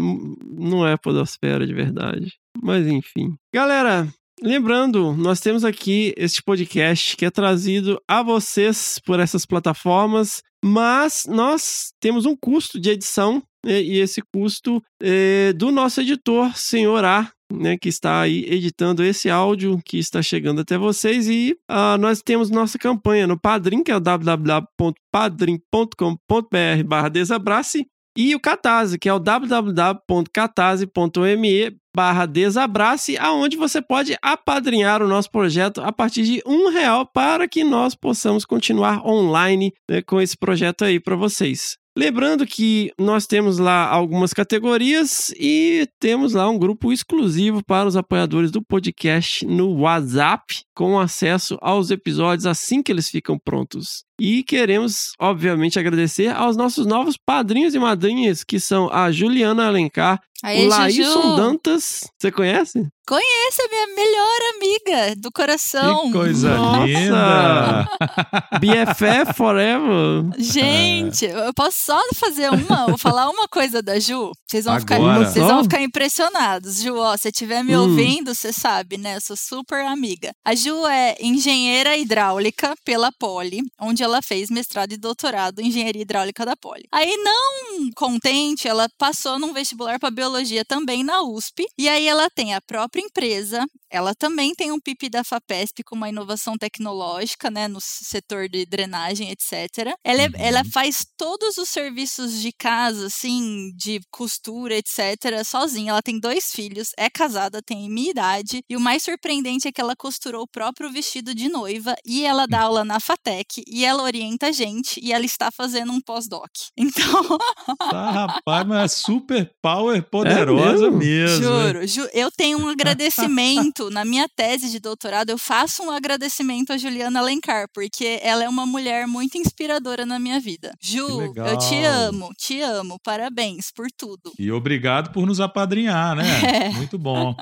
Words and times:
não 0.49 0.87
é 0.87 0.97
podosfera 0.97 1.67
de 1.67 1.73
verdade. 1.73 2.33
Mas 2.61 2.87
enfim. 2.87 3.35
Galera, 3.53 4.07
lembrando, 4.41 5.13
nós 5.13 5.39
temos 5.39 5.63
aqui 5.63 6.13
este 6.17 6.41
podcast 6.41 7.15
que 7.15 7.25
é 7.25 7.31
trazido 7.31 8.01
a 8.07 8.23
vocês 8.23 8.99
por 9.05 9.19
essas 9.19 9.45
plataformas, 9.45 10.41
mas 10.63 11.25
nós 11.27 11.91
temos 11.99 12.25
um 12.25 12.35
custo 12.35 12.79
de 12.79 12.89
edição 12.89 13.43
e 13.65 13.99
esse 13.99 14.21
custo 14.33 14.81
é 15.01 15.53
do 15.53 15.71
nosso 15.71 16.01
editor, 16.01 16.55
Senhor 16.55 17.03
A, 17.05 17.31
né, 17.51 17.77
que 17.77 17.89
está 17.89 18.21
aí 18.21 18.45
editando 18.47 19.03
esse 19.03 19.29
áudio 19.29 19.79
que 19.85 19.97
está 19.97 20.21
chegando 20.21 20.61
até 20.61 20.77
vocês 20.77 21.27
e 21.27 21.57
ah, 21.69 21.97
nós 21.97 22.21
temos 22.21 22.49
nossa 22.49 22.77
campanha 22.77 23.27
no 23.27 23.37
Padrim, 23.39 23.83
que 23.83 23.91
é 23.91 23.99
www.padrim.com.br 23.99 26.83
barra 26.85 27.09
desabrace 27.09 27.85
e 28.15 28.35
o 28.35 28.39
Catarse, 28.39 28.99
que 28.99 29.09
é 29.09 29.13
o 29.13 29.19
www.catarse.me 29.19 31.75
barra 31.95 32.25
desabrace, 32.25 33.17
aonde 33.17 33.57
você 33.57 33.81
pode 33.81 34.15
apadrinhar 34.21 35.01
o 35.01 35.07
nosso 35.07 35.31
projeto 35.31 35.81
a 35.81 35.91
partir 35.91 36.23
de 36.23 36.41
um 36.45 36.69
real 36.69 37.05
para 37.05 37.47
que 37.47 37.63
nós 37.63 37.95
possamos 37.95 38.45
continuar 38.45 39.05
online 39.05 39.73
né, 39.89 40.01
com 40.01 40.21
esse 40.21 40.37
projeto 40.37 40.85
aí 40.85 40.99
para 40.99 41.15
vocês. 41.15 41.77
Lembrando 41.95 42.45
que 42.47 42.91
nós 42.97 43.27
temos 43.27 43.59
lá 43.59 43.87
algumas 43.87 44.33
categorias 44.33 45.31
e 45.37 45.87
temos 45.99 46.33
lá 46.33 46.49
um 46.49 46.57
grupo 46.57 46.91
exclusivo 46.91 47.63
para 47.63 47.87
os 47.87 47.95
apoiadores 47.95 48.49
do 48.49 48.63
podcast 48.63 49.45
no 49.45 49.75
WhatsApp, 49.75 50.63
com 50.73 50.99
acesso 50.99 51.55
aos 51.61 51.91
episódios 51.91 52.47
assim 52.47 52.81
que 52.81 52.91
eles 52.91 53.09
ficam 53.09 53.37
prontos. 53.37 54.03
E 54.19 54.43
queremos, 54.43 55.11
obviamente, 55.19 55.79
agradecer 55.79 56.29
aos 56.29 56.55
nossos 56.55 56.85
novos 56.85 57.17
padrinhos 57.17 57.73
e 57.73 57.79
madrinhas, 57.79 58.43
que 58.43 58.59
são 58.59 58.89
a 58.91 59.11
Juliana 59.11 59.67
Alencar, 59.67 60.19
Aí, 60.43 60.65
o 60.65 60.69
Laíson 60.69 61.35
Dantas. 61.37 62.01
Você 62.19 62.31
conhece? 62.31 62.85
conheça 63.05 63.63
a 63.63 63.67
minha 63.69 63.95
melhor 63.95 64.39
amiga 64.55 65.15
do 65.17 65.29
coração. 65.31 66.03
Que 66.05 66.11
coisa 66.13 66.55
Nossa! 66.55 66.85
linda! 66.85 67.89
BFF 68.59 69.33
Forever. 69.35 70.23
Gente, 70.37 71.25
eu 71.25 71.53
posso 71.53 71.77
só 71.85 71.99
fazer 72.15 72.49
uma, 72.49 72.87
vou 72.87 72.97
falar 72.97 73.29
uma 73.29 73.47
coisa 73.47 73.81
da 73.81 73.99
Ju. 73.99 74.31
Vocês 74.47 74.65
vão, 74.65 74.79
ficar, 74.79 74.99
vocês 74.99 75.45
vão 75.45 75.63
ficar 75.63 75.81
impressionados. 75.81 76.81
Ju, 76.81 76.95
ó, 76.95 77.17
se 77.17 77.27
estiver 77.29 77.63
me 77.63 77.75
Hum. 77.75 77.81
ouvindo, 77.89 78.33
você 78.33 78.53
sabe, 78.53 78.97
né? 78.97 79.17
Eu 79.17 79.21
sou 79.21 79.35
super 79.35 79.85
amiga. 79.85 80.31
A 80.45 80.55
Ju 80.55 80.85
é 80.87 81.15
engenheira 81.19 81.97
hidráulica 81.97 82.73
pela 82.85 83.11
Poli, 83.19 83.61
onde 83.81 84.02
ela 84.03 84.21
fez 84.21 84.49
mestrado 84.49 84.93
e 84.93 84.97
doutorado 84.97 85.59
em 85.59 85.67
engenharia 85.67 86.01
hidráulica 86.01 86.45
da 86.45 86.55
Poli. 86.55 86.85
Aí, 86.91 87.15
não 87.17 87.91
contente, 87.95 88.67
ela 88.67 88.87
passou 88.97 89.39
num 89.39 89.53
vestibular 89.53 89.99
para 89.99 90.11
biologia 90.11 90.63
também 90.65 91.03
na 91.03 91.21
USP. 91.23 91.65
E 91.77 91.87
aí 91.89 92.07
ela 92.07 92.29
tem 92.29 92.53
a 92.53 92.61
própria 92.61 93.01
empresa. 93.01 93.65
Ela 93.93 94.15
também 94.15 94.55
tem 94.55 94.71
um 94.71 94.79
PIP 94.79 95.07
da 95.09 95.23
FAPESP 95.23 95.83
com 95.85 95.95
uma 95.95 96.09
inovação 96.09 96.57
tecnológica, 96.57 97.51
né, 97.51 97.67
no 97.67 97.79
setor 97.79 98.49
de 98.49 98.65
drenagem, 98.65 99.29
etc. 99.29 99.93
Ela, 100.03 100.23
é- 100.23 100.25
Uhum. 100.27 100.33
ela 100.37 100.63
faz 100.73 101.05
todos 101.15 101.57
os 101.59 101.69
serviços 101.69 102.41
de 102.41 102.51
casa, 102.51 103.05
assim, 103.07 103.71
de 103.75 103.99
costura, 104.11 104.75
etc., 104.75 105.43
sozinha. 105.45 105.91
Ela 105.91 106.01
tem 106.01 106.19
dois 106.19 106.51
filhos, 106.51 106.89
é 106.97 107.07
casada, 107.09 107.61
tem 107.61 107.87
minha 107.89 108.09
idade. 108.09 108.61
E 108.67 108.75
o 108.75 108.79
mais 108.79 109.03
surpreendente 109.03 109.67
é 109.67 109.71
que 109.71 109.79
ela 109.79 109.95
costurou 109.95 110.41
o 110.43 110.47
próprio 110.47 110.91
vestido 110.91 111.35
de 111.35 111.47
noiva 111.49 111.93
e 112.05 112.25
ela 112.25 112.47
dá 112.47 112.61
aula 112.61 112.83
na 112.83 112.99
FATEC 112.99 113.63
e 113.67 113.85
ela 113.85 114.01
orienta 114.03 114.47
a 114.47 114.51
gente 114.51 114.99
e 115.03 115.13
ela 115.13 115.25
está 115.25 115.49
fazendo 115.51 115.91
um 115.93 116.01
pós-doc. 116.01 116.49
Então, 116.77 117.37
Tá, 117.77 118.11
rapaz, 118.11 118.67
mas 118.67 118.91
é 118.91 118.95
super 118.95 119.51
power 119.61 120.01
poderosa 120.09 120.89
mesmo? 120.91 120.97
mesmo. 120.97 121.45
hein? 121.47 121.63
Juro, 121.67 121.87
ju- 121.87 122.09
eu 122.13 122.31
tenho 122.31 122.57
um 122.59 122.67
agradecimento 122.69 123.82
na 123.89 124.05
minha 124.05 124.27
tese 124.27 124.69
de 124.69 124.79
doutorado. 124.79 125.29
Eu 125.29 125.37
faço 125.37 125.83
um 125.83 125.91
agradecimento 125.91 126.71
a 126.71 126.77
Juliana 126.77 127.19
Alencar, 127.19 127.67
porque 127.73 128.19
ela 128.21 128.43
é 128.43 128.49
uma 128.49 128.65
mulher 128.65 129.07
muito 129.07 129.37
inspiradora 129.37 130.05
na 130.05 130.19
minha 130.19 130.39
vida. 130.39 130.73
Ju, 130.81 131.33
eu 131.35 131.57
te 131.57 131.83
amo, 131.83 132.29
te 132.37 132.61
amo. 132.61 132.97
Parabéns 133.03 133.71
por 133.71 133.87
tudo. 133.97 134.31
E 134.37 134.51
obrigado 134.51 135.11
por 135.11 135.25
nos 135.25 135.39
apadrinhar, 135.39 136.15
né? 136.15 136.23
É. 136.53 136.69
Muito 136.69 136.99
bom. 136.99 137.35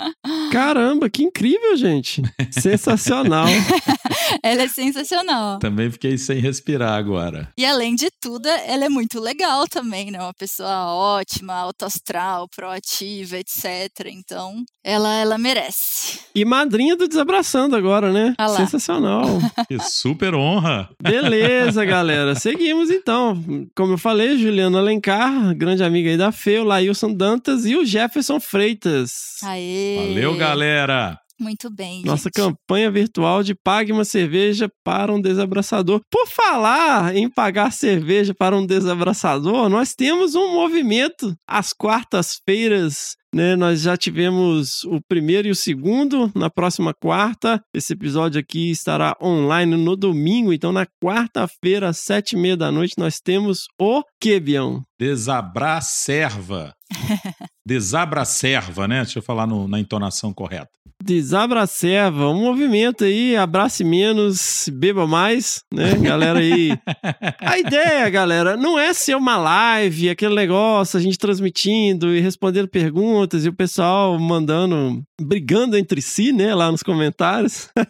Caramba, 0.51 1.09
que 1.09 1.23
incrível, 1.23 1.75
gente. 1.75 2.21
Sensacional. 2.51 3.47
ela 4.41 4.63
é 4.63 4.67
sensacional. 4.67 5.59
Também 5.59 5.91
fiquei 5.91 6.17
sem 6.17 6.39
respirar 6.39 6.93
agora. 6.93 7.51
E 7.57 7.65
além 7.65 7.95
de 7.95 8.09
tudo, 8.21 8.47
ela 8.47 8.85
é 8.85 8.89
muito 8.89 9.19
legal 9.19 9.67
também, 9.67 10.11
né? 10.11 10.19
Uma 10.19 10.33
pessoa 10.33 10.93
ótima, 10.93 11.53
autoastral, 11.53 12.47
proativa, 12.49 13.37
etc. 13.37 14.07
Então, 14.07 14.63
ela, 14.83 15.13
ela 15.15 15.37
merece. 15.37 16.19
E 16.33 16.45
madrinha 16.45 16.95
do 16.95 17.07
Desabraçando 17.07 17.75
agora, 17.75 18.11
né? 18.11 18.33
Ah. 18.37 18.49
Sensacional. 18.49 19.23
Que 19.67 19.79
super 19.79 20.33
honra. 20.33 20.89
Beleza, 21.01 21.85
galera. 21.85 22.35
Seguimos 22.35 22.89
então. 22.89 23.41
Como 23.75 23.93
eu 23.93 23.97
falei, 23.97 24.37
Juliana 24.37 24.79
Alencar, 24.79 25.55
grande 25.55 25.83
amiga 25.83 26.09
aí 26.09 26.17
da 26.17 26.31
Fê, 26.31 26.59
o 26.59 26.63
Laílson 26.63 27.13
Dantas 27.13 27.65
e 27.65 27.75
o 27.75 27.85
Jefferson 27.85 28.39
Freitas. 28.39 29.37
Aê! 29.43 30.07
Valeu, 30.09 30.35
galera. 30.35 31.20
Muito 31.41 31.69
bem, 31.69 32.03
Nossa 32.03 32.29
gente. 32.29 32.33
campanha 32.35 32.91
virtual 32.91 33.41
de 33.41 33.55
Pague 33.55 33.91
uma 33.91 34.05
cerveja 34.05 34.69
para 34.83 35.11
um 35.11 35.19
desabraçador. 35.19 35.99
Por 36.11 36.27
falar 36.27 37.15
em 37.15 37.27
pagar 37.29 37.71
cerveja 37.71 38.33
para 38.37 38.55
um 38.55 38.65
desabraçador, 38.65 39.67
nós 39.67 39.93
temos 39.95 40.35
um 40.35 40.53
movimento 40.53 41.33
às 41.47 41.73
quartas-feiras. 41.73 43.19
Né, 43.33 43.55
nós 43.55 43.79
já 43.79 43.95
tivemos 43.95 44.83
o 44.83 44.99
primeiro 45.07 45.47
e 45.47 45.51
o 45.51 45.55
segundo 45.55 46.29
na 46.35 46.49
próxima 46.49 46.93
quarta. 46.93 47.61
Esse 47.73 47.93
episódio 47.93 48.37
aqui 48.41 48.69
estará 48.71 49.15
online 49.23 49.77
no 49.77 49.95
domingo. 49.95 50.51
Então, 50.51 50.73
na 50.73 50.85
quarta-feira, 51.01 51.87
às 51.87 51.99
sete 51.99 52.33
e 52.33 52.37
meia 52.37 52.57
da 52.57 52.69
noite, 52.69 52.95
nós 52.97 53.21
temos 53.23 53.67
o 53.79 54.03
Quebião. 54.19 54.83
Desabracerva. 54.99 56.73
Desabracerva, 57.65 58.85
né? 58.85 59.03
Deixa 59.03 59.19
eu 59.19 59.23
falar 59.23 59.47
no- 59.47 59.65
na 59.67 59.79
entonação 59.79 60.33
correta. 60.33 60.69
Desabraceva, 61.03 62.29
um 62.29 62.41
movimento 62.41 63.03
aí, 63.03 63.35
abrace 63.35 63.83
menos, 63.83 64.69
beba 64.71 65.07
mais, 65.07 65.63
né, 65.73 65.95
galera 65.95 66.39
aí. 66.39 66.71
A 67.39 67.57
ideia, 67.57 68.09
galera, 68.09 68.55
não 68.55 68.77
é 68.77 68.93
ser 68.93 69.15
uma 69.15 69.37
live, 69.37 70.09
aquele 70.09 70.35
negócio, 70.35 70.97
a 70.97 71.01
gente 71.01 71.17
transmitindo 71.17 72.15
e 72.15 72.19
respondendo 72.19 72.67
perguntas 72.67 73.45
e 73.45 73.49
o 73.49 73.53
pessoal 73.53 74.19
mandando, 74.19 75.01
brigando 75.19 75.77
entre 75.77 76.01
si, 76.01 76.31
né, 76.31 76.53
lá 76.53 76.71
nos 76.71 76.83
comentários. 76.83 77.69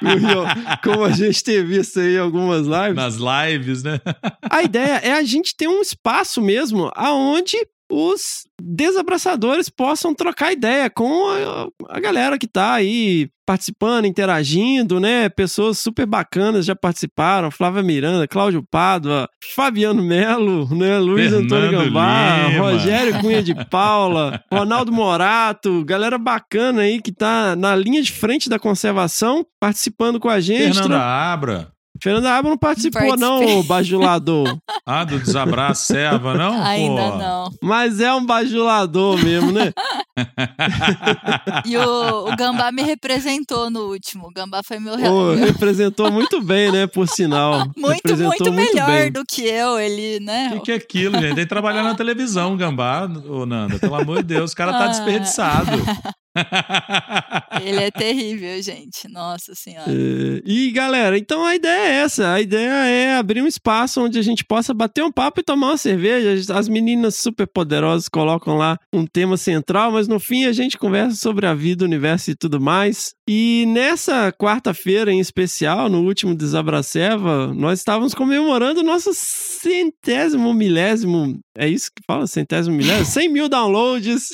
Como 0.82 1.04
a 1.04 1.10
gente 1.10 1.42
tem 1.42 1.64
visto 1.64 2.00
aí 2.00 2.16
em 2.16 2.18
algumas 2.18 2.66
lives. 2.66 2.94
Nas 2.94 3.16
lives, 3.16 3.82
né? 3.82 4.00
A 4.50 4.62
ideia 4.62 5.00
é 5.02 5.12
a 5.12 5.22
gente 5.22 5.54
ter 5.56 5.68
um 5.68 5.80
espaço 5.80 6.40
mesmo 6.40 6.90
aonde 6.94 7.56
os 7.90 8.46
desabraçadores 8.62 9.68
possam 9.68 10.14
trocar 10.14 10.52
ideia 10.52 10.88
com 10.88 11.28
a, 11.28 11.96
a 11.96 12.00
galera 12.00 12.38
que 12.38 12.46
tá 12.46 12.74
aí 12.74 13.28
participando, 13.44 14.04
interagindo, 14.04 15.00
né? 15.00 15.28
Pessoas 15.28 15.80
super 15.80 16.06
bacanas 16.06 16.64
já 16.64 16.76
participaram, 16.76 17.50
Flávia 17.50 17.82
Miranda, 17.82 18.28
Cláudio 18.28 18.62
Pádua, 18.70 19.28
Fabiano 19.56 20.02
Melo, 20.04 20.72
né? 20.72 20.98
Luiz 20.98 21.32
Antônio 21.32 21.70
Fernando 21.70 21.84
Gambá, 21.86 22.46
Lima. 22.46 22.60
Rogério 22.60 23.20
Cunha 23.20 23.42
de 23.42 23.54
Paula, 23.66 24.40
Ronaldo 24.52 24.92
Morato, 24.92 25.84
galera 25.84 26.16
bacana 26.16 26.82
aí 26.82 27.02
que 27.02 27.10
tá 27.10 27.56
na 27.56 27.74
linha 27.74 28.00
de 28.00 28.12
frente 28.12 28.48
da 28.48 28.58
conservação, 28.58 29.44
participando 29.58 30.20
com 30.20 30.28
a 30.28 30.38
gente. 30.38 30.74
Fernanda 30.78 31.02
Abra. 31.02 31.72
Fernanda 32.02 32.32
Abra 32.32 32.50
não 32.50 32.56
participou, 32.58 33.16
não, 33.16 33.62
bajulador. 33.64 34.56
Ah, 34.86 35.04
do 35.04 35.20
Desabracerva, 35.20 36.34
não? 36.34 36.62
Ainda 36.64 37.10
Pô. 37.12 37.16
não. 37.18 37.50
Mas 37.62 38.00
é 38.00 38.12
um 38.12 38.24
bajulador 38.24 39.22
mesmo, 39.22 39.52
né? 39.52 39.72
E 41.64 41.76
o, 41.76 42.28
o 42.28 42.36
Gambá 42.36 42.70
me 42.72 42.82
representou 42.82 43.70
no 43.70 43.90
último. 43.90 44.28
O 44.28 44.32
Gambá 44.32 44.62
foi 44.64 44.78
meu, 44.78 44.96
meu- 44.96 45.34
representou 45.34 46.10
muito 46.10 46.40
bem, 46.42 46.70
né? 46.72 46.86
Por 46.86 47.06
sinal. 47.08 47.66
muito, 47.76 48.06
Representou 48.08 48.52
muito 48.52 48.52
melhor 48.52 48.86
bem. 48.86 49.12
do 49.12 49.24
que 49.24 49.42
eu. 49.42 49.78
Ele, 49.78 50.18
O 50.18 50.24
né? 50.24 50.50
que, 50.54 50.60
que 50.60 50.72
é 50.72 50.74
aquilo, 50.76 51.14
gente? 51.20 51.34
Tem 51.34 51.44
que 51.44 51.48
trabalhar 51.48 51.82
na 51.82 51.94
televisão, 51.94 52.56
gambá, 52.56 53.08
ô 53.28 53.46
Nanda. 53.46 53.78
Pelo 53.78 53.94
amor 53.94 54.18
de 54.18 54.34
Deus, 54.34 54.52
o 54.52 54.56
cara 54.56 54.72
tá 54.72 54.84
Ah. 54.84 54.88
desperdiçado. 54.88 55.70
Ele 57.62 57.80
é 57.80 57.90
terrível, 57.92 58.62
gente. 58.62 59.08
Nossa 59.08 59.54
senhora. 59.54 59.90
É, 59.90 60.42
E 60.44 60.70
galera, 60.70 61.18
então 61.18 61.44
a 61.44 61.54
ideia 61.54 61.88
é 61.88 61.94
essa. 62.02 62.32
A 62.32 62.40
ideia 62.40 62.70
é 62.86 63.16
abrir 63.16 63.42
um 63.42 63.46
espaço 63.46 64.00
onde 64.00 64.18
a 64.18 64.22
gente 64.22 64.44
possa 64.44 64.72
bater 64.72 65.02
um 65.02 65.10
papo 65.10 65.40
e 65.40 65.44
tomar 65.44 65.68
uma 65.68 65.76
cerveja. 65.76 66.54
As 66.54 66.68
meninas 66.68 67.16
super 67.16 67.46
poderosas 67.46 68.08
colocam 68.08 68.56
lá 68.56 68.78
um 68.92 69.06
tema 69.06 69.36
central, 69.36 69.92
mas 69.92 70.06
no 70.06 70.20
fim 70.20 70.44
a 70.44 70.52
gente 70.52 70.78
conversa 70.78 71.16
sobre 71.16 71.46
a 71.46 71.54
vida, 71.54 71.84
o 71.84 71.88
universo 71.88 72.30
e 72.30 72.34
tudo 72.34 72.60
mais. 72.60 73.12
E 73.28 73.64
nessa 73.68 74.32
quarta-feira 74.32 75.12
em 75.12 75.20
especial, 75.20 75.88
no 75.88 76.02
último 76.04 76.34
Desabraceva, 76.34 77.52
nós 77.54 77.78
estávamos 77.78 78.14
comemorando 78.14 78.80
o 78.80 78.84
nosso 78.84 79.10
centésimo 79.14 80.52
milésimo. 80.52 81.38
É 81.56 81.68
isso 81.68 81.90
que 81.94 82.02
fala? 82.06 82.26
Centésimo 82.26 82.76
milésimo? 82.76 83.04
100 83.10 83.28
mil 83.28 83.48
downloads 83.48 84.30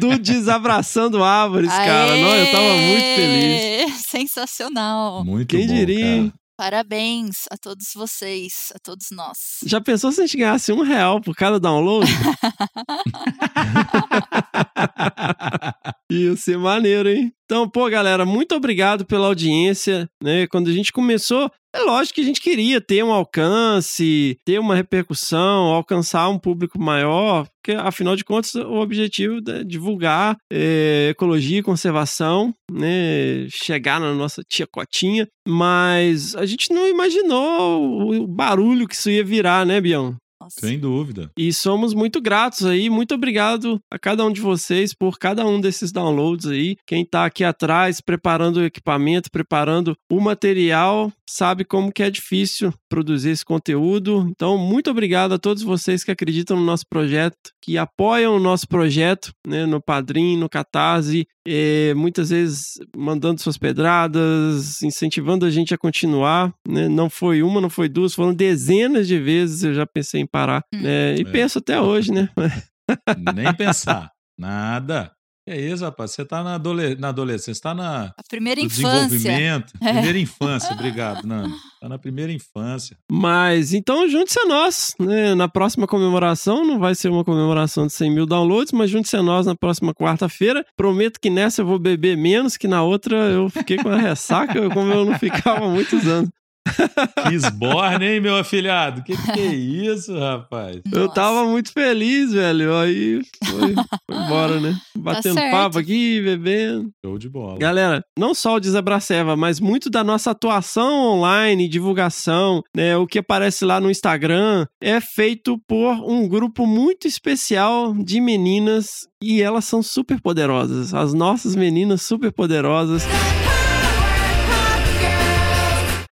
do 0.00 0.18
Desabraçando 0.18 1.22
Árvores, 1.42 1.70
cara. 1.70 2.16
Não, 2.16 2.36
eu 2.36 2.52
tava 2.52 2.74
muito 2.74 3.04
feliz. 3.16 3.62
Aê! 3.62 3.88
Sensacional. 3.98 5.24
Muito 5.24 5.48
Quem 5.48 5.66
bom, 5.66 5.74
diria, 5.74 6.22
cara. 6.22 6.32
Parabéns 6.56 7.46
a 7.50 7.56
todos 7.56 7.86
vocês, 7.96 8.72
a 8.74 8.78
todos 8.78 9.06
nós. 9.10 9.36
Já 9.66 9.80
pensou 9.80 10.12
se 10.12 10.22
a 10.22 10.26
gente 10.26 10.36
ganhasse 10.36 10.72
um 10.72 10.82
real 10.82 11.20
por 11.20 11.34
cada 11.34 11.58
download? 11.58 12.06
Ia 16.10 16.36
ser 16.36 16.58
maneiro, 16.58 17.08
hein? 17.08 17.32
Então, 17.44 17.68
pô, 17.68 17.88
galera, 17.90 18.24
muito 18.24 18.54
obrigado 18.54 19.04
pela 19.04 19.26
audiência, 19.26 20.08
né? 20.22 20.46
Quando 20.46 20.68
a 20.68 20.72
gente 20.72 20.92
começou, 20.92 21.50
é 21.74 21.80
lógico 21.80 22.14
que 22.14 22.20
a 22.20 22.24
gente 22.24 22.40
queria 22.40 22.80
ter 22.80 23.04
um 23.04 23.12
alcance, 23.12 24.38
ter 24.44 24.58
uma 24.58 24.74
repercussão, 24.74 25.66
alcançar 25.66 26.28
um 26.28 26.38
público 26.38 26.80
maior, 26.80 27.46
porque 27.56 27.72
afinal 27.78 28.16
de 28.16 28.24
contas 28.24 28.54
o 28.54 28.74
objetivo 28.74 29.40
é 29.48 29.62
divulgar 29.64 30.36
é, 30.50 31.08
ecologia 31.10 31.58
e 31.58 31.62
conservação, 31.62 32.54
né? 32.70 33.46
Chegar 33.50 34.00
na 34.00 34.14
nossa 34.14 34.42
tia 34.48 34.66
Cotinha, 34.66 35.26
mas 35.46 36.34
a 36.36 36.46
gente 36.46 36.72
não 36.72 36.88
imaginou 36.88 38.22
o 38.22 38.26
barulho 38.26 38.88
que 38.88 38.94
isso 38.94 39.10
ia 39.10 39.24
virar, 39.24 39.66
né, 39.66 39.80
Bião? 39.80 40.16
Nossa. 40.44 40.60
Sem 40.60 40.78
dúvida. 40.78 41.30
E 41.38 41.52
somos 41.52 41.94
muito 41.94 42.20
gratos 42.20 42.66
aí, 42.66 42.90
muito 42.90 43.14
obrigado 43.14 43.80
a 43.90 43.98
cada 43.98 44.24
um 44.24 44.32
de 44.32 44.40
vocês 44.40 44.94
por 44.94 45.18
cada 45.18 45.46
um 45.46 45.60
desses 45.60 45.90
downloads 45.90 46.46
aí. 46.46 46.76
Quem 46.86 47.04
tá 47.04 47.24
aqui 47.24 47.42
atrás 47.42 48.00
preparando 48.00 48.58
o 48.58 48.64
equipamento, 48.64 49.30
preparando 49.30 49.96
o 50.10 50.20
material, 50.20 51.10
sabe 51.28 51.64
como 51.64 51.92
que 51.92 52.02
é 52.02 52.10
difícil 52.10 52.72
produzir 52.88 53.30
esse 53.30 53.44
conteúdo. 53.44 54.26
Então, 54.30 54.58
muito 54.58 54.90
obrigado 54.90 55.32
a 55.32 55.38
todos 55.38 55.62
vocês 55.62 56.04
que 56.04 56.10
acreditam 56.10 56.56
no 56.56 56.64
nosso 56.64 56.84
projeto, 56.88 57.50
que 57.62 57.78
apoiam 57.78 58.36
o 58.36 58.40
nosso 58.40 58.68
projeto, 58.68 59.32
né, 59.46 59.64
no 59.64 59.80
Padrim, 59.80 60.36
no 60.36 60.48
Catarse, 60.48 61.26
eh, 61.46 61.92
muitas 61.94 62.30
vezes 62.30 62.74
mandando 62.96 63.40
suas 63.40 63.56
pedradas, 63.58 64.82
incentivando 64.82 65.44
a 65.46 65.50
gente 65.50 65.74
a 65.74 65.78
continuar, 65.78 66.52
né? 66.66 66.88
Não 66.88 67.08
foi 67.10 67.42
uma, 67.42 67.60
não 67.60 67.70
foi 67.70 67.88
duas, 67.88 68.14
foram 68.14 68.34
dezenas 68.34 69.06
de 69.06 69.18
vezes 69.18 69.62
eu 69.62 69.74
já 69.74 69.86
pensei 69.86 70.20
em 70.20 70.26
parar, 70.26 70.62
né? 70.74 71.16
E 71.16 71.20
É. 71.22 71.24
penso 71.24 71.58
até 71.58 71.80
hoje, 71.80 72.12
né? 72.12 72.28
Nem 73.34 73.52
pensar. 73.54 74.10
Nada. 74.38 75.12
Que 75.46 75.54
isso, 75.54 75.84
rapaz? 75.84 76.12
Você 76.12 76.24
tá 76.24 76.42
na, 76.42 76.54
adole- 76.54 76.96
na 76.96 77.08
adolescência, 77.08 77.54
você 77.54 77.60
tá 77.60 77.74
na 77.74 78.04
A 78.16 78.22
primeira 78.28 78.60
no 78.60 78.66
infância. 78.66 79.08
desenvolvimento. 79.08 79.72
É. 79.84 79.92
Primeira 79.92 80.18
infância, 80.18 80.72
obrigado, 80.72 81.26
Nando. 81.26 81.54
Tá 81.80 81.88
na 81.88 81.98
primeira 81.98 82.32
infância. 82.32 82.96
Mas 83.12 83.74
então 83.74 84.08
junte-se 84.08 84.40
a 84.40 84.46
nós, 84.46 84.94
né? 84.98 85.34
Na 85.34 85.46
próxima 85.46 85.86
comemoração, 85.86 86.64
não 86.64 86.78
vai 86.78 86.94
ser 86.94 87.10
uma 87.10 87.22
comemoração 87.24 87.86
de 87.86 87.92
100 87.92 88.10
mil 88.10 88.24
downloads, 88.26 88.72
mas 88.72 88.88
junte-se 88.90 89.16
a 89.16 89.22
nós 89.22 89.44
na 89.44 89.54
próxima 89.54 89.92
quarta-feira. 89.94 90.64
Prometo 90.76 91.20
que 91.20 91.28
nessa 91.28 91.60
eu 91.60 91.66
vou 91.66 91.78
beber 91.78 92.16
menos, 92.16 92.56
que 92.56 92.66
na 92.66 92.82
outra 92.82 93.16
eu 93.16 93.50
fiquei 93.50 93.76
com 93.76 93.90
a 93.90 93.98
ressaca, 93.98 94.54
como 94.70 94.90
eu 94.92 95.04
não 95.04 95.18
ficava 95.18 95.66
há 95.66 95.68
muitos 95.68 96.06
anos. 96.06 96.30
Kisborne, 97.28 98.04
hein, 98.04 98.20
meu 98.20 98.36
afilhado? 98.36 99.02
Que 99.02 99.16
que 99.16 99.40
é 99.40 99.54
isso, 99.54 100.18
rapaz? 100.18 100.80
Eu 100.92 101.02
Nossa. 101.02 101.14
tava 101.14 101.44
muito 101.44 101.72
feliz, 101.72 102.32
velho. 102.32 102.76
Aí 102.76 103.20
foi, 103.44 103.74
foi 103.74 104.16
embora, 104.16 104.60
né? 104.60 104.76
Batendo 104.96 105.34
certo. 105.34 105.50
papo 105.50 105.78
aqui, 105.78 106.20
bebendo. 106.22 106.90
Show 107.04 107.18
de 107.18 107.28
bola. 107.28 107.58
Galera, 107.58 108.02
não 108.18 108.34
só 108.34 108.56
o 108.56 108.60
Desabraceva, 108.60 109.36
mas 109.36 109.60
muito 109.60 109.90
da 109.90 110.02
nossa 110.02 110.30
atuação 110.30 111.14
online, 111.14 111.68
divulgação, 111.68 112.62
né, 112.74 112.96
o 112.96 113.06
que 113.06 113.18
aparece 113.18 113.64
lá 113.64 113.80
no 113.80 113.90
Instagram, 113.90 114.66
é 114.80 115.00
feito 115.00 115.58
por 115.66 115.92
um 116.08 116.26
grupo 116.28 116.66
muito 116.66 117.06
especial 117.06 117.94
de 117.94 118.20
meninas 118.20 119.06
e 119.22 119.42
elas 119.42 119.64
são 119.64 119.82
super 119.82 120.20
poderosas. 120.20 120.92
As 120.94 121.12
nossas 121.12 121.54
meninas 121.54 122.02
super 122.02 122.32
poderosas. 122.32 123.04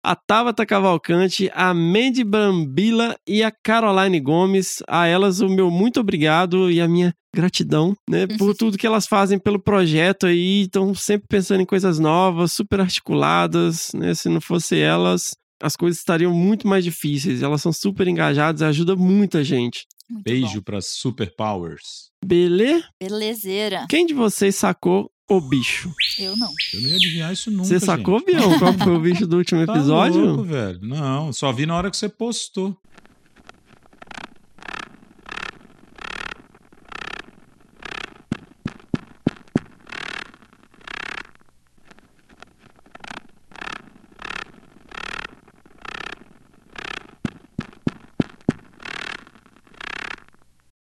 A 0.04 0.16
Tabata 0.16 0.66
Cavalcante, 0.66 1.50
a 1.54 1.74
Mandy 1.74 2.24
Brambila 2.24 3.16
e 3.28 3.44
a 3.44 3.52
Caroline 3.52 4.20
Gomes. 4.20 4.82
A 4.88 5.08
elas 5.08 5.40
o 5.42 5.50
meu 5.50 5.70
muito 5.70 6.00
obrigado 6.00 6.72
e 6.72 6.80
a 6.80 6.88
minha 6.88 7.14
gratidão, 7.34 7.96
né, 8.10 8.26
por 8.38 8.56
tudo 8.56 8.78
que 8.78 8.88
elas 8.88 9.06
fazem 9.06 9.38
pelo 9.38 9.62
projeto 9.62 10.26
aí, 10.26 10.62
estão 10.62 10.96
sempre 10.96 11.28
pensando 11.30 11.62
em 11.62 11.66
coisas 11.66 12.00
novas, 12.00 12.54
super 12.54 12.82
articuladas, 12.82 13.92
né? 13.94 14.16
Se 14.16 14.30
não 14.30 14.42
fosse 14.42 14.80
elas, 14.80 15.32
as 15.62 15.76
coisas 15.76 16.00
estariam 16.00 16.34
muito 16.34 16.68
mais 16.68 16.84
difíceis. 16.84 17.44
Elas 17.44 17.62
são 17.62 17.74
super 17.74 18.08
engajadas 18.08 18.62
e 18.62 18.66
ajudam 18.66 18.96
muita 18.96 19.44
gente. 19.44 19.86
Muito 20.10 20.24
Beijo 20.24 20.62
para 20.64 20.82
Superpowers. 20.82 22.10
Beleza? 22.26 22.88
Belezeira. 23.02 23.86
Quem 23.88 24.06
de 24.06 24.14
vocês 24.14 24.56
sacou 24.56 25.12
o 25.30 25.40
bicho? 25.40 25.94
Eu 26.18 26.36
não. 26.36 26.52
Eu 26.74 26.82
não 26.82 26.90
ia 26.90 26.96
adivinhar 26.96 27.32
isso 27.32 27.50
nunca. 27.52 27.66
Você 27.66 27.80
sacou, 27.80 28.20
gente. 28.20 28.36
Bião? 28.36 28.60
Qual 28.60 28.74
foi 28.74 28.96
o 28.96 29.00
bicho 29.00 29.28
do 29.28 29.38
último 29.38 29.64
Tá 29.68 29.74
episódio? 29.74 30.26
louco, 30.26 30.44
velho. 30.44 30.80
Não, 30.82 31.32
só 31.32 31.52
vi 31.52 31.66
na 31.66 31.76
hora 31.76 31.90
que 31.92 31.98
você 31.98 32.10
postou. 32.10 32.76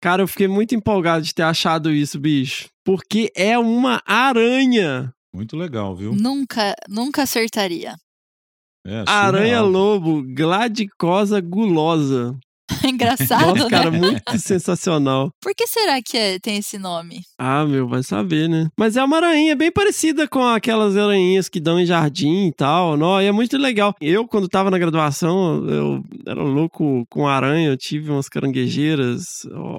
Cara, 0.05 0.21
eu 0.21 0.27
fiquei 0.27 0.47
muito 0.47 0.75
empolgado 0.75 1.25
de 1.25 1.33
ter 1.33 1.41
achado 1.41 1.91
isso, 1.91 2.19
bicho. 2.19 2.69
Porque 2.83 3.31
é 3.35 3.57
uma 3.57 4.03
aranha. 4.05 5.11
Muito 5.33 5.57
legal, 5.57 5.95
viu? 5.95 6.13
Nunca, 6.13 6.75
nunca 6.87 7.23
acertaria. 7.23 7.95
É, 8.85 9.03
Aranha 9.07 9.61
surreal. 9.61 9.67
lobo, 9.67 10.21
gladicosa 10.21 11.41
gulosa. 11.41 12.37
Engraçado, 12.83 13.55
Nossa, 13.55 13.69
cara, 13.69 13.91
né? 13.91 13.99
muito 13.99 14.23
sensacional. 14.39 15.29
Por 15.41 15.53
que 15.55 15.67
será 15.67 16.01
que 16.01 16.17
é- 16.17 16.39
tem 16.39 16.57
esse 16.57 16.77
nome? 16.77 17.21
Ah, 17.37 17.65
meu, 17.65 17.87
vai 17.87 18.03
saber, 18.03 18.49
né? 18.49 18.67
Mas 18.77 18.95
é 18.97 19.03
uma 19.03 19.17
aranha 19.17 19.55
bem 19.55 19.71
parecida 19.71 20.27
com 20.27 20.41
aquelas 20.43 20.97
aranhinhas 20.97 21.47
que 21.49 21.59
dão 21.59 21.79
em 21.79 21.85
jardim 21.85 22.47
e 22.47 22.53
tal. 22.53 22.97
Não, 22.97 23.21
e 23.21 23.25
é 23.25 23.31
muito 23.31 23.57
legal. 23.57 23.93
Eu, 24.01 24.27
quando 24.27 24.47
tava 24.47 24.71
na 24.71 24.77
graduação, 24.77 25.65
eu 25.67 26.03
era 26.27 26.41
louco 26.41 27.05
com 27.09 27.27
aranha, 27.27 27.69
eu 27.69 27.77
tive 27.77 28.09
umas 28.11 28.27
caranguejeiras. 28.29 29.23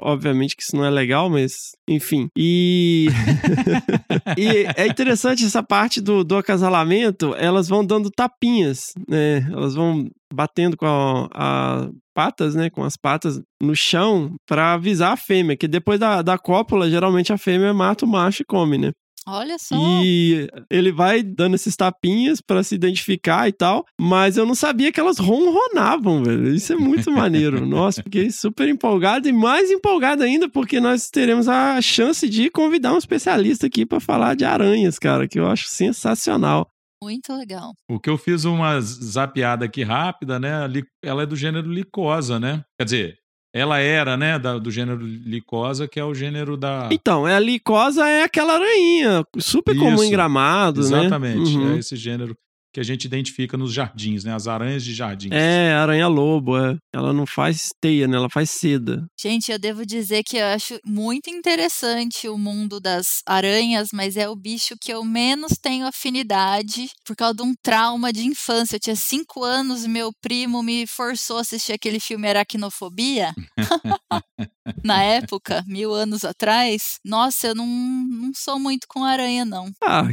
Obviamente 0.03 0.57
que 0.57 0.63
isso 0.63 0.77
não 0.77 0.85
é 0.85 0.91
legal, 0.91 1.29
mas 1.29 1.53
enfim. 1.89 2.29
E, 2.37 3.09
e 4.37 4.67
é 4.77 4.87
interessante 4.87 5.45
essa 5.45 5.63
parte 5.63 6.01
do, 6.01 6.25
do 6.25 6.37
acasalamento, 6.37 7.35
elas 7.37 7.69
vão 7.69 7.85
dando 7.85 8.11
tapinhas, 8.11 8.93
né? 9.09 9.47
Elas 9.53 9.75
vão 9.75 10.09
batendo 10.33 10.77
com 10.77 10.87
a, 10.87 11.29
a 11.33 11.91
patas, 12.15 12.55
né, 12.55 12.71
com 12.71 12.83
as 12.83 12.97
patas 12.97 13.41
no 13.61 13.77
chão 13.77 14.35
pra 14.47 14.73
avisar 14.73 15.13
a 15.13 15.17
fêmea, 15.17 15.57
que 15.57 15.69
depois 15.69 16.01
da, 16.01 16.23
da 16.23 16.39
cópula, 16.39 16.91
geralmente 16.91 17.33
a 17.33 17.39
fêmea 17.39 17.75
mata 17.75 18.05
o 18.05 18.09
macho 18.09 18.43
e 18.43 18.47
come, 18.47 18.79
né? 18.79 18.93
Olha 19.29 19.57
só. 19.59 19.75
E 19.77 20.47
ele 20.71 20.93
vai 20.93 21.21
dando 21.21 21.57
esses 21.57 21.75
tapinhas 21.75 22.41
pra 22.41 22.63
se 22.63 22.77
identificar 22.77 23.49
e 23.49 23.53
tal, 23.53 23.85
mas 24.01 24.37
eu 24.37 24.47
não 24.47 24.55
sabia 24.55 24.93
que 24.93 25.01
elas 25.01 25.19
ronronavam, 25.19 26.23
velho. 26.23 26.55
Isso 26.55 26.73
é 26.73 26.77
muito 26.77 27.11
maneiro. 27.11 27.67
Nossa, 27.67 28.05
fiquei 28.05 28.31
super 28.31 28.69
empolgado 28.69 29.29
e 29.29 29.33
mais 29.33 29.69
empolgado 29.69 30.23
ainda 30.23 30.49
porque 30.49 30.79
nós 30.79 31.11
teremos 31.11 31.49
a 31.49 31.81
chance 31.83 32.29
de 32.29 32.49
convidar 32.51 32.95
um 32.95 32.99
especialista 32.99 33.67
aqui 33.67 33.85
pra 33.85 33.99
falar 33.99 34.37
de 34.37 34.45
aranhas, 34.45 34.97
cara, 34.97 35.27
que 35.27 35.41
eu 35.41 35.49
acho 35.49 35.67
sensacional. 35.67 36.71
Muito 37.03 37.33
legal. 37.37 37.73
O 37.91 38.01
que 38.01 38.09
eu 38.09 38.17
fiz 38.17 38.45
uma 38.45 38.81
zapeada 38.81 39.65
aqui 39.65 39.83
rápida, 39.83 40.39
né? 40.39 40.67
Ela 41.03 41.23
é 41.23 41.27
do 41.27 41.37
gênero 41.37 41.71
licosa, 41.71 42.41
né? 42.41 42.65
Quer 42.79 42.85
dizer, 42.85 43.19
ela 43.55 43.79
era, 43.79 44.17
né, 44.17 44.39
da- 44.39 44.59
do 44.59 44.71
gênero 44.71 45.05
licosa, 45.07 45.87
que 45.89 46.01
é 46.01 46.05
o 46.05 46.15
gênero 46.15 46.57
da. 46.57 46.89
Então, 46.93 47.27
é 47.27 47.35
a 47.35 47.41
licosa 47.41 48.07
é 48.07 48.23
aquela 48.25 48.55
aranha, 48.55 49.25
super 49.39 49.77
comum 49.77 49.95
Isso, 49.95 50.05
em 50.05 50.11
gramado, 50.11 50.81
né? 50.81 51.01
Exatamente. 51.01 51.57
Uhum. 51.57 51.75
É 51.75 51.79
esse 51.79 51.97
gênero 51.97 52.37
que 52.77 52.81
a 52.81 52.85
gente 52.85 53.07
identifica 53.07 53.57
nos 53.57 53.73
jardins, 53.73 54.23
né? 54.23 54.35
As 54.35 54.47
aranhas 54.47 54.85
de 54.85 54.93
jardins. 54.93 55.33
É, 55.33 55.73
aranha-lobo, 55.73 56.59
é. 56.59 56.77
Ela 56.95 57.11
não 57.11 57.25
faz 57.25 57.71
teia, 57.81 58.07
né? 58.07 58.19
Ela 58.19 58.29
faz 58.29 58.51
seda. 58.51 59.07
Gente, 59.19 59.51
eu 59.51 59.59
devo 59.59 59.87
dizer 59.87 60.23
que 60.23 60.37
eu 60.37 60.45
acho 60.45 60.79
muito 60.85 61.31
interessante 61.31 62.29
o 62.29 62.37
mundo 62.37 62.79
das 62.79 63.23
aranhas, 63.25 63.89
mas 63.95 64.19
é 64.19 64.29
o 64.29 64.37
bicho 64.37 64.75
que 64.79 64.93
eu 64.93 65.03
menos 65.03 65.53
tenho 65.53 65.87
afinidade 65.87 66.91
por 67.03 67.17
causa 67.17 67.37
de 67.37 67.43
um 67.45 67.55
trauma 67.63 68.13
de 68.13 68.27
infância. 68.27 68.77
Eu 68.77 68.81
tinha 68.81 68.97
cinco 68.97 69.43
anos 69.43 69.87
e 69.87 69.89
meu 69.89 70.11
primo 70.21 70.63
me 70.63 70.87
forçou 70.87 71.39
a 71.39 71.41
assistir 71.41 71.73
aquele 71.73 71.99
filme 71.99 72.29
Aracnofobia. 72.29 73.33
Na 74.83 75.03
época, 75.03 75.65
mil 75.67 75.93
anos 75.93 76.25
atrás. 76.25 76.99
Nossa, 77.05 77.49
eu 77.49 77.55
não, 77.55 77.67
não 77.67 78.33
sou 78.35 78.59
muito 78.59 78.87
com 78.89 79.05
aranha, 79.05 79.45
não. 79.45 79.71
Ah, 79.83 80.09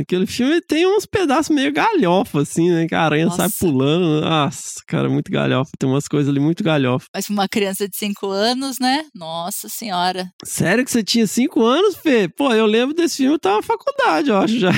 aquele 0.00 0.26
filme 0.26 0.60
tem 0.60 0.86
uns 0.86 1.06
pedaços 1.06 1.54
meio 1.54 1.72
galhofa, 1.72 2.42
assim, 2.42 2.70
né? 2.70 2.86
Que 2.86 2.94
a 2.94 3.02
aranha 3.02 3.30
sai 3.30 3.46
Nossa. 3.46 3.58
pulando. 3.58 4.20
Nossa, 4.20 4.82
cara, 4.86 5.08
muito 5.08 5.30
galhofa. 5.30 5.70
Tem 5.78 5.88
umas 5.88 6.08
coisas 6.08 6.28
ali 6.30 6.40
muito 6.40 6.62
galhofa. 6.62 7.06
Mas 7.14 7.26
pra 7.26 7.32
uma 7.34 7.48
criança 7.48 7.88
de 7.88 7.96
cinco 7.96 8.28
anos, 8.28 8.78
né? 8.78 9.04
Nossa 9.14 9.68
senhora. 9.68 10.30
Sério 10.44 10.84
que 10.84 10.90
você 10.90 11.02
tinha 11.02 11.26
cinco 11.26 11.64
anos, 11.64 11.96
Fê? 11.96 12.28
Pô, 12.28 12.52
eu 12.52 12.66
lembro 12.66 12.94
desse 12.94 13.18
filme, 13.18 13.34
eu 13.34 13.38
tava 13.38 13.56
na 13.56 13.62
faculdade, 13.62 14.30
eu 14.30 14.36
acho 14.36 14.58
já. 14.58 14.70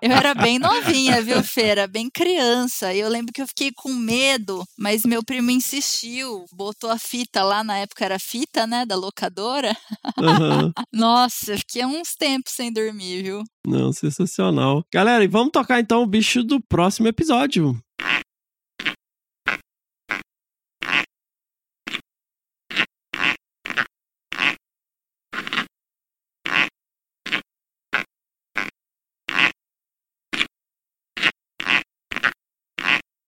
Eu 0.00 0.10
era 0.10 0.34
bem 0.34 0.58
novinha, 0.58 1.22
viu, 1.22 1.42
Feira? 1.42 1.86
Bem 1.86 2.08
criança. 2.10 2.92
E 2.92 3.00
eu 3.00 3.08
lembro 3.08 3.32
que 3.32 3.42
eu 3.42 3.46
fiquei 3.46 3.70
com 3.74 3.92
medo, 3.92 4.64
mas 4.78 5.02
meu 5.04 5.22
primo 5.22 5.50
insistiu, 5.50 6.44
botou 6.52 6.90
a 6.90 6.98
fita 6.98 7.42
lá, 7.42 7.62
na 7.62 7.78
época 7.78 8.04
era 8.04 8.18
fita, 8.18 8.66
né, 8.66 8.86
da 8.86 8.96
locadora. 8.96 9.76
Aham. 10.18 10.72
Nossa, 10.92 11.52
eu 11.52 11.58
fiquei 11.58 11.84
uns 11.84 12.14
tempos 12.16 12.52
sem 12.52 12.72
dormir, 12.72 13.22
viu? 13.22 13.42
Não, 13.66 13.92
sensacional. 13.92 14.84
Galera, 14.92 15.22
e 15.22 15.28
vamos 15.28 15.52
tocar 15.52 15.78
então 15.78 16.02
o 16.02 16.06
bicho 16.06 16.42
do 16.42 16.60
próximo 16.60 17.08
episódio. 17.08 17.76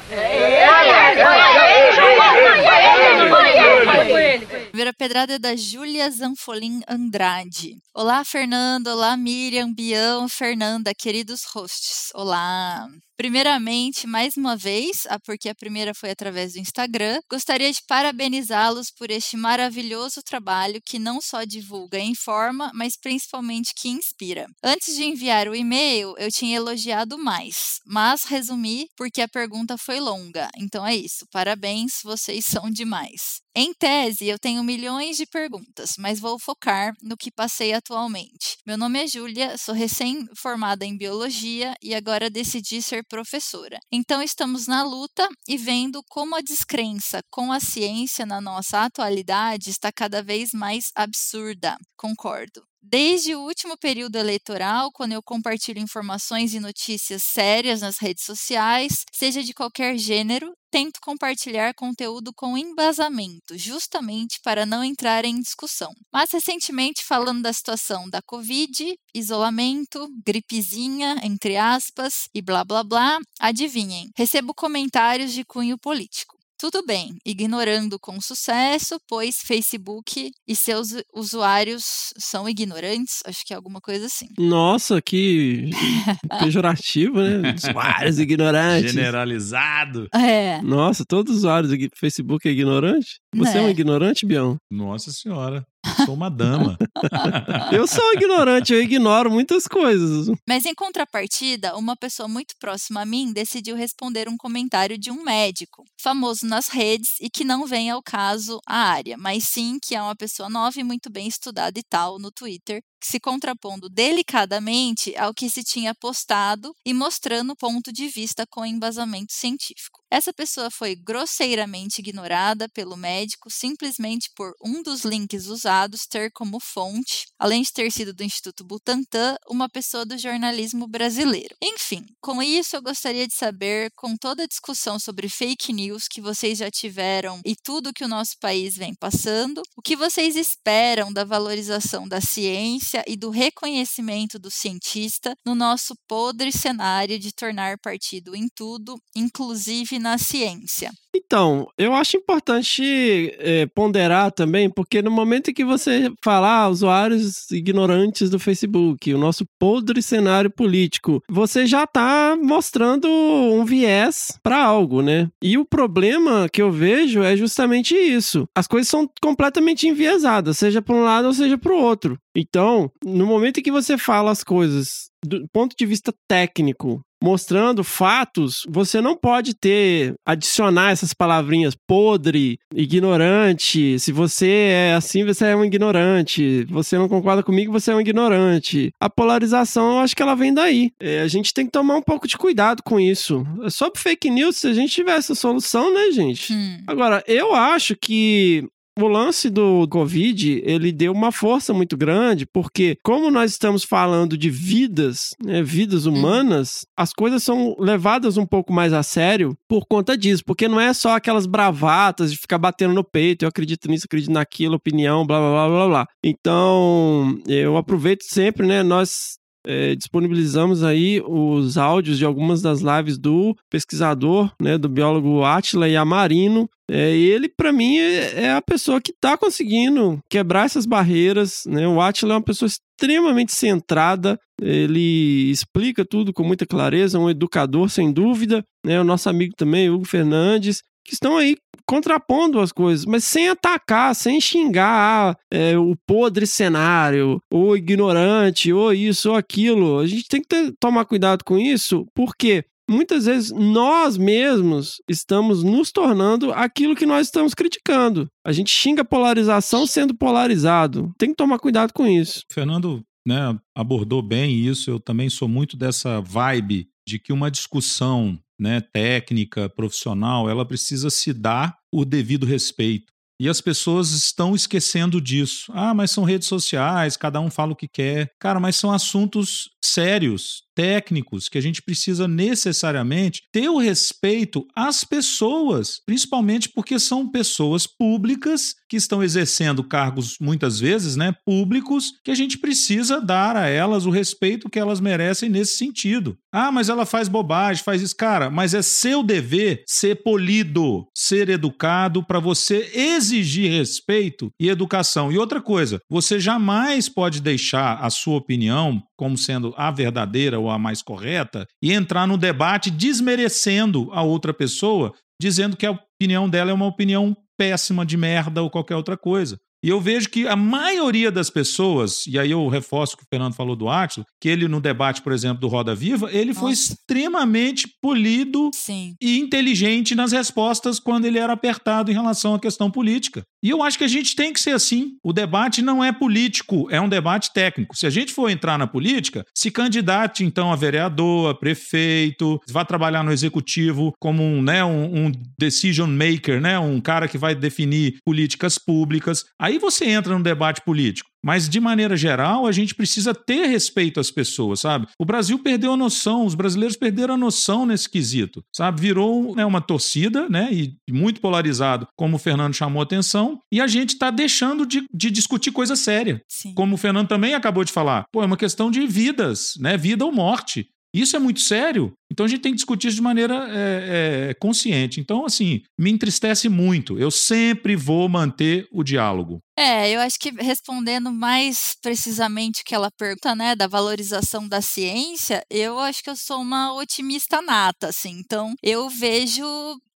primeira 4.80 4.94
pedrada 4.94 5.34
é 5.34 5.40
da 5.40 5.58
Júlia 5.58 6.10
Zanfolim 6.10 6.80
Andrade. 6.88 7.76
Olá, 7.94 8.24
Fernando. 8.24 8.88
Olá, 8.88 9.18
Miriam, 9.18 9.74
Bião, 9.74 10.30
Fernanda, 10.30 10.96
queridos 10.96 11.44
hosts. 11.54 12.12
Olá. 12.16 12.88
Primeiramente, 13.18 14.08
mais 14.08 14.38
uma 14.38 14.56
vez, 14.56 15.06
porque 15.26 15.50
a 15.50 15.54
primeira 15.54 15.94
foi 15.94 16.12
através 16.12 16.54
do 16.54 16.60
Instagram, 16.60 17.20
gostaria 17.30 17.70
de 17.70 17.82
parabenizá-los 17.86 18.90
por 18.98 19.12
este 19.12 19.36
maravilhoso 19.36 20.22
trabalho 20.24 20.80
que 20.86 20.98
não 20.98 21.20
só 21.20 21.44
divulga 21.44 22.00
e 22.00 22.12
informa, 22.12 22.72
mas 22.74 22.96
principalmente 22.96 23.74
que 23.76 23.90
inspira. 23.90 24.48
Antes 24.64 24.96
de 24.96 25.04
enviar 25.04 25.50
o 25.50 25.56
e-mail, 25.56 26.16
eu 26.18 26.32
tinha 26.32 26.56
elogiado 26.56 27.18
mais, 27.18 27.82
mas 27.86 28.24
resumi 28.24 28.88
porque 28.96 29.22
a 29.22 29.28
pergunta 29.28 29.78
foi 29.78 30.00
longa. 30.00 30.48
Então 30.58 30.88
é 30.88 30.96
isso. 30.96 31.28
Parabéns, 31.30 32.00
vocês 32.02 32.46
são 32.46 32.72
demais. 32.72 33.42
Em 33.56 33.74
tese, 33.74 34.28
eu 34.28 34.38
tenho 34.40 34.64
milhões 34.64 35.18
de 35.18 35.26
perguntas, 35.26 35.96
mas 35.98 36.20
vou 36.20 36.40
focar 36.40 36.94
no 37.02 37.18
que 37.18 37.32
passei 37.32 37.74
atualmente. 37.74 38.58
Meu 38.66 38.78
nome 38.78 39.04
é 39.04 39.08
Júlia, 39.08 39.58
sou 39.58 39.74
recém-formada 39.74 40.86
em 40.86 40.96
biologia 40.98 41.74
e 41.82 41.94
agora 41.96 42.30
decidi 42.30 42.82
ser 42.82 43.04
professora. 43.06 43.80
Então 43.92 44.22
estamos 44.22 44.68
na 44.68 44.84
luta 44.84 45.28
e 45.48 45.58
vendo 45.58 46.02
como 46.10 46.36
a 46.36 46.42
descrença 46.42 47.22
com 47.32 47.52
a 47.52 47.60
ciência 47.60 48.26
na 48.26 48.40
nossa 48.40 48.84
atualidade 48.86 49.72
está 49.72 49.92
cada 49.92 50.22
vez 50.22 50.52
mais 50.54 50.92
absurda. 50.96 51.76
Concordo. 51.98 52.69
Desde 52.82 53.36
o 53.36 53.42
último 53.42 53.78
período 53.78 54.16
eleitoral, 54.16 54.90
quando 54.92 55.12
eu 55.12 55.22
compartilho 55.22 55.80
informações 55.80 56.54
e 56.54 56.60
notícias 56.60 57.24
sérias 57.24 57.82
nas 57.82 57.98
redes 57.98 58.24
sociais, 58.24 59.04
seja 59.14 59.44
de 59.44 59.54
qualquer 59.54 59.98
gênero, 59.98 60.54
tento 60.72 61.00
compartilhar 61.02 61.74
conteúdo 61.74 62.32
com 62.34 62.58
embasamento, 62.58 63.58
justamente 63.58 64.40
para 64.42 64.66
não 64.66 64.82
entrar 64.82 65.26
em 65.26 65.42
discussão. 65.42 65.92
Mas 66.12 66.32
recentemente, 66.32 67.04
falando 67.04 67.42
da 67.42 67.52
situação 67.52 68.10
da 68.10 68.22
Covid, 68.22 68.96
isolamento, 69.14 70.08
gripezinha, 70.26 71.18
entre 71.22 71.58
aspas, 71.58 72.30
e 72.34 72.42
blá 72.42 72.64
blá 72.64 72.84
blá, 72.84 73.20
adivinhem, 73.40 74.10
recebo 74.16 74.54
comentários 74.54 75.34
de 75.34 75.44
cunho 75.44 75.78
político. 75.78 76.39
Tudo 76.60 76.86
bem, 76.86 77.16
ignorando 77.26 77.98
com 77.98 78.20
sucesso, 78.20 79.00
pois 79.08 79.38
Facebook 79.38 80.30
e 80.46 80.56
seus 80.56 80.90
usuários 81.16 81.84
são 82.18 82.50
ignorantes, 82.50 83.20
acho 83.26 83.46
que 83.46 83.54
é 83.54 83.56
alguma 83.56 83.80
coisa 83.80 84.08
assim. 84.08 84.28
Nossa, 84.38 85.02
que 85.02 85.70
pejorativo, 86.40 87.22
né? 87.22 87.56
Usuários 87.56 88.20
ignorantes. 88.20 88.92
Generalizado. 88.92 90.08
É, 90.14 90.62
Nossa, 90.62 91.06
todos 91.08 91.32
os 91.32 91.38
usuários 91.40 91.72
do 91.72 91.78
Facebook 91.98 92.46
é 92.48 92.52
ignorante? 92.52 93.22
Você 93.34 93.58
é 93.58 93.62
um 93.62 93.66
Né. 93.66 93.72
ignorante, 93.72 94.26
Bião? 94.26 94.58
Nossa 94.70 95.12
senhora. 95.12 95.64
Eu 95.98 96.06
Sou 96.06 96.16
uma 96.16 96.30
dama. 96.30 96.78
Eu 97.72 97.88
sou 97.88 98.04
um 98.10 98.14
ignorante, 98.14 98.74
eu 98.74 98.82
ignoro 98.82 99.30
muitas 99.30 99.68
coisas. 99.68 100.28
Mas 100.48 100.66
em 100.66 100.74
contrapartida, 100.74 101.76
uma 101.78 101.96
pessoa 101.96 102.28
muito 102.28 102.56
próxima 102.60 103.02
a 103.02 103.06
mim 103.06 103.32
decidiu 103.32 103.76
responder 103.76 104.28
um 104.28 104.36
comentário 104.36 104.98
de 104.98 105.12
um 105.12 105.24
médico, 105.24 105.84
famoso 106.02 106.46
nas 106.46 106.68
redes 106.68 107.16
e 107.22 107.30
que 107.30 107.44
não 107.44 107.66
vem 107.66 107.90
ao 107.90 108.02
caso 108.02 108.60
a 108.68 108.78
área, 108.78 109.18
mas 109.18 109.44
sim 109.46 109.78
que 109.82 109.96
é 109.96 110.02
uma 110.02 110.16
pessoa 110.16 110.50
nova 110.50 110.80
e 110.80 110.84
muito 110.84 111.10
bem 111.10 111.28
estudada 111.28 111.78
e 111.80 111.84
tal 111.84 112.20
no 112.20 112.32
Twitter, 112.32 112.82
se 113.04 113.20
contrapondo 113.20 113.88
delicadamente 113.90 115.16
ao 115.16 115.34
que 115.34 115.50
se 115.50 115.64
tinha 115.64 115.94
postado 115.96 116.74
e 116.86 116.94
mostrando 116.94 117.52
o 117.52 117.56
ponto 117.56 117.92
de 117.92 118.08
vista 118.08 118.46
com 118.50 118.66
embasamento 118.66 119.32
científico. 119.32 119.99
Essa 120.12 120.34
pessoa 120.34 120.72
foi 120.72 120.96
grosseiramente 120.96 122.00
ignorada 122.00 122.68
pelo 122.70 122.98
médico 122.98 123.50
simplesmente 123.52 124.32
por 124.36 124.54
um 124.64 124.82
dos 124.82 125.06
links 125.06 125.46
usados 125.46 126.08
ter 126.08 126.32
como 126.32 126.60
fonte, 126.60 127.28
além 127.38 127.62
de 127.62 127.72
ter 127.72 127.92
sido 127.92 128.12
do 128.12 128.24
Instituto 128.24 128.64
Butantan, 128.64 129.36
uma 129.48 129.70
pessoa 129.70 130.06
do 130.06 130.18
jornalismo 130.18 130.88
brasileiro. 130.88 131.56
Enfim, 131.62 132.04
com 132.20 132.42
isso 132.42 132.76
eu 132.76 132.82
gostaria 132.82 133.28
de 133.28 133.36
saber, 133.36 133.92
com 133.96 134.18
toda 134.18 134.44
a 134.44 134.48
discussão 134.48 134.98
sobre 134.98 135.30
fake 135.30 135.72
news 135.72 136.08
que 136.08 136.22
vocês 136.22 136.58
já 136.58 136.72
tiveram 136.72 137.40
e 137.46 137.56
tudo 137.56 137.94
que 137.94 138.04
o 138.04 138.08
nosso 138.08 138.34
país 138.40 138.76
vem 138.76 138.96
passando, 138.96 139.62
o 139.78 139.82
que 139.82 139.96
vocês 139.96 140.36
esperam 140.36 141.14
da 141.14 141.24
valorização 141.24 142.08
da 142.08 142.20
ciência 142.20 143.04
e 143.08 143.16
do 143.16 143.30
reconhecimento 143.30 144.40
do 144.40 144.50
cientista 144.50 145.36
no 145.46 145.54
nosso 145.54 145.94
podre 146.08 146.52
cenário 146.52 147.20
de 147.20 147.32
tornar 147.32 147.78
partido 147.78 148.36
em 148.36 148.48
tudo, 148.56 149.00
inclusive 149.16 149.99
na 150.00 150.18
ciência. 150.18 150.92
Então, 151.14 151.68
eu 151.78 151.94
acho 151.94 152.18
importante 152.18 153.36
eh, 153.40 153.66
ponderar 153.74 154.32
também, 154.32 154.70
porque 154.70 155.02
no 155.02 155.10
momento 155.10 155.50
em 155.50 155.54
que 155.54 155.66
você 155.66 156.12
falar 156.24 156.64
ah, 156.64 156.70
usuários 156.70 157.50
ignorantes 157.52 158.30
do 158.30 158.40
Facebook, 158.40 159.14
o 159.14 159.18
nosso 159.18 159.46
podre 159.60 160.02
cenário 160.02 160.50
político, 160.50 161.22
você 161.28 161.66
já 161.66 161.84
está 161.84 162.38
mostrando 162.42 163.08
um 163.08 163.66
viés 163.66 164.40
para 164.44 164.64
algo, 164.64 165.02
né? 165.02 165.30
E 165.42 165.58
o 165.58 165.66
problema 165.66 166.48
que 166.52 166.62
eu 166.62 166.72
vejo 166.72 167.24
é 167.24 167.36
justamente 167.36 167.96
isso. 167.96 168.48
As 168.56 168.68
coisas 168.68 168.90
são 168.90 169.10
completamente 169.22 169.88
enviesadas, 169.88 170.58
seja 170.58 170.82
para 170.82 170.96
um 170.96 171.04
lado 171.04 171.26
ou 171.26 171.34
seja 171.34 171.58
para 171.58 171.74
o 171.74 171.78
outro. 171.78 172.18
Então, 172.36 172.92
no 173.04 173.26
momento 173.26 173.60
em 173.60 173.64
que 173.64 173.72
você 173.72 173.98
fala 173.98 174.32
as 174.32 174.44
coisas 174.44 175.09
do 175.26 175.48
ponto 175.52 175.76
de 175.78 175.86
vista 175.86 176.14
técnico, 176.28 177.02
mostrando 177.22 177.84
fatos, 177.84 178.66
você 178.70 179.02
não 179.02 179.16
pode 179.16 179.54
ter 179.54 180.16
adicionar 180.26 180.92
essas 180.92 181.14
palavrinhas 181.14 181.76
podre, 181.88 182.58
ignorante. 182.74 184.00
Se 184.00 184.12
você 184.12 184.50
é 184.50 184.94
assim, 184.94 185.26
você 185.26 185.48
é 185.48 185.56
um 185.56 185.66
ignorante. 185.66 186.64
Você 186.70 186.98
não 186.98 187.10
concorda 187.10 187.44
comigo, 187.44 187.72
você 187.72 187.92
é 187.92 187.96
um 187.96 188.02
ignorante. 188.02 188.92
A 189.00 189.10
polarização, 189.10 189.94
eu 189.94 190.00
acho 190.00 190.16
que 190.16 190.22
ela 190.22 190.36
vem 190.36 190.54
daí. 190.54 190.92
É, 191.00 191.22
a 191.22 191.28
gente 191.28 191.54
tem 191.54 191.66
que 191.66 191.72
tomar 191.72 191.98
um 191.98 192.02
pouco 192.02 192.28
de 192.28 192.38
cuidado 192.38 192.82
com 192.84 193.00
isso. 193.00 193.46
Sobre 193.70 194.00
fake 194.00 194.30
news, 194.30 194.58
se 194.58 194.68
a 194.68 194.74
gente 194.74 194.94
tivesse 194.94 195.32
a 195.32 195.36
solução, 195.36 195.94
né, 195.94 196.12
gente? 196.12 196.54
Hum. 196.54 196.84
Agora, 196.88 197.24
eu 197.28 197.54
acho 197.54 197.96
que 197.96 198.68
o 199.06 199.10
lance 199.10 199.50
do 199.50 199.88
Covid, 199.88 200.62
ele 200.66 200.92
deu 200.92 201.12
uma 201.12 201.32
força 201.32 201.74
muito 201.74 201.98
grande, 201.98 202.46
porque 202.46 202.98
como 203.04 203.32
nós 203.32 203.52
estamos 203.52 203.84
falando 203.84 204.38
de 204.38 204.50
vidas, 204.50 205.30
né, 205.44 205.62
vidas 205.64 206.06
humanas, 206.06 206.86
as 206.96 207.12
coisas 207.14 207.44
são 207.44 207.76
levadas 207.80 208.38
um 208.38 208.46
pouco 208.46 208.72
mais 208.74 208.94
a 208.94 209.04
sério 209.04 209.56
por 209.68 209.86
conta 209.88 210.18
disso, 210.18 210.44
porque 210.46 210.68
não 210.68 210.80
é 210.80 210.94
só 210.94 211.16
aquelas 211.16 211.46
bravatas 211.46 212.32
de 212.32 212.38
ficar 212.38 212.58
batendo 212.58 212.94
no 212.94 213.04
peito, 213.04 213.44
eu 213.44 213.50
acredito 213.50 213.90
nisso, 213.90 214.06
acredito 214.06 214.32
naquilo, 214.32 214.76
opinião, 214.76 215.26
blá 215.26 215.40
blá 215.40 215.50
blá 215.50 215.68
blá 215.68 215.88
blá. 215.88 216.08
Então, 216.24 217.38
eu 217.48 217.78
aproveito 217.78 218.24
sempre, 218.24 218.68
né, 218.68 218.84
nós 218.84 219.39
é, 219.66 219.96
disponibilizamos 219.96 220.84
aí 220.84 221.22
os 221.26 221.78
áudios 221.78 222.18
de 222.18 222.26
algumas 222.26 222.62
das 222.62 222.82
lives 222.82 223.18
do 223.18 223.56
pesquisador, 223.70 224.52
né, 224.62 224.78
do 224.78 224.90
biólogo 224.90 225.44
Atila 225.44 225.88
Yamarino. 225.88 226.70
É, 226.90 227.16
ele, 227.16 227.48
para 227.48 227.72
mim, 227.72 227.98
é, 227.98 228.46
é 228.46 228.54
a 228.54 228.62
pessoa 228.62 229.00
que 229.00 229.12
está 229.12 229.38
conseguindo 229.38 230.20
quebrar 230.30 230.66
essas 230.66 230.86
barreiras. 230.86 231.64
Né? 231.68 231.88
O 231.88 232.02
Atila 232.02 232.34
é 232.34 232.38
uma 232.38 232.44
pessoa 232.44 232.68
extremamente 232.68 233.54
centrada, 233.54 234.40
ele 234.62 235.52
explica 235.52 236.04
tudo 236.04 236.34
com 236.34 236.44
muita 236.44 236.66
clareza, 236.66 237.20
um 237.20 237.30
educador, 237.30 237.90
sem 237.90 238.12
dúvida. 238.12 238.64
Né? 238.86 239.00
O 239.00 239.04
nosso 239.04 239.30
amigo 239.30 239.54
também, 239.56 239.90
Hugo 239.90 240.06
Fernandes, 240.06 240.82
que 241.06 241.14
estão 241.14 241.38
aí 241.38 241.56
contrapondo 241.90 242.60
as 242.60 242.72
coisas, 242.72 243.04
mas 243.04 243.24
sem 243.24 243.50
atacar, 243.50 244.14
sem 244.14 244.40
xingar 244.40 245.32
ah, 245.32 245.36
é, 245.52 245.76
o 245.76 245.96
podre 246.06 246.46
cenário, 246.46 247.42
ou 247.52 247.76
ignorante, 247.76 248.72
ou 248.72 248.94
isso 248.94 249.32
ou 249.32 249.36
aquilo. 249.36 249.98
A 249.98 250.06
gente 250.06 250.28
tem 250.28 250.40
que 250.40 250.48
ter, 250.48 250.72
tomar 250.80 251.06
cuidado 251.06 251.44
com 251.44 251.58
isso, 251.58 252.06
porque 252.14 252.64
muitas 252.88 253.26
vezes 253.26 253.50
nós 253.50 254.18
mesmos 254.18 255.02
estamos 255.10 255.64
nos 255.64 255.92
tornando 255.92 256.54
aquilo 256.54 256.96
que 256.96 257.08
nós 257.08 257.26
estamos 257.26 257.56
criticando. 257.56 258.28
A 258.46 258.52
gente 258.52 258.70
xinga 258.70 259.04
polarização 259.04 259.88
sendo 259.88 260.14
polarizado. 260.14 261.12
Tem 261.18 261.30
que 261.30 261.36
tomar 261.36 261.58
cuidado 261.58 261.92
com 261.92 262.06
isso. 262.06 262.44
Fernando 262.52 263.02
né, 263.26 263.58
abordou 263.76 264.22
bem 264.22 264.60
isso. 264.60 264.92
Eu 264.92 265.00
também 265.00 265.28
sou 265.28 265.48
muito 265.48 265.76
dessa 265.76 266.22
vibe 266.22 266.88
de 267.08 267.18
que 267.18 267.34
uma 267.34 267.50
discussão 267.50 268.38
né, 268.60 268.82
técnica, 268.82 269.70
profissional, 269.70 270.50
ela 270.50 270.66
precisa 270.66 271.10
se 271.10 271.32
dar 271.34 271.78
o 271.92 272.04
devido 272.04 272.46
respeito. 272.46 273.14
E 273.42 273.48
as 273.48 273.62
pessoas 273.62 274.12
estão 274.12 274.54
esquecendo 274.54 275.22
disso. 275.22 275.72
Ah, 275.74 275.94
mas 275.94 276.12
são 276.12 276.26
redes 276.26 276.46
sociais, 276.50 277.16
cada 277.16 277.40
um 277.40 277.50
fala 277.50 277.72
o 277.72 277.76
que 277.76 277.88
quer. 277.88 278.34
Cara, 278.38 278.60
mas 278.60 278.76
são 278.76 278.92
assuntos 278.92 279.70
sérios, 279.82 280.64
técnicos, 280.76 281.48
que 281.48 281.58
a 281.58 281.62
gente 281.62 281.82
precisa 281.82 282.28
necessariamente 282.28 283.44
ter 283.50 283.70
o 283.70 283.78
respeito 283.78 284.68
às 284.76 285.06
pessoas, 285.06 286.02
principalmente 286.06 286.68
porque 286.68 287.00
são 287.00 287.32
pessoas 287.32 287.88
públicas 287.88 288.76
que 288.90 288.98
estão 288.98 289.24
exercendo 289.24 289.84
cargos 289.84 290.38
muitas 290.42 290.80
vezes, 290.80 291.16
né, 291.16 291.34
públicos, 291.46 292.14
que 292.24 292.32
a 292.32 292.36
gente 292.36 292.58
precisa 292.58 293.22
dar 293.22 293.56
a 293.56 293.68
elas 293.68 294.06
o 294.06 294.10
respeito 294.10 294.70
que 294.70 294.80
elas 294.80 295.00
merecem 295.00 295.50
nesse 295.50 295.78
sentido. 295.78 296.36
Ah, 296.52 296.72
mas 296.72 296.90
ela 296.90 297.06
faz 297.06 297.28
bobagem, 297.28 297.84
faz 297.84 298.02
isso, 298.02 298.16
cara, 298.16 298.50
mas 298.50 298.74
é 298.74 298.82
seu 298.82 299.22
dever 299.22 299.84
ser 299.88 300.24
polido, 300.24 301.06
ser 301.16 301.50
educado 301.50 302.26
para 302.26 302.40
você 302.40 302.90
exigir 302.94 303.72
respeito 303.72 304.50
e 304.60 304.68
educação. 304.68 305.32
E 305.32 305.38
outra 305.38 305.62
coisa, 305.62 306.02
você 306.10 306.40
jamais 306.40 307.08
pode 307.08 307.42
deixar 307.42 308.00
a 308.00 308.10
sua 308.10 308.38
opinião 308.38 309.02
como 309.16 309.38
sendo 309.38 309.74
a 309.78 309.92
verdadeira 309.92 310.60
ou 310.60 310.70
a 310.72 310.80
mais 310.80 311.02
correta 311.02 311.68
e 311.84 311.92
entrar 311.92 312.26
no 312.26 312.38
debate 312.38 312.90
desmerecendo 312.90 314.10
a 314.12 314.24
outra 314.24 314.54
pessoa, 314.54 315.14
dizendo 315.40 315.78
que 315.78 315.86
a 315.86 315.92
opinião 315.92 316.50
dela 316.50 316.72
é 316.72 316.74
uma 316.74 316.88
opinião 316.88 317.36
péssima 317.60 318.06
de 318.06 318.16
merda 318.16 318.64
ou 318.64 318.70
qualquer 318.70 318.96
outra 318.96 319.18
coisa. 319.18 319.60
E 319.84 319.90
eu 319.90 320.02
vejo 320.02 320.30
que 320.30 320.48
a 320.48 320.56
maioria 320.56 321.32
das 321.32 321.50
pessoas, 321.50 322.26
e 322.28 322.38
aí 322.38 322.52
eu 322.52 322.68
reforço 322.68 323.16
o 323.16 323.18
que 323.18 323.24
o 323.24 323.28
Fernando 323.30 323.54
falou 323.54 323.76
do 323.76 323.88
Átila, 323.88 324.26
que 324.42 324.50
ele 324.50 324.68
no 324.68 324.82
debate, 324.82 325.22
por 325.22 325.32
exemplo, 325.32 325.60
do 325.60 325.68
Roda 325.68 325.96
Viva, 325.96 326.30
ele 326.32 326.54
foi 326.54 326.72
Nossa. 326.72 326.94
extremamente 326.94 327.88
polido 328.02 328.70
Sim. 328.74 329.16
e 329.22 329.40
inteligente 329.40 330.16
nas 330.16 330.32
respostas 330.32 331.00
quando 331.00 331.26
ele 331.26 331.40
era 331.40 331.54
apertado 331.54 332.12
em 332.12 332.14
relação 332.14 332.56
à 332.56 332.60
questão 332.60 332.92
política. 332.92 333.44
E 333.64 333.70
eu 333.70 333.84
acho 333.84 333.98
que 333.98 334.04
a 334.04 334.10
gente 334.10 334.36
tem 334.36 334.54
que 334.54 334.60
ser 334.60 334.72
assim. 334.72 335.12
O 335.24 335.34
debate 335.34 335.82
não 335.82 336.04
é 336.04 336.12
político, 336.12 336.88
é 336.90 337.00
um 337.00 337.10
debate 337.10 337.52
técnico. 337.54 337.96
Se 337.96 338.08
a 338.08 338.10
gente 338.10 338.34
for 338.34 338.50
entrar 338.50 338.78
na 338.78 338.88
política, 338.88 339.46
se 339.54 339.70
candidate 339.70 340.44
então 340.44 340.72
a 340.72 340.76
vereador, 340.76 341.52
a 341.52 341.54
prefeito, 341.54 342.60
vá 342.70 342.86
trabalhar 342.86 343.24
no 343.24 343.32
executivo 343.32 344.14
como 344.20 344.44
um, 344.44 344.62
né, 344.62 344.84
um, 344.84 345.26
um 345.26 345.32
decision 345.58 346.10
maker, 346.10 346.62
né, 346.62 346.80
um 346.80 347.00
cara 347.02 347.28
que 347.28 347.38
vai 347.38 347.54
definir 347.54 348.18
políticas 348.26 348.78
públicas. 348.78 349.44
Aí 349.60 349.69
você 349.78 350.06
entra 350.06 350.36
no 350.38 350.44
debate 350.44 350.82
político. 350.82 351.30
Mas, 351.44 351.70
de 351.70 351.80
maneira 351.80 352.18
geral, 352.18 352.66
a 352.66 352.72
gente 352.72 352.94
precisa 352.94 353.34
ter 353.34 353.66
respeito 353.68 354.20
às 354.20 354.30
pessoas, 354.30 354.82
sabe? 354.82 355.08
O 355.18 355.24
Brasil 355.24 355.58
perdeu 355.60 355.94
a 355.94 355.98
noção, 355.98 356.46
os 356.46 356.54
brasileiros 356.54 356.98
perderam 356.98 357.36
a 357.36 357.38
noção 357.38 357.86
nesse 357.86 358.10
quesito, 358.10 358.62
sabe? 358.76 359.00
Virou 359.00 359.56
né, 359.56 359.66
uma 359.66 359.80
torcida, 359.80 360.50
né? 360.50 360.70
E 360.72 360.96
muito 361.10 361.40
polarizado, 361.40 362.08
como 362.18 362.36
o 362.36 362.40
Fernando 362.40 362.74
chamou 362.74 363.00
a 363.00 363.04
atenção, 363.04 363.60
e 363.72 363.80
a 363.80 363.88
gente 363.88 364.14
está 364.14 364.30
deixando 364.30 364.86
de, 364.86 365.06
de 365.14 365.32
discutir 365.32 365.72
coisa 365.72 365.96
séria. 365.96 366.42
Sim. 366.50 366.74
Como 366.74 366.96
o 366.96 366.98
Fernando 366.98 367.30
também 367.30 367.54
acabou 367.54 367.86
de 367.86 367.92
falar. 367.94 368.26
Pô, 368.32 368.44
é 368.44 368.46
uma 368.46 368.58
questão 368.58 368.92
de 368.92 369.06
vidas, 369.08 369.74
né? 369.80 369.96
Vida 369.96 370.26
ou 370.26 370.32
morte. 370.32 370.90
Isso 371.14 371.36
é 371.36 371.40
muito 371.40 371.60
sério. 371.60 372.14
Então 372.32 372.46
a 372.46 372.50
gente 372.50 372.62
tem 372.62 372.72
que 372.72 372.78
discutir 372.78 373.08
isso 373.08 373.18
de 373.18 373.24
maneira 373.24 373.68
é, 373.70 374.50
é, 374.50 374.54
consciente. 374.54 375.20
Então, 375.20 375.46
assim, 375.46 375.82
me 375.98 376.12
entristece 376.12 376.70
muito. 376.70 377.18
Eu 377.18 377.32
sempre 377.32 377.96
vou 377.96 378.30
manter 378.30 378.88
o 378.92 379.04
diálogo. 379.04 379.60
É, 379.78 380.12
eu 380.12 380.20
acho 380.20 380.38
que 380.40 380.52
respondendo 380.52 381.32
mais 381.32 381.96
precisamente 382.02 382.82
o 382.82 382.84
que 382.86 382.94
ela 382.94 383.10
pergunta, 383.18 383.56
né, 383.56 383.76
da 383.76 383.88
valorização 383.88 384.68
da 384.68 384.82
ciência, 384.82 385.64
eu 385.70 385.98
acho 386.00 386.22
que 386.22 386.30
eu 386.30 386.36
sou 386.36 386.62
uma 386.62 386.94
otimista 386.94 387.62
nata, 387.62 388.10
assim. 388.10 388.40
Então, 388.40 388.74
eu 388.84 389.10
vejo 389.10 389.66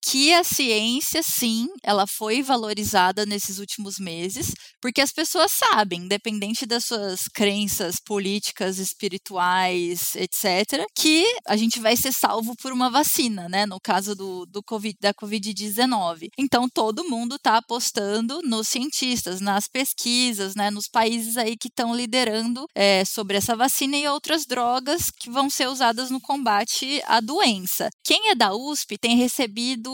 que 0.05 0.33
a 0.33 0.43
ciência, 0.43 1.21
sim, 1.23 1.67
ela 1.81 2.05
foi 2.05 2.43
valorizada 2.43 3.25
nesses 3.25 3.57
últimos 3.57 3.97
meses, 3.97 4.53
porque 4.81 4.99
as 4.99 5.13
pessoas 5.13 5.51
sabem, 5.51 6.01
independente 6.01 6.65
das 6.65 6.83
suas 6.85 7.21
crenças 7.33 7.95
políticas, 8.05 8.79
espirituais, 8.79 10.13
etc., 10.15 10.85
que 10.93 11.25
a 11.47 11.55
gente 11.55 11.79
vai 11.79 11.95
ser 11.95 12.11
salvo 12.11 12.53
por 12.61 12.73
uma 12.73 12.89
vacina, 12.89 13.47
né? 13.47 13.65
No 13.65 13.79
caso 13.79 14.13
do, 14.13 14.45
do 14.45 14.61
COVID, 14.61 14.97
da 14.99 15.13
Covid-19. 15.13 16.27
Então, 16.37 16.67
todo 16.67 17.07
mundo 17.09 17.35
está 17.35 17.57
apostando 17.57 18.41
nos 18.43 18.67
cientistas, 18.67 19.39
nas 19.39 19.69
pesquisas, 19.69 20.53
né? 20.53 20.69
Nos 20.69 20.89
países 20.89 21.37
aí 21.37 21.55
que 21.55 21.69
estão 21.69 21.95
liderando 21.95 22.65
é, 22.75 23.05
sobre 23.05 23.37
essa 23.37 23.55
vacina 23.55 23.95
e 23.95 24.07
outras 24.07 24.45
drogas 24.45 25.09
que 25.09 25.29
vão 25.29 25.49
ser 25.49 25.69
usadas 25.69 26.11
no 26.11 26.19
combate 26.19 27.01
à 27.05 27.21
doença. 27.21 27.89
Quem 28.03 28.29
é 28.29 28.35
da 28.35 28.53
USP 28.53 28.97
tem 28.97 29.15
recebido 29.15 29.92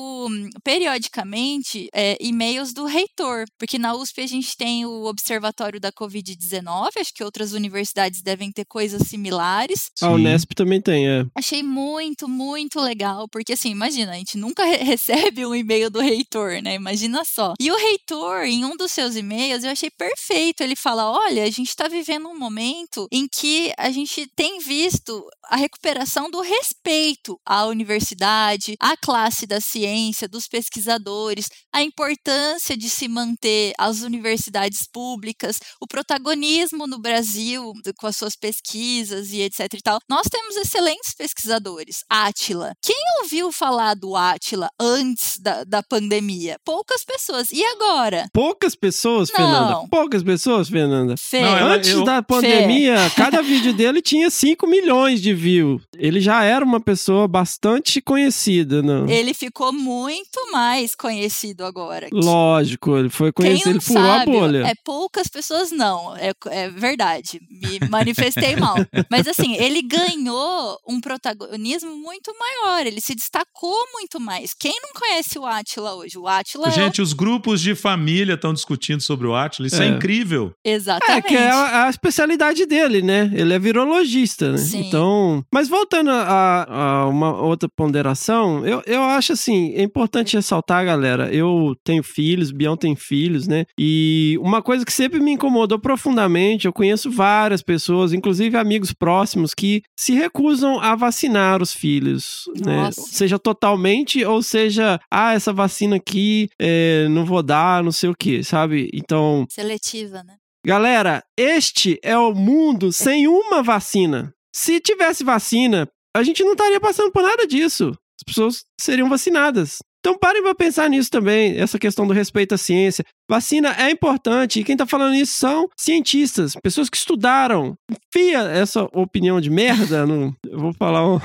periodicamente 0.63 1.89
é, 1.93 2.17
e-mails 2.19 2.73
do 2.73 2.85
reitor, 2.85 3.45
porque 3.57 3.77
na 3.77 3.93
USP 3.93 4.21
a 4.21 4.27
gente 4.27 4.55
tem 4.57 4.85
o 4.85 5.05
Observatório 5.05 5.79
da 5.79 5.91
Covid-19, 5.91 6.89
acho 6.97 7.13
que 7.13 7.23
outras 7.23 7.53
universidades 7.53 8.21
devem 8.21 8.51
ter 8.51 8.65
coisas 8.65 9.03
similares. 9.07 9.91
A 10.01 10.09
Unesp 10.09 10.51
também 10.53 10.81
tem, 10.81 11.07
é. 11.07 11.25
Achei 11.35 11.63
muito, 11.63 12.27
muito 12.27 12.79
legal, 12.79 13.27
porque 13.29 13.53
assim, 13.53 13.71
imagina, 13.71 14.11
a 14.11 14.15
gente 14.15 14.37
nunca 14.37 14.63
re 14.65 14.77
recebe 14.89 15.45
um 15.45 15.53
e-mail 15.55 15.89
do 15.89 15.99
reitor, 15.99 16.61
né? 16.61 16.75
Imagina 16.75 17.23
só. 17.23 17.53
E 17.59 17.71
o 17.71 17.77
reitor, 17.77 18.43
em 18.43 18.65
um 18.65 18.75
dos 18.75 18.91
seus 18.91 19.15
e-mails, 19.15 19.63
eu 19.63 19.71
achei 19.71 19.89
perfeito. 19.89 20.61
Ele 20.61 20.75
fala: 20.75 21.11
olha, 21.11 21.43
a 21.43 21.49
gente 21.49 21.69
está 21.69 21.87
vivendo 21.87 22.27
um 22.27 22.37
momento 22.37 23.07
em 23.11 23.27
que 23.27 23.71
a 23.77 23.89
gente 23.91 24.27
tem 24.35 24.59
visto 24.59 25.25
a 25.49 25.55
recuperação 25.55 26.29
do 26.29 26.41
respeito 26.41 27.39
à 27.45 27.65
universidade, 27.65 28.75
à 28.79 28.95
classe 28.95 29.45
da 29.45 29.59
ciência, 29.59 29.88
dos 30.29 30.47
pesquisadores, 30.47 31.47
a 31.73 31.81
importância 31.81 32.75
de 32.77 32.89
se 32.89 33.07
manter 33.07 33.73
as 33.77 34.01
universidades 34.01 34.87
públicas, 34.91 35.59
o 35.81 35.87
protagonismo 35.87 36.87
no 36.87 36.99
Brasil 36.99 37.73
com 37.97 38.07
as 38.07 38.15
suas 38.17 38.35
pesquisas 38.35 39.31
e 39.33 39.41
etc 39.41 39.73
e 39.73 39.81
tal. 39.81 39.99
Nós 40.09 40.27
temos 40.29 40.55
excelentes 40.55 41.13
pesquisadores. 41.17 42.03
Átila. 42.09 42.73
Quem 42.83 42.95
ouviu 43.21 43.51
falar 43.51 43.95
do 43.95 44.15
Átila 44.15 44.69
antes 44.79 45.37
da, 45.39 45.63
da 45.63 45.81
pandemia? 45.83 46.57
Poucas 46.65 47.03
pessoas. 47.03 47.51
E 47.51 47.63
agora? 47.63 48.27
Poucas 48.33 48.75
pessoas, 48.75 49.29
Não. 49.29 49.35
Fernanda. 49.37 49.87
Poucas 49.89 50.23
pessoas, 50.23 50.69
Fernanda. 50.69 51.15
Fê, 51.17 51.41
Não, 51.41 51.67
Antes 51.69 51.89
eu- 51.91 52.03
da 52.03 52.21
pandemia, 52.21 52.95
cada 53.15 53.41
vídeo 53.41 53.73
dele 53.73 54.01
tinha 54.01 54.29
5 54.29 54.67
milhões 54.67 55.21
de 55.21 55.33
views. 55.33 55.81
Ele 55.97 56.19
já 56.21 56.43
era 56.43 56.63
uma 56.63 56.79
pessoa 56.79 57.27
bastante 57.27 58.01
conhecida, 58.01 58.81
não? 58.81 59.07
ele 59.07 59.33
ficou 59.33 59.71
muito 59.79 60.51
mais 60.51 60.93
conhecido 60.95 61.63
agora. 61.65 62.07
Lógico, 62.11 62.97
ele 62.97 63.09
foi 63.09 63.31
conhecido, 63.31 63.69
ele 63.71 63.79
furou 63.79 64.03
sabe, 64.03 64.35
a 64.37 64.39
bolha. 64.39 64.67
é 64.67 64.73
poucas 64.83 65.27
pessoas 65.27 65.71
não, 65.71 66.15
é, 66.17 66.31
é 66.51 66.69
verdade, 66.69 67.39
me 67.49 67.79
manifestei 67.89 68.55
mal. 68.55 68.75
Mas 69.09 69.27
assim, 69.27 69.55
ele 69.55 69.81
ganhou 69.81 70.77
um 70.87 70.99
protagonismo 70.99 71.95
muito 71.97 72.31
maior, 72.37 72.85
ele 72.85 73.01
se 73.01 73.15
destacou 73.15 73.77
muito 73.93 74.19
mais. 74.19 74.53
Quem 74.53 74.73
não 74.81 74.91
conhece 74.93 75.37
o 75.39 75.45
Átila 75.45 75.95
hoje? 75.95 76.17
O 76.17 76.27
Átila 76.27 76.67
é 76.67 76.69
o- 76.69 76.71
Gente, 76.73 77.01
os 77.01 77.13
grupos 77.13 77.61
de 77.61 77.75
família 77.75 78.33
estão 78.33 78.53
discutindo 78.53 79.01
sobre 79.01 79.27
o 79.27 79.35
Atlas. 79.35 79.71
Isso 79.73 79.81
é, 79.81 79.85
É. 79.87 79.89
incrível. 79.89 80.51
É, 80.65 80.71
Exatamente. 80.71 81.27
que 81.27 81.35
é 81.35 81.49
a, 81.49 81.85
a 81.85 81.89
especialidade 81.89 82.65
dele, 82.65 83.01
né? 83.01 83.31
Ele 83.33 83.53
é 83.53 83.59
virologista, 83.59 84.51
né? 84.51 84.57
Sim. 84.57 84.87
Então. 84.87 85.43
Mas 85.53 85.67
voltando 85.69 86.09
a, 86.11 86.65
a 87.03 87.07
uma 87.07 87.41
outra 87.41 87.69
ponderação, 87.69 88.65
eu, 88.65 88.81
eu 88.85 89.01
acho 89.03 89.33
assim, 89.33 89.68
é 89.75 89.83
importante 89.83 90.35
ressaltar, 90.35 90.85
galera. 90.85 91.33
Eu 91.33 91.75
tenho 91.83 92.03
filhos, 92.03 92.51
Bião 92.51 92.77
tem 92.77 92.95
filhos, 92.95 93.47
né? 93.47 93.65
E 93.77 94.37
uma 94.41 94.61
coisa 94.61 94.85
que 94.85 94.93
sempre 94.93 95.19
me 95.19 95.31
incomodou 95.31 95.79
profundamente, 95.79 96.65
eu 96.65 96.73
conheço 96.73 97.11
várias 97.11 97.61
pessoas, 97.61 98.13
inclusive 98.13 98.57
amigos 98.57 98.93
próximos, 98.93 99.53
que 99.53 99.81
se 99.97 100.13
recusam 100.13 100.79
a 100.79 100.95
vacinar 100.95 101.61
os 101.61 101.73
filhos, 101.73 102.45
né? 102.65 102.83
Nossa. 102.83 103.01
Seja 103.01 103.39
totalmente 103.39 104.23
ou 104.25 104.41
seja, 104.41 104.99
ah, 105.11 105.33
essa 105.33 105.53
vacina 105.53 105.95
aqui 105.95 106.49
é, 106.59 107.07
não 107.09 107.25
vou 107.25 107.43
dar, 107.43 107.83
não 107.83 107.91
sei 107.91 108.09
o 108.09 108.15
que, 108.15 108.43
sabe? 108.43 108.89
Então. 108.93 109.45
Seletiva, 109.49 110.23
né? 110.23 110.35
Galera, 110.65 111.23
este 111.37 111.97
é 112.03 112.17
o 112.17 112.33
mundo 112.33 112.91
sem 112.91 113.27
uma 113.27 113.63
vacina. 113.63 114.33
Se 114.53 114.79
tivesse 114.79 115.23
vacina, 115.23 115.87
a 116.15 116.23
gente 116.23 116.43
não 116.43 116.51
estaria 116.51 116.79
passando 116.79 117.11
por 117.11 117.23
nada 117.23 117.47
disso. 117.47 117.93
As 118.19 118.23
pessoas 118.25 118.63
seriam 118.79 119.07
vacinadas. 119.07 119.79
Então 119.99 120.17
parem 120.17 120.41
pra 120.41 120.55
pensar 120.55 120.89
nisso 120.89 121.09
também, 121.09 121.57
essa 121.59 121.77
questão 121.77 122.07
do 122.07 122.13
respeito 122.13 122.55
à 122.55 122.57
ciência. 122.57 123.03
Vacina 123.29 123.75
é 123.77 123.91
importante 123.91 124.59
e 124.59 124.63
quem 124.63 124.77
tá 124.77 124.85
falando 124.85 125.15
isso 125.15 125.33
são 125.37 125.67
cientistas, 125.77 126.53
pessoas 126.63 126.89
que 126.89 126.97
estudaram. 126.97 127.75
Enfia 127.91 128.39
essa 128.43 128.83
opinião 128.93 129.41
de 129.41 129.49
merda 129.49 130.05
no... 130.05 130.33
Eu 130.45 130.57
vou 130.57 130.73
falar 130.73 131.05
um... 131.05 131.19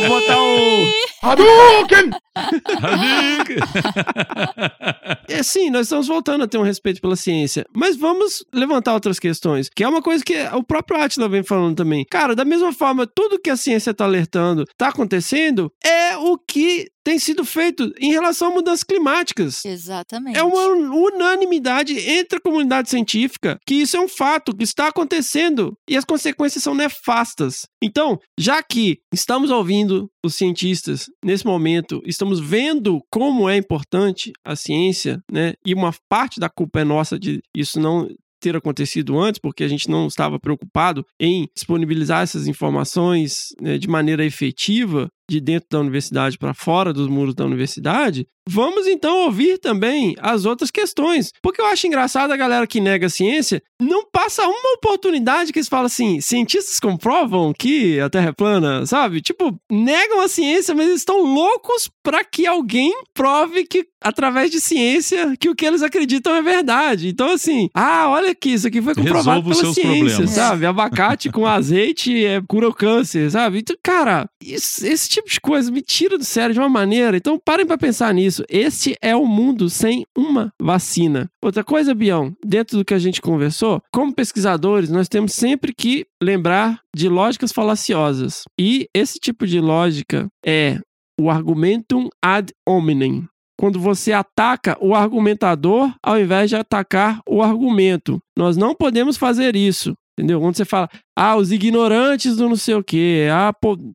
vou 0.00 0.20
botar 0.20 0.40
um... 0.40 0.92
Hadouken! 1.28 2.10
É 5.28 5.42
sim, 5.42 5.70
nós 5.70 5.86
estamos 5.86 6.06
voltando 6.06 6.44
a 6.44 6.46
ter 6.46 6.58
um 6.58 6.62
respeito 6.62 7.00
pela 7.00 7.16
ciência. 7.16 7.64
Mas 7.74 7.96
vamos 7.96 8.44
levantar 8.52 8.92
outras 8.92 9.18
questões, 9.18 9.68
que 9.68 9.82
é 9.82 9.88
uma 9.88 10.02
coisa 10.02 10.24
que 10.24 10.34
o 10.52 10.62
próprio 10.62 11.00
Atila 11.00 11.28
vem 11.28 11.42
falando 11.42 11.76
também. 11.76 12.04
Cara, 12.10 12.34
da 12.34 12.44
mesma 12.44 12.72
forma, 12.72 13.06
tudo 13.06 13.40
que 13.40 13.50
a 13.50 13.56
ciência 13.56 13.90
está 13.90 14.04
alertando 14.04 14.64
está 14.70 14.88
acontecendo 14.88 15.72
é 15.84 16.16
o 16.16 16.38
que 16.38 16.86
tem 17.04 17.18
sido 17.18 17.44
feito 17.44 17.92
em 18.00 18.10
relação 18.10 18.48
a 18.48 18.54
mudanças 18.54 18.82
climáticas. 18.82 19.64
Exatamente. 19.64 20.38
É 20.38 20.42
uma 20.42 20.66
unanimidade 20.66 21.98
entre 21.98 22.38
a 22.38 22.40
comunidade 22.40 22.88
científica 22.88 23.58
que 23.66 23.74
isso 23.74 23.96
é 23.96 24.00
um 24.00 24.08
fato 24.08 24.56
que 24.56 24.64
está 24.64 24.88
acontecendo 24.88 25.76
e 25.88 25.96
as 25.96 26.04
consequências 26.04 26.64
são 26.64 26.74
nefastas. 26.74 27.66
Então, 27.82 28.18
já 28.38 28.62
que 28.62 28.98
estamos 29.12 29.50
ouvindo 29.50 30.10
os 30.24 30.34
cientistas 30.34 31.06
nesse 31.22 31.44
momento, 31.44 32.00
estamos 32.06 32.40
vendo 32.40 33.00
como 33.10 33.48
é 33.48 33.56
importante 33.56 34.32
a 34.44 34.56
ciência, 34.56 35.20
né? 35.30 35.52
E 35.66 35.74
uma 35.74 35.92
parte 36.08 36.40
da 36.40 36.48
culpa 36.48 36.80
é 36.80 36.84
nossa 36.84 37.18
de 37.18 37.40
isso 37.54 37.78
não 37.78 38.08
ter 38.44 38.56
acontecido 38.56 39.18
antes, 39.18 39.40
porque 39.40 39.64
a 39.64 39.68
gente 39.68 39.88
não 39.88 40.06
estava 40.06 40.38
preocupado 40.38 41.04
em 41.18 41.48
disponibilizar 41.54 42.22
essas 42.22 42.46
informações 42.46 43.48
né, 43.58 43.78
de 43.78 43.88
maneira 43.88 44.22
efetiva 44.22 45.08
de 45.30 45.40
dentro 45.40 45.68
da 45.70 45.80
universidade 45.80 46.38
para 46.38 46.54
fora 46.54 46.92
dos 46.92 47.08
muros 47.08 47.34
da 47.34 47.44
universidade, 47.44 48.26
vamos 48.48 48.86
então 48.86 49.24
ouvir 49.24 49.58
também 49.58 50.14
as 50.20 50.44
outras 50.44 50.70
questões. 50.70 51.30
Porque 51.42 51.60
eu 51.60 51.66
acho 51.66 51.86
engraçado 51.86 52.30
a 52.32 52.36
galera 52.36 52.66
que 52.66 52.80
nega 52.80 53.06
a 53.06 53.10
ciência 53.10 53.62
não 53.80 54.04
passa 54.10 54.46
uma 54.46 54.74
oportunidade 54.76 55.52
que 55.52 55.58
eles 55.58 55.68
falam 55.68 55.86
assim: 55.86 56.20
cientistas 56.20 56.78
comprovam 56.78 57.52
que 57.58 57.98
a 58.00 58.08
Terra 58.10 58.28
é 58.28 58.32
plana, 58.32 58.86
sabe? 58.86 59.20
Tipo, 59.20 59.56
negam 59.70 60.20
a 60.20 60.28
ciência, 60.28 60.74
mas 60.74 60.86
eles 60.88 61.00
estão 61.00 61.22
loucos 61.22 61.88
para 62.02 62.22
que 62.24 62.46
alguém 62.46 62.92
prove 63.14 63.64
que, 63.64 63.86
através 64.02 64.50
de 64.50 64.60
ciência, 64.60 65.34
que 65.40 65.48
o 65.48 65.54
que 65.54 65.64
eles 65.64 65.82
acreditam 65.82 66.34
é 66.34 66.42
verdade. 66.42 67.08
Então, 67.08 67.30
assim, 67.32 67.68
ah, 67.74 68.08
olha 68.10 68.30
aqui, 68.30 68.50
isso 68.52 68.66
aqui 68.68 68.80
foi 68.82 68.94
comprovado 68.94 69.40
Resolva 69.40 69.50
os 69.50 69.60
pela 69.60 69.72
ciência, 69.74 70.14
problemas. 70.16 70.30
sabe? 70.30 70.66
Abacate 70.66 71.30
com 71.30 71.46
azeite 71.46 72.24
é, 72.24 72.42
cura 72.46 72.68
o 72.68 72.74
câncer, 72.74 73.30
sabe? 73.30 73.58
Então, 73.58 73.76
cara, 73.82 74.26
isso- 74.42 74.86
esse 74.86 75.08
tipo 75.14 75.28
de 75.30 75.40
coisa 75.40 75.70
me 75.70 75.80
tira 75.82 76.18
do 76.18 76.24
sério 76.24 76.54
de 76.54 76.60
uma 76.60 76.68
maneira. 76.68 77.16
Então, 77.16 77.38
parem 77.42 77.66
pra 77.66 77.78
pensar 77.78 78.12
nisso. 78.12 78.44
Este 78.48 78.96
é 79.00 79.14
o 79.14 79.26
mundo 79.26 79.70
sem 79.70 80.04
uma 80.16 80.52
vacina. 80.60 81.30
Outra 81.42 81.62
coisa, 81.64 81.94
Bião, 81.94 82.34
dentro 82.44 82.78
do 82.78 82.84
que 82.84 82.94
a 82.94 82.98
gente 82.98 83.20
conversou, 83.20 83.80
como 83.92 84.14
pesquisadores, 84.14 84.90
nós 84.90 85.08
temos 85.08 85.32
sempre 85.32 85.72
que 85.72 86.04
lembrar 86.22 86.80
de 86.94 87.08
lógicas 87.08 87.52
falaciosas. 87.52 88.42
E 88.58 88.88
esse 88.94 89.18
tipo 89.18 89.46
de 89.46 89.60
lógica 89.60 90.28
é 90.44 90.78
o 91.20 91.30
argumentum 91.30 92.08
ad 92.22 92.52
hominem. 92.66 93.26
quando 93.56 93.78
você 93.78 94.12
ataca 94.12 94.76
o 94.80 94.96
argumentador 94.96 95.94
ao 96.02 96.18
invés 96.18 96.50
de 96.50 96.56
atacar 96.56 97.20
o 97.26 97.40
argumento. 97.40 98.18
Nós 98.36 98.56
não 98.56 98.74
podemos 98.74 99.16
fazer 99.16 99.54
isso. 99.54 99.94
Entendeu? 100.16 100.40
Quando 100.40 100.56
você 100.56 100.64
fala, 100.64 100.88
ah, 101.16 101.36
os 101.36 101.50
ignorantes 101.50 102.36
do 102.36 102.48
não 102.48 102.56
sei 102.56 102.74
o 102.76 102.84
quê, 102.84 103.26
ah, 103.32 103.52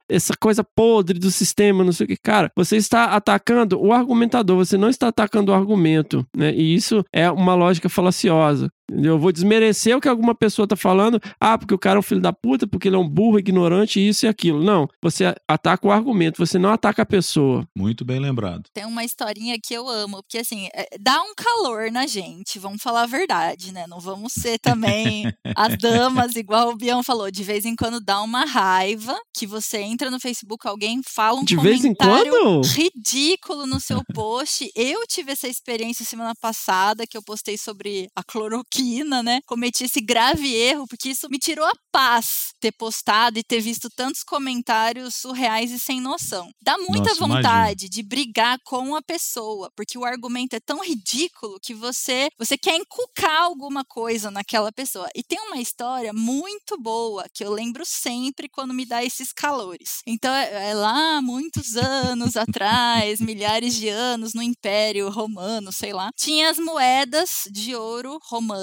essa 0.09 0.33
coisa 0.37 0.63
podre 0.63 1.17
do 1.17 1.31
sistema, 1.31 1.83
não 1.83 1.93
sei 1.93 2.05
o 2.05 2.07
quê. 2.07 2.17
Cara, 2.21 2.51
você 2.55 2.75
está 2.75 3.05
atacando 3.05 3.79
o 3.81 3.93
argumentador, 3.93 4.57
você 4.57 4.77
não 4.77 4.89
está 4.89 5.07
atacando 5.07 5.51
o 5.51 5.55
argumento, 5.55 6.25
né? 6.35 6.53
E 6.53 6.75
isso 6.75 7.03
é 7.13 7.31
uma 7.31 7.55
lógica 7.55 7.87
falaciosa. 7.87 8.69
Eu 8.91 9.19
vou 9.19 9.31
desmerecer 9.31 9.95
o 9.95 10.01
que 10.01 10.07
alguma 10.07 10.33
pessoa 10.35 10.67
tá 10.67 10.75
falando, 10.75 11.19
ah, 11.39 11.57
porque 11.57 11.73
o 11.73 11.79
cara 11.79 11.97
é 11.97 11.99
um 11.99 12.03
filho 12.03 12.21
da 12.21 12.33
puta, 12.33 12.67
porque 12.67 12.87
ele 12.87 12.95
é 12.95 12.99
um 12.99 13.07
burro, 13.07 13.39
ignorante, 13.39 13.99
isso 13.99 14.25
e 14.25 14.29
aquilo. 14.29 14.63
Não, 14.63 14.87
você 15.01 15.35
ataca 15.47 15.87
o 15.87 15.91
argumento, 15.91 16.37
você 16.37 16.57
não 16.57 16.71
ataca 16.71 17.01
a 17.01 17.05
pessoa. 17.05 17.67
Muito 17.75 18.03
bem 18.03 18.19
lembrado. 18.19 18.63
Tem 18.73 18.85
uma 18.85 19.03
historinha 19.03 19.57
que 19.61 19.73
eu 19.73 19.87
amo, 19.87 20.17
porque 20.23 20.39
assim, 20.39 20.67
é, 20.73 20.87
dá 20.99 21.21
um 21.21 21.33
calor 21.35 21.91
na 21.91 22.07
gente, 22.07 22.59
vamos 22.59 22.81
falar 22.81 23.03
a 23.03 23.07
verdade, 23.07 23.71
né? 23.71 23.85
Não 23.87 23.99
vamos 23.99 24.33
ser 24.33 24.59
também 24.59 25.25
as 25.55 25.77
damas, 25.77 26.35
igual 26.35 26.69
o 26.69 26.77
Bião 26.77 27.03
falou, 27.03 27.29
de 27.31 27.43
vez 27.43 27.65
em 27.65 27.75
quando 27.75 27.99
dá 27.99 28.21
uma 28.21 28.45
raiva 28.45 29.17
que 29.35 29.45
você 29.45 29.79
entra 29.79 30.09
no 30.09 30.19
Facebook, 30.19 30.67
alguém 30.67 31.01
fala 31.05 31.39
um 31.39 31.43
De 31.43 31.55
vez 31.55 31.85
em 31.85 31.93
comentário 31.93 32.31
quando? 32.31 32.61
ridículo 32.67 33.65
no 33.65 33.79
seu 33.79 34.01
post. 34.13 34.69
Eu 34.75 35.05
tive 35.07 35.31
essa 35.31 35.47
experiência 35.47 36.05
semana 36.05 36.33
passada 36.39 37.05
que 37.07 37.17
eu 37.17 37.23
postei 37.23 37.57
sobre 37.57 38.07
a 38.15 38.23
cloroquina, 38.23 38.78
né? 39.23 39.41
Cometi 39.45 39.85
esse 39.85 40.01
grave 40.01 40.53
erro 40.53 40.87
porque 40.87 41.09
isso 41.09 41.29
me 41.29 41.37
tirou 41.37 41.65
a 41.65 41.73
paz 41.91 42.53
ter 42.59 42.71
postado 42.71 43.39
e 43.39 43.43
ter 43.43 43.61
visto 43.61 43.89
tantos 43.89 44.23
comentários 44.23 45.15
surreais 45.15 45.71
e 45.71 45.79
sem 45.79 46.01
noção. 46.01 46.49
Dá 46.61 46.77
muita 46.77 47.09
Nossa, 47.09 47.19
vontade 47.19 47.89
de 47.89 48.03
brigar 48.03 48.59
com 48.63 48.95
a 48.95 49.01
pessoa, 49.01 49.71
porque 49.75 49.97
o 49.97 50.05
argumento 50.05 50.55
é 50.55 50.59
tão 50.59 50.83
ridículo 50.83 51.59
que 51.61 51.73
você 51.73 52.29
você 52.37 52.57
quer 52.57 52.75
encucar 52.75 53.43
alguma 53.43 53.83
coisa 53.85 54.29
naquela 54.29 54.71
pessoa. 54.71 55.09
E 55.15 55.23
tem 55.23 55.39
uma 55.39 55.57
história 55.57 56.11
muito 56.13 56.77
boa 56.79 57.25
que 57.33 57.43
eu 57.43 57.51
lembro 57.51 57.83
sempre 57.85 58.49
quando 58.49 58.73
me 58.73 58.85
dá 58.85 59.03
esses 59.03 59.31
calores. 59.31 60.01
Então 60.05 60.33
é, 60.33 60.69
é 60.69 60.73
lá 60.73 61.21
muitos 61.21 61.75
anos 61.75 62.35
atrás, 62.35 63.19
milhares 63.21 63.75
de 63.75 63.89
anos 63.89 64.33
no 64.33 64.41
Império 64.41 65.09
Romano, 65.09 65.71
sei 65.71 65.93
lá, 65.93 66.11
tinha 66.15 66.49
as 66.49 66.57
moedas 66.57 67.43
de 67.51 67.75
ouro 67.75 68.19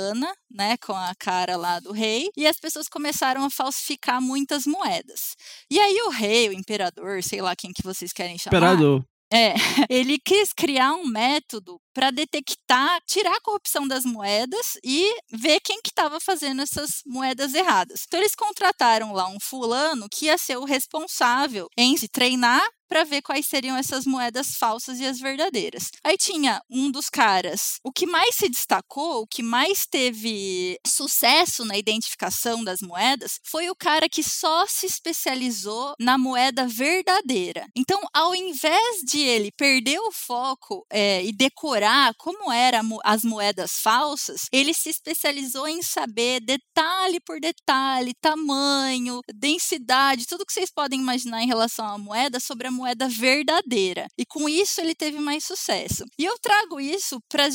romana, 0.07 0.35
né, 0.51 0.77
com 0.77 0.93
a 0.93 1.15
cara 1.19 1.57
lá 1.57 1.81
do 1.81 1.93
rei, 1.93 2.31
e 2.37 2.47
as 2.47 2.59
pessoas 2.59 2.89
começaram 2.89 3.45
a 3.45 3.51
falsificar 3.51 4.21
muitas 4.21 4.67
moedas. 4.67 5.35
E 5.71 5.79
aí 5.79 6.01
o 6.03 6.11
rei, 6.11 6.49
o 6.49 6.53
imperador, 6.53 7.23
sei 7.23 7.41
lá 7.43 7.57
quem 7.57 7.73
que 7.73 7.83
vocês 7.83 8.13
querem 8.13 8.39
chamar, 8.39 8.57
Imperador. 8.57 9.05
é, 9.33 9.55
ele 9.91 10.19
quis 10.19 10.53
criar 10.53 10.93
um 10.95 11.07
método 11.07 11.81
para 11.97 12.11
detectar, 12.11 13.01
tirar 13.07 13.35
a 13.35 13.41
corrupção 13.41 13.89
das 13.89 14.05
moedas 14.05 14.77
e 14.85 15.17
ver 15.33 15.61
quem 15.61 15.81
que 15.81 15.89
estava 15.89 16.21
fazendo 16.21 16.61
essas 16.61 17.01
moedas 17.07 17.55
erradas. 17.55 18.03
Então 18.07 18.21
eles 18.21 18.35
contrataram 18.35 19.15
lá 19.15 19.27
um 19.27 19.41
fulano 19.41 20.07
que 20.13 20.27
ia 20.27 20.37
ser 20.37 20.59
o 20.59 20.67
responsável 20.67 21.71
em 21.75 21.97
se 21.97 22.07
treinar 22.07 22.63
para 22.89 23.05
ver 23.05 23.23
quais 23.23 23.47
seriam 23.47 23.77
essas 23.77 24.07
moedas 24.07 24.57
falsas 24.57 25.01
e 25.01 25.07
as 25.07 25.19
verdadeiras. 25.19 25.91
Aí 26.05 26.17
tinha 26.17 26.61
um 26.71 26.91
dos 26.91 27.09
caras, 27.09 27.79
o 27.83 27.93
que 27.93 28.07
mais 28.07 28.37
se 28.37 28.49
destacou, 28.49 29.23
o 29.23 29.27
que 29.27 29.43
mais 29.43 29.87
teve 29.87 30.79
sucesso 30.87 31.65
na 31.65 31.77
identificação 31.77 32.63
das 32.63 32.81
moedas, 32.81 33.41
foi 33.45 33.69
o 33.71 33.75
cara 33.75 34.09
que 34.09 34.23
só 34.23 34.67
se 34.67 34.87
especializou 34.87 35.95
na 35.99 36.17
moeda 36.17 36.67
verdadeira. 36.67 37.67
Então, 37.77 38.01
ao 38.15 38.35
invés 38.35 39.01
de 39.05 39.21
ele 39.21 39.51
perder 39.53 39.99
o 40.01 40.13
foco 40.13 40.87
é, 40.91 41.25
e 41.25 41.33
decorar 41.33 41.86
como 42.19 42.53
eram 42.53 42.99
as 43.05 43.23
moedas 43.23 43.73
falsas, 43.83 44.47
ele 44.53 44.73
se 44.73 44.89
especializou 44.89 45.67
em 45.69 45.83
saber 45.83 46.41
detalhe 46.41 47.21
por 47.21 47.41
detalhe, 47.41 48.15
tamanho, 48.21 49.21
densidade, 49.35 50.27
tudo 50.27 50.45
que 50.45 50.53
vocês 50.53 50.71
podem 50.71 51.01
imaginar 51.01 51.43
em 51.43 51.47
relação 51.47 51.87
à 51.87 51.99
moeda 51.99 52.41
sobre 52.41 52.69
a 52.69 52.71
moeda 52.71 53.09
verdadeira. 53.09 54.07
E 54.19 54.25
com 54.25 54.49
isso 54.49 54.81
ele 54.81 54.95
teve 54.95 55.19
mais 55.19 55.45
sucesso. 55.45 56.05
E 56.19 56.25
eu 56.25 56.39
trago 56.39 56.81
isso 56.81 57.19
para 57.29 57.49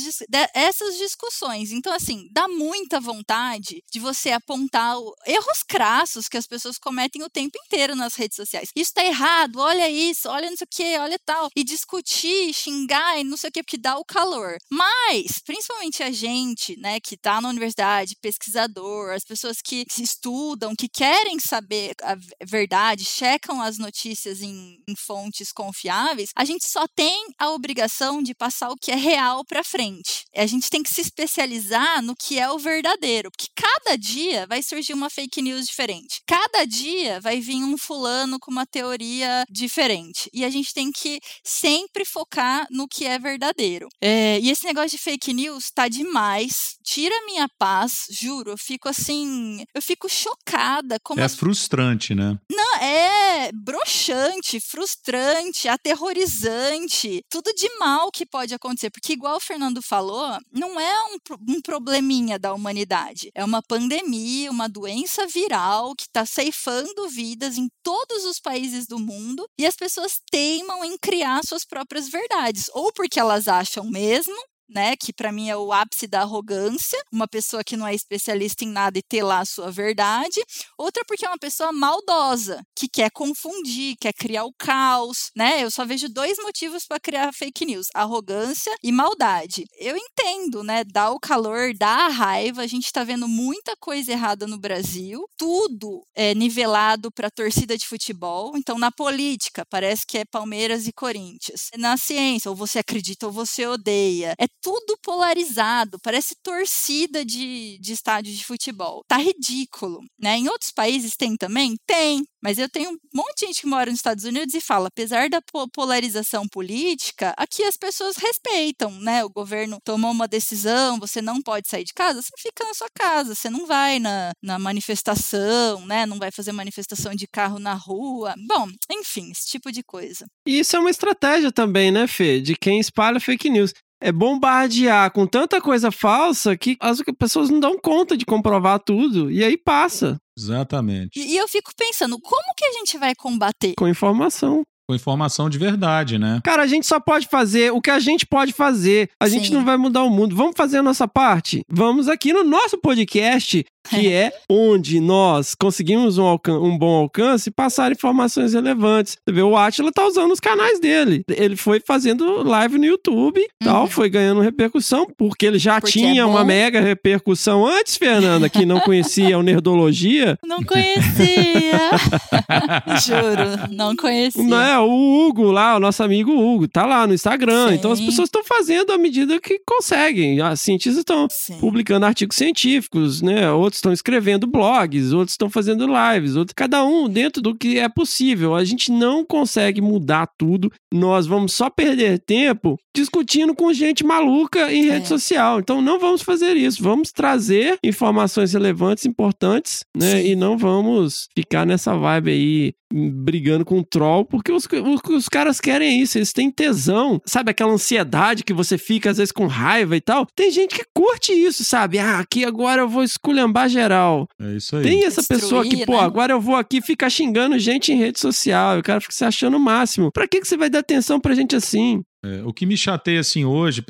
essas 0.54 0.96
discussões. 0.96 1.72
Então, 1.72 1.92
assim, 1.92 2.28
dá 2.32 2.48
muita 2.48 3.00
vontade 3.00 3.82
de 3.92 3.98
você 3.98 4.30
apontar 4.30 4.96
erros 5.26 5.62
crassos 5.66 6.28
que 6.28 6.36
as 6.36 6.46
pessoas 6.46 6.78
cometem 6.78 7.22
o 7.22 7.30
tempo 7.30 7.58
inteiro 7.66 7.94
nas 7.94 8.14
redes 8.14 8.36
sociais. 8.36 8.70
Isso 8.76 8.92
tá 8.94 9.04
errado, 9.04 9.56
olha 9.56 9.88
isso, 9.88 10.28
olha 10.28 10.50
não 10.50 10.56
sei 10.56 10.64
o 10.64 10.68
que, 10.70 10.98
olha 10.98 11.18
tal. 11.24 11.48
E 11.56 11.64
discutir, 11.64 12.52
xingar 12.52 13.18
e 13.18 13.24
não 13.24 13.36
sei 13.36 13.50
o 13.50 13.52
que, 13.52 13.62
porque 13.62 13.78
dá 13.78 13.96
o 13.98 14.04
calor. 14.04 14.21
Mas, 14.70 15.40
principalmente 15.44 16.02
a 16.02 16.10
gente, 16.10 16.76
né, 16.78 17.00
que 17.00 17.16
tá 17.16 17.40
na 17.40 17.48
universidade, 17.48 18.16
pesquisador, 18.20 19.12
as 19.12 19.24
pessoas 19.24 19.58
que 19.62 19.84
estudam, 19.98 20.74
que 20.76 20.88
querem 20.88 21.38
saber 21.38 21.94
a 22.02 22.16
verdade, 22.44 23.04
checam 23.04 23.60
as 23.60 23.78
notícias 23.78 24.42
em, 24.42 24.78
em 24.88 24.96
fontes 24.96 25.52
confiáveis, 25.52 26.30
a 26.36 26.44
gente 26.44 26.64
só 26.66 26.86
tem 26.94 27.26
a 27.38 27.50
obrigação 27.50 28.22
de 28.22 28.34
passar 28.34 28.70
o 28.70 28.76
que 28.76 28.90
é 28.90 28.96
real 28.96 29.44
para 29.44 29.64
frente. 29.64 30.24
A 30.34 30.46
gente 30.46 30.70
tem 30.70 30.82
que 30.82 30.90
se 30.90 31.00
especializar 31.00 32.02
no 32.02 32.14
que 32.14 32.38
é 32.38 32.50
o 32.50 32.58
verdadeiro, 32.58 33.30
porque 33.30 33.48
cada 33.54 33.96
dia 33.96 34.46
vai 34.46 34.62
surgir 34.62 34.92
uma 34.92 35.10
fake 35.10 35.42
news 35.42 35.66
diferente. 35.66 36.20
Cada 36.26 36.64
dia 36.64 37.20
vai 37.20 37.40
vir 37.40 37.62
um 37.62 37.76
fulano 37.76 38.38
com 38.38 38.50
uma 38.50 38.66
teoria 38.66 39.44
diferente. 39.50 40.28
E 40.32 40.44
a 40.44 40.50
gente 40.50 40.72
tem 40.72 40.90
que 40.90 41.20
sempre 41.44 42.04
focar 42.04 42.66
no 42.70 42.88
que 42.88 43.04
é 43.04 43.18
verdadeiro. 43.18 43.88
É, 44.00 44.11
e 44.42 44.50
esse 44.50 44.64
negócio 44.64 44.90
de 44.90 44.98
fake 44.98 45.32
news 45.32 45.70
tá 45.70 45.88
demais. 45.88 46.76
Tira 46.84 47.14
a 47.14 47.26
minha 47.26 47.48
paz, 47.58 48.06
juro. 48.10 48.50
Eu 48.50 48.58
fico 48.58 48.88
assim. 48.88 49.64
Eu 49.74 49.82
fico 49.82 50.08
chocada 50.08 50.98
como 51.02 51.20
É 51.20 51.24
as 51.24 51.36
frustrante, 51.36 52.14
né? 52.14 52.38
não, 52.50 52.76
é 52.76 53.50
broxante, 53.52 54.60
frustrante, 54.60 55.68
aterrorizante, 55.68 57.24
tudo 57.30 57.52
de 57.54 57.68
mal 57.78 58.10
que 58.10 58.26
pode 58.26 58.54
acontecer. 58.54 58.90
Porque, 58.90 59.12
igual 59.12 59.36
o 59.36 59.40
Fernando 59.40 59.82
falou, 59.82 60.38
não 60.52 60.78
é 60.78 60.94
um, 61.06 61.54
um 61.54 61.60
probleminha 61.60 62.38
da 62.38 62.52
humanidade. 62.52 63.30
É 63.34 63.44
uma 63.44 63.62
pandemia, 63.62 64.50
uma 64.50 64.68
doença 64.68 65.26
viral 65.26 65.94
que 65.94 66.04
está 66.04 66.24
ceifando 66.26 67.08
vidas 67.08 67.56
em 67.58 67.68
todos 67.82 68.24
os 68.24 68.38
países 68.40 68.86
do 68.86 68.98
mundo 68.98 69.46
e 69.58 69.66
as 69.66 69.76
pessoas 69.76 70.20
teimam 70.30 70.84
em 70.84 70.96
criar 70.98 71.42
suas 71.44 71.64
próprias 71.64 72.08
verdades. 72.08 72.70
Ou 72.74 72.92
porque 72.92 73.18
elas 73.20 73.48
acham 73.48 73.84
mesmo, 73.92 74.34
né, 74.74 74.96
que 74.96 75.12
para 75.12 75.32
mim 75.32 75.48
é 75.48 75.56
o 75.56 75.72
ápice 75.72 76.06
da 76.06 76.22
arrogância, 76.22 76.98
uma 77.12 77.28
pessoa 77.28 77.64
que 77.64 77.76
não 77.76 77.86
é 77.86 77.94
especialista 77.94 78.64
em 78.64 78.68
nada 78.68 78.98
e 78.98 79.02
ter 79.02 79.22
lá 79.22 79.40
a 79.40 79.44
sua 79.44 79.70
verdade, 79.70 80.40
outra 80.78 81.04
porque 81.06 81.24
é 81.24 81.28
uma 81.28 81.38
pessoa 81.38 81.72
maldosa, 81.72 82.62
que 82.76 82.88
quer 82.88 83.10
confundir, 83.10 83.96
quer 84.00 84.12
criar 84.12 84.44
o 84.44 84.54
caos, 84.58 85.30
né? 85.36 85.62
Eu 85.62 85.70
só 85.70 85.84
vejo 85.84 86.08
dois 86.08 86.36
motivos 86.38 86.86
para 86.86 87.00
criar 87.00 87.32
fake 87.32 87.64
news: 87.64 87.86
arrogância 87.94 88.74
e 88.82 88.92
maldade. 88.92 89.64
Eu 89.78 89.96
entendo, 89.96 90.62
né? 90.62 90.84
Dá 90.84 91.10
o 91.10 91.20
calor, 91.20 91.72
dá 91.76 92.06
a 92.06 92.08
raiva, 92.08 92.62
a 92.62 92.66
gente 92.66 92.92
tá 92.92 93.04
vendo 93.04 93.28
muita 93.28 93.74
coisa 93.78 94.12
errada 94.12 94.46
no 94.46 94.58
Brasil, 94.58 95.24
tudo 95.36 96.02
é 96.14 96.34
nivelado 96.34 97.10
para 97.12 97.30
torcida 97.30 97.76
de 97.76 97.86
futebol. 97.86 98.52
Então, 98.56 98.78
na 98.78 98.90
política, 98.90 99.64
parece 99.68 100.06
que 100.06 100.18
é 100.18 100.24
Palmeiras 100.24 100.86
e 100.86 100.92
Corinthians. 100.92 101.68
Na 101.76 101.96
ciência, 101.96 102.50
ou 102.50 102.56
você 102.56 102.78
acredita 102.78 103.26
ou 103.26 103.32
você 103.32 103.66
odeia. 103.66 104.34
É 104.38 104.46
tudo 104.62 104.96
polarizado, 105.02 105.98
parece 106.02 106.34
torcida 106.42 107.24
de, 107.24 107.78
de 107.80 107.92
estádio 107.92 108.32
de 108.32 108.44
futebol. 108.44 109.02
Tá 109.08 109.16
ridículo, 109.18 110.00
né? 110.18 110.36
Em 110.38 110.48
outros 110.48 110.70
países 110.70 111.16
tem 111.16 111.36
também? 111.36 111.74
Tem. 111.86 112.22
Mas 112.42 112.58
eu 112.58 112.68
tenho 112.68 112.90
um 112.90 112.96
monte 113.14 113.40
de 113.40 113.46
gente 113.46 113.60
que 113.60 113.66
mora 113.66 113.90
nos 113.90 113.98
Estados 113.98 114.24
Unidos 114.24 114.54
e 114.54 114.60
fala, 114.60 114.88
apesar 114.88 115.28
da 115.28 115.40
po- 115.40 115.68
polarização 115.68 116.46
política, 116.48 117.34
aqui 117.36 117.62
as 117.62 117.76
pessoas 117.76 118.16
respeitam, 118.16 118.90
né? 119.00 119.24
O 119.24 119.30
governo 119.30 119.78
tomou 119.84 120.10
uma 120.10 120.26
decisão, 120.26 120.98
você 120.98 121.22
não 121.22 121.40
pode 121.40 121.68
sair 121.68 121.84
de 121.84 121.92
casa, 121.92 122.20
você 122.20 122.32
fica 122.38 122.64
na 122.64 122.74
sua 122.74 122.88
casa, 122.94 123.34
você 123.34 123.48
não 123.48 123.66
vai 123.66 123.98
na, 123.98 124.32
na 124.42 124.58
manifestação, 124.58 125.84
né? 125.86 126.06
Não 126.06 126.18
vai 126.18 126.30
fazer 126.30 126.52
manifestação 126.52 127.14
de 127.14 127.26
carro 127.26 127.58
na 127.58 127.74
rua. 127.74 128.34
Bom, 128.48 128.68
enfim, 128.90 129.30
esse 129.30 129.46
tipo 129.46 129.70
de 129.70 129.82
coisa. 129.82 130.26
E 130.46 130.58
isso 130.60 130.76
é 130.76 130.78
uma 130.78 130.90
estratégia 130.90 131.52
também, 131.52 131.90
né, 131.90 132.06
Fê? 132.06 132.40
De 132.40 132.54
quem 132.56 132.80
espalha 132.80 133.20
fake 133.20 133.48
news. 133.50 133.72
É 134.02 134.10
bombardear 134.10 135.12
com 135.12 135.26
tanta 135.26 135.60
coisa 135.60 135.90
falsa 135.92 136.56
que 136.56 136.76
as 136.80 137.00
pessoas 137.18 137.48
não 137.48 137.60
dão 137.60 137.78
conta 137.78 138.16
de 138.16 138.26
comprovar 138.26 138.80
tudo. 138.80 139.30
E 139.30 139.44
aí 139.44 139.56
passa 139.56 140.18
Exatamente. 140.36 141.20
E, 141.20 141.34
e 141.34 141.36
eu 141.36 141.46
fico 141.46 141.70
pensando, 141.76 142.18
como 142.20 142.54
que 142.56 142.64
a 142.64 142.72
gente 142.72 142.98
vai 142.98 143.14
combater? 143.14 143.74
com 143.76 143.86
informação. 143.86 144.62
Com 144.88 144.94
informação 144.94 145.48
de 145.48 145.58
verdade, 145.58 146.18
né? 146.18 146.40
Cara, 146.44 146.62
a 146.62 146.66
gente 146.66 146.86
só 146.86 146.98
pode 146.98 147.28
fazer 147.28 147.72
o 147.72 147.80
que 147.80 147.90
a 147.90 147.98
gente 148.00 148.26
pode 148.26 148.52
fazer. 148.52 149.08
A 149.20 149.28
gente 149.28 149.48
Sim. 149.48 149.54
não 149.54 149.64
vai 149.64 149.76
mudar 149.76 150.02
o 150.02 150.10
mundo. 150.10 150.34
Vamos 150.34 150.54
fazer 150.56 150.78
a 150.78 150.82
nossa 150.82 151.06
parte? 151.06 151.64
Vamos 151.68 152.08
aqui 152.08 152.32
no 152.32 152.42
nosso 152.42 152.76
podcast 152.78 153.64
que 153.88 154.06
é 154.12 154.32
onde 154.48 155.00
nós 155.00 155.54
conseguimos 155.54 156.18
um, 156.18 156.36
um 156.48 156.76
bom 156.78 156.94
alcance 157.02 157.48
e 157.48 157.52
passar 157.52 157.92
informações 157.92 158.54
relevantes. 158.54 159.16
Você 159.24 159.34
vê, 159.34 159.42
o 159.42 159.56
Atila 159.56 159.90
tá 159.92 160.06
usando 160.06 160.32
os 160.32 160.40
canais 160.40 160.80
dele. 160.80 161.24
Ele 161.28 161.56
foi 161.56 161.80
fazendo 161.84 162.42
live 162.42 162.78
no 162.78 162.84
YouTube 162.84 163.40
e 163.40 163.64
tal, 163.64 163.82
Uhum. 163.82 163.88
foi 163.88 164.08
ganhando 164.10 164.40
repercussão, 164.40 165.06
porque 165.16 165.46
ele 165.46 165.58
já 165.58 165.80
Porque 165.80 165.92
tinha 165.92 166.22
é 166.22 166.24
uma 166.24 166.44
mega 166.44 166.80
repercussão 166.80 167.64
antes, 167.66 167.96
Fernanda, 167.96 168.48
que 168.48 168.66
não 168.66 168.80
conhecia 168.80 169.38
o 169.38 169.42
Nerdologia. 169.42 170.36
Não 170.44 170.62
conhecia. 170.62 171.90
Juro, 173.04 173.74
não 173.74 173.96
conhecia. 173.96 174.42
Não 174.42 174.60
é, 174.60 174.71
o 174.80 175.26
Hugo 175.26 175.50
lá, 175.50 175.76
o 175.76 175.80
nosso 175.80 176.02
amigo 176.02 176.32
Hugo, 176.32 176.68
tá 176.68 176.84
lá 176.86 177.06
no 177.06 177.14
Instagram. 177.14 177.68
Sim. 177.68 177.74
Então 177.74 177.92
as 177.92 178.00
pessoas 178.00 178.26
estão 178.28 178.42
fazendo 178.44 178.92
à 178.92 178.98
medida 178.98 179.38
que 179.40 179.60
conseguem. 179.66 180.40
As 180.40 180.60
cientistas 180.60 180.98
estão 181.00 181.26
publicando 181.60 182.06
artigos 182.06 182.36
científicos, 182.36 183.20
né? 183.22 183.50
Outros 183.50 183.78
estão 183.78 183.92
escrevendo 183.92 184.46
blogs, 184.46 185.12
outros 185.12 185.32
estão 185.34 185.50
fazendo 185.50 185.86
lives, 185.86 186.36
outros, 186.36 186.54
cada 186.54 186.84
um 186.84 187.08
dentro 187.08 187.42
do 187.42 187.54
que 187.56 187.78
é 187.78 187.88
possível. 187.88 188.54
A 188.54 188.64
gente 188.64 188.90
não 188.92 189.24
consegue 189.24 189.80
mudar 189.80 190.28
tudo. 190.38 190.70
Nós 190.92 191.26
vamos 191.26 191.52
só 191.54 191.68
perder 191.70 192.18
tempo 192.20 192.76
discutindo 192.94 193.54
com 193.54 193.72
gente 193.72 194.04
maluca 194.04 194.72
em 194.72 194.84
rede 194.86 195.04
É. 195.04 195.08
social. 195.08 195.58
Então 195.60 195.80
não 195.80 195.98
vamos 195.98 196.22
fazer 196.22 196.56
isso. 196.56 196.82
Vamos 196.82 197.10
trazer 197.10 197.76
informações 197.82 198.52
relevantes, 198.52 199.06
importantes, 199.06 199.80
né? 199.96 200.20
Sim. 200.22 200.28
E 200.28 200.36
não 200.36 200.56
vamos 200.56 201.26
ficar 201.34 201.66
nessa 201.66 201.94
vibe 201.96 202.30
aí 202.30 202.72
brigando 202.92 203.64
com 203.64 203.78
o 203.78 203.84
troll, 203.84 204.24
porque 204.24 204.52
os, 204.52 204.64
os, 204.66 205.00
os 205.10 205.28
caras 205.28 205.60
querem 205.60 206.00
isso, 206.00 206.18
eles 206.18 206.32
têm 206.32 206.50
tesão, 206.50 207.20
sabe? 207.24 207.50
Aquela 207.50 207.72
ansiedade 207.72 208.44
que 208.44 208.52
você 208.52 208.76
fica 208.76 209.10
às 209.10 209.16
vezes 209.16 209.32
com 209.32 209.46
raiva 209.46 209.96
e 209.96 210.00
tal. 210.00 210.26
Tem 210.34 210.50
gente 210.50 210.74
que 210.74 210.84
curte 210.94 211.32
isso, 211.32 211.64
sabe? 211.64 211.98
Ah, 211.98 212.18
aqui 212.18 212.44
agora 212.44 212.82
eu 212.82 212.88
vou 212.88 213.02
esculhambar 213.02 213.68
geral. 213.68 214.28
É 214.40 214.56
isso 214.56 214.76
aí. 214.76 214.82
Tem 214.82 215.04
essa 215.04 215.22
pessoa 215.22 215.62
que, 215.62 215.76
Destruir, 215.76 215.86
pô, 215.86 216.00
né? 216.00 216.06
agora 216.06 216.32
eu 216.32 216.40
vou 216.40 216.56
aqui 216.56 216.80
ficar 216.80 217.10
xingando 217.10 217.58
gente 217.58 217.92
em 217.92 217.96
rede 217.96 218.20
social, 218.20 218.78
o 218.78 218.82
cara 218.82 219.00
fica 219.00 219.14
se 219.14 219.24
achando 219.24 219.56
o 219.56 219.60
máximo. 219.60 220.10
Pra 220.12 220.28
que, 220.28 220.40
que 220.40 220.46
você 220.46 220.56
vai 220.56 220.68
dar 220.68 220.80
atenção 220.80 221.20
pra 221.20 221.34
gente 221.34 221.56
assim? 221.56 222.02
É, 222.24 222.42
o 222.44 222.52
que 222.52 222.64
me 222.64 222.76
chateia 222.76 223.20
assim 223.20 223.44
hoje, 223.44 223.84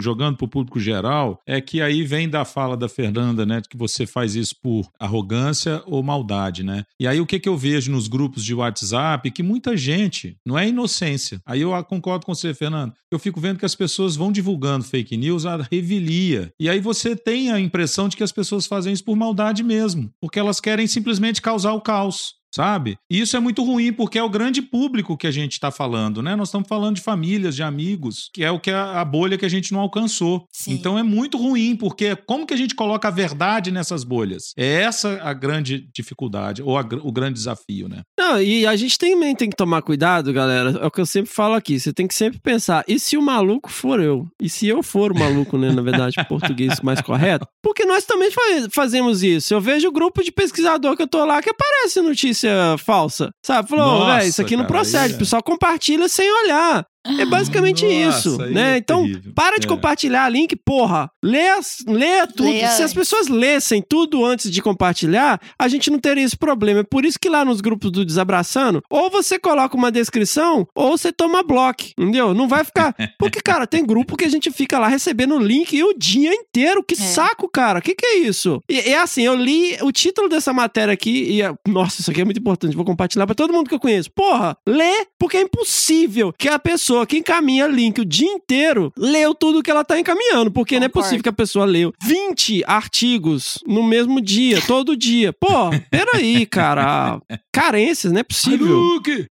jogando 0.00 0.36
pro 0.36 0.48
público 0.48 0.80
geral, 0.80 1.40
é 1.46 1.60
que 1.60 1.80
aí 1.80 2.02
vem 2.02 2.28
da 2.28 2.44
fala 2.44 2.76
da 2.76 2.88
Fernanda, 2.88 3.46
né, 3.46 3.62
que 3.68 3.76
você 3.76 4.06
faz 4.06 4.34
isso 4.34 4.56
por 4.60 4.90
arrogância 4.98 5.82
ou 5.86 6.02
maldade, 6.02 6.62
né? 6.62 6.84
E 6.98 7.06
aí 7.06 7.20
o 7.20 7.26
que 7.26 7.38
que 7.38 7.48
eu 7.48 7.56
vejo 7.56 7.92
nos 7.92 8.08
grupos 8.08 8.44
de 8.44 8.54
WhatsApp 8.54 9.30
que 9.30 9.42
muita 9.42 9.76
gente, 9.76 10.36
não 10.44 10.58
é 10.58 10.68
inocência. 10.68 11.40
Aí 11.46 11.60
eu 11.60 11.72
concordo 11.84 12.26
com 12.26 12.34
você, 12.34 12.52
Fernando. 12.52 12.92
Eu 13.10 13.18
fico 13.18 13.40
vendo 13.40 13.58
que 13.58 13.66
as 13.66 13.74
pessoas 13.74 14.16
vão 14.16 14.32
divulgando 14.32 14.84
fake 14.84 15.16
news 15.16 15.46
a 15.46 15.56
revelia. 15.70 16.52
E 16.58 16.68
aí 16.68 16.80
você 16.80 17.14
tem 17.14 17.52
a 17.52 17.60
impressão 17.60 18.08
de 18.08 18.16
que 18.16 18.22
as 18.22 18.32
pessoas 18.32 18.66
fazem 18.66 18.92
isso 18.92 19.04
por 19.04 19.16
maldade 19.16 19.62
mesmo, 19.62 20.10
porque 20.20 20.38
elas 20.38 20.60
querem 20.60 20.86
simplesmente 20.86 21.40
causar 21.40 21.72
o 21.72 21.80
caos. 21.80 22.34
Sabe? 22.56 22.96
E 23.10 23.20
isso 23.20 23.36
é 23.36 23.40
muito 23.40 23.62
ruim 23.62 23.92
porque 23.92 24.18
é 24.18 24.22
o 24.22 24.30
grande 24.30 24.62
público 24.62 25.16
que 25.16 25.26
a 25.26 25.30
gente 25.30 25.52
está 25.52 25.70
falando, 25.70 26.22
né? 26.22 26.34
Nós 26.34 26.48
estamos 26.48 26.66
falando 26.66 26.96
de 26.96 27.02
famílias, 27.02 27.54
de 27.54 27.62
amigos, 27.62 28.30
que 28.32 28.42
é 28.42 28.50
o 28.50 28.58
que 28.58 28.70
a, 28.70 28.98
a 29.00 29.04
bolha 29.04 29.36
que 29.36 29.44
a 29.44 29.48
gente 29.48 29.72
não 29.72 29.80
alcançou. 29.80 30.46
Sim. 30.50 30.72
Então 30.72 30.98
é 30.98 31.02
muito 31.02 31.36
ruim 31.36 31.76
porque 31.76 32.16
como 32.16 32.46
que 32.46 32.54
a 32.54 32.56
gente 32.56 32.74
coloca 32.74 33.08
a 33.08 33.10
verdade 33.10 33.70
nessas 33.70 34.04
bolhas? 34.04 34.52
É 34.56 34.80
essa 34.82 35.20
a 35.22 35.34
grande 35.34 35.86
dificuldade 35.94 36.62
ou 36.62 36.78
a 36.78 36.86
o 37.02 37.12
grande 37.12 37.34
desafio, 37.34 37.88
né? 37.88 38.00
Não, 38.18 38.40
e 38.40 38.66
a 38.66 38.74
gente 38.74 38.96
também 38.98 39.34
tem 39.34 39.50
que 39.50 39.56
tomar 39.56 39.82
cuidado, 39.82 40.32
galera. 40.32 40.70
É 40.80 40.86
o 40.86 40.90
que 40.90 41.00
eu 41.00 41.06
sempre 41.06 41.30
falo 41.30 41.54
aqui. 41.54 41.78
Você 41.78 41.92
tem 41.92 42.06
que 42.08 42.14
sempre 42.14 42.38
pensar: 42.40 42.84
e 42.88 42.98
se 42.98 43.16
o 43.18 43.22
maluco 43.22 43.70
for 43.70 44.00
eu? 44.00 44.26
E 44.40 44.48
se 44.48 44.66
eu 44.66 44.82
for 44.82 45.12
o 45.12 45.18
maluco, 45.18 45.58
né? 45.58 45.72
Na 45.72 45.82
verdade, 45.82 46.16
português 46.28 46.80
mais 46.80 47.00
correto? 47.02 47.46
Porque 47.62 47.84
nós 47.84 48.04
também 48.04 48.30
fa- 48.30 48.40
fazemos 48.72 49.22
isso. 49.22 49.52
Eu 49.52 49.60
vejo 49.60 49.90
grupo 49.92 50.22
de 50.24 50.32
pesquisador 50.32 50.96
que 50.96 51.02
eu 51.02 51.08
tô 51.08 51.24
lá 51.24 51.42
que 51.42 51.50
aparece 51.50 52.00
notícia 52.00 52.45
falsa. 52.78 53.30
Sabe? 53.44 53.68
Falou, 53.68 54.06
velho, 54.06 54.28
isso 54.28 54.40
aqui 54.42 54.56
não 54.56 54.64
cara, 54.64 54.74
procede. 54.74 55.04
aí 55.04 55.12
é- 55.12 55.14
O 55.14 55.18
pessoal 55.18 55.42
compartilha 55.42 56.08
sem 56.08 56.30
olhar. 56.44 56.84
É 57.18 57.24
basicamente 57.24 57.84
Nossa, 57.84 58.18
isso, 58.28 58.38
né? 58.38 58.74
é 58.74 58.76
então, 58.78 59.02
terrível. 59.02 59.32
para 59.34 59.58
de 59.58 59.66
É. 59.66 59.68
compartilhar 59.68 60.28
link, 60.28 60.54
porra. 60.56 61.10
Lê, 61.22 61.48
as- 61.50 61.78
lê 61.86 62.26
tudo. 62.26 62.44
Leia 62.50 62.70
Se 62.70 62.82
as 62.82 62.92
pessoas 62.94 63.28
lessem 63.28 63.82
tudo 63.82 64.24
antes 64.24 64.50
de 64.50 64.60
compartilhar, 64.62 65.40
a 65.58 65.68
gente 65.68 65.90
não 65.90 65.98
teria 65.98 66.24
esse 66.24 66.36
problema. 66.36 66.80
É 66.80 66.84
por 66.84 67.04
isso 67.04 67.18
que 67.18 67.28
lá 67.28 67.44
nos 67.44 67.60
grupos 67.60 67.90
do 67.90 68.04
Desabraçando, 68.04 68.82
ou 68.90 69.10
você 69.10 69.38
coloca 69.38 69.76
uma 69.76 69.90
descrição, 69.90 70.66
ou 70.74 70.96
você 70.96 71.12
toma 71.12 71.42
bloco, 71.42 71.84
entendeu? 71.98 72.34
Não 72.34 72.48
vai 72.48 72.64
ficar... 72.64 72.94
Porque, 73.18 73.40
cara, 73.40 73.66
tem 73.66 73.84
grupo 73.84 74.16
que 74.16 74.24
a 74.24 74.28
gente 74.30 74.50
fica 74.50 74.78
lá 74.78 74.88
recebendo 74.88 75.38
link 75.38 75.82
o 75.82 75.94
dia 75.96 76.32
inteiro. 76.34 76.82
Que 76.82 76.96
saco, 76.96 77.48
cara. 77.48 77.80
Que 77.80 77.94
que 77.94 78.04
é 78.06 78.18
isso? 78.18 78.60
E 78.68 78.78
é 78.80 78.98
assim, 78.98 79.22
eu 79.22 79.34
li 79.34 79.76
o 79.82 79.90
título 79.92 80.28
dessa 80.28 80.52
matéria 80.52 80.92
aqui 80.94 81.10
e... 81.30 81.42
é- 81.42 81.52
Nossa, 81.68 82.00
isso 82.00 82.10
aqui 82.10 82.20
é 82.20 82.24
muito 82.24 82.38
importante. 82.40 82.76
Vou 82.76 82.84
compartilhar 82.84 83.26
pra 83.26 83.34
todo 83.34 83.52
mundo 83.52 83.68
que 83.68 83.74
eu 83.74 83.80
conheço. 83.80 84.10
Porra, 84.12 84.56
lê, 84.66 85.06
porque 85.18 85.36
é 85.36 85.42
impossível 85.42 86.32
que 86.38 86.48
a 86.48 86.58
pessoa 86.58 86.95
que 87.04 87.18
encaminha 87.18 87.66
link 87.66 88.00
o 88.00 88.04
dia 88.04 88.28
inteiro 88.30 88.92
leu 88.96 89.34
tudo 89.34 89.62
que 89.62 89.70
ela 89.70 89.84
tá 89.84 89.98
encaminhando. 89.98 90.50
Porque 90.50 90.78
não 90.78 90.86
é 90.86 90.88
Concordo. 90.88 91.04
possível 91.06 91.22
que 91.22 91.28
a 91.28 91.32
pessoa 91.32 91.64
leu 91.64 91.92
20 92.02 92.62
artigos 92.66 93.58
no 93.66 93.82
mesmo 93.82 94.20
dia, 94.20 94.60
todo 94.66 94.96
dia. 94.96 95.32
Pô, 95.32 95.70
peraí, 95.90 96.46
cara. 96.46 97.20
Carências, 97.52 98.12
não 98.12 98.20
é 98.20 98.22
possível. 98.22 98.66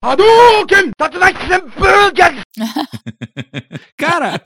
Hadouken! 0.02 0.92
Burger! 1.78 2.44
Cara, 3.98 4.42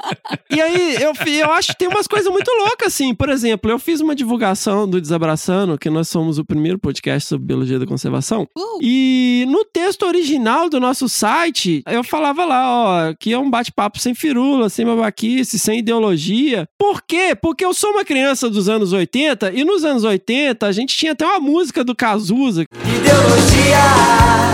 e 0.49 0.59
aí 0.61 0.95
eu, 1.01 1.13
eu 1.27 1.51
acho 1.51 1.69
que 1.69 1.77
tem 1.77 1.87
umas 1.87 2.07
coisas 2.07 2.31
muito 2.31 2.49
loucas, 2.51 2.87
assim. 2.93 3.13
Por 3.13 3.29
exemplo, 3.29 3.69
eu 3.69 3.79
fiz 3.79 3.99
uma 4.01 4.15
divulgação 4.15 4.87
do 4.87 4.99
Desabraçando, 5.01 5.77
que 5.77 5.89
nós 5.89 6.09
somos 6.09 6.37
o 6.37 6.45
primeiro 6.45 6.79
podcast 6.79 7.27
sobre 7.29 7.47
biologia 7.47 7.79
da 7.79 7.85
conservação. 7.85 8.47
Uh, 8.57 8.79
E 8.81 9.45
no 9.49 9.63
texto 9.65 10.03
original 10.05 10.69
do 10.69 10.79
nosso 10.79 11.07
site, 11.09 11.83
eu 11.87 12.03
falava 12.03 12.45
lá, 12.45 12.67
ó, 12.69 12.96
que 13.19 13.33
é 13.33 13.37
um 13.37 13.49
bate-papo 13.49 13.99
sem 13.99 14.13
firula, 14.13 14.69
sem 14.69 14.85
babaquice, 14.85 15.57
sem 15.59 15.79
ideologia. 15.79 16.67
Por 16.77 17.01
quê? 17.01 17.35
Porque 17.39 17.65
eu 17.65 17.73
sou 17.73 17.91
uma 17.91 18.05
criança 18.05 18.49
dos 18.49 18.69
anos 18.69 18.93
80 18.93 19.51
e 19.51 19.63
nos 19.63 19.83
anos 19.83 20.03
80 20.03 20.65
a 20.65 20.71
gente 20.71 20.95
tinha 20.95 21.11
até 21.11 21.25
uma 21.25 21.39
música 21.39 21.83
do 21.83 21.95
Cazuza. 21.95 22.65
Ideologia, 22.83 24.46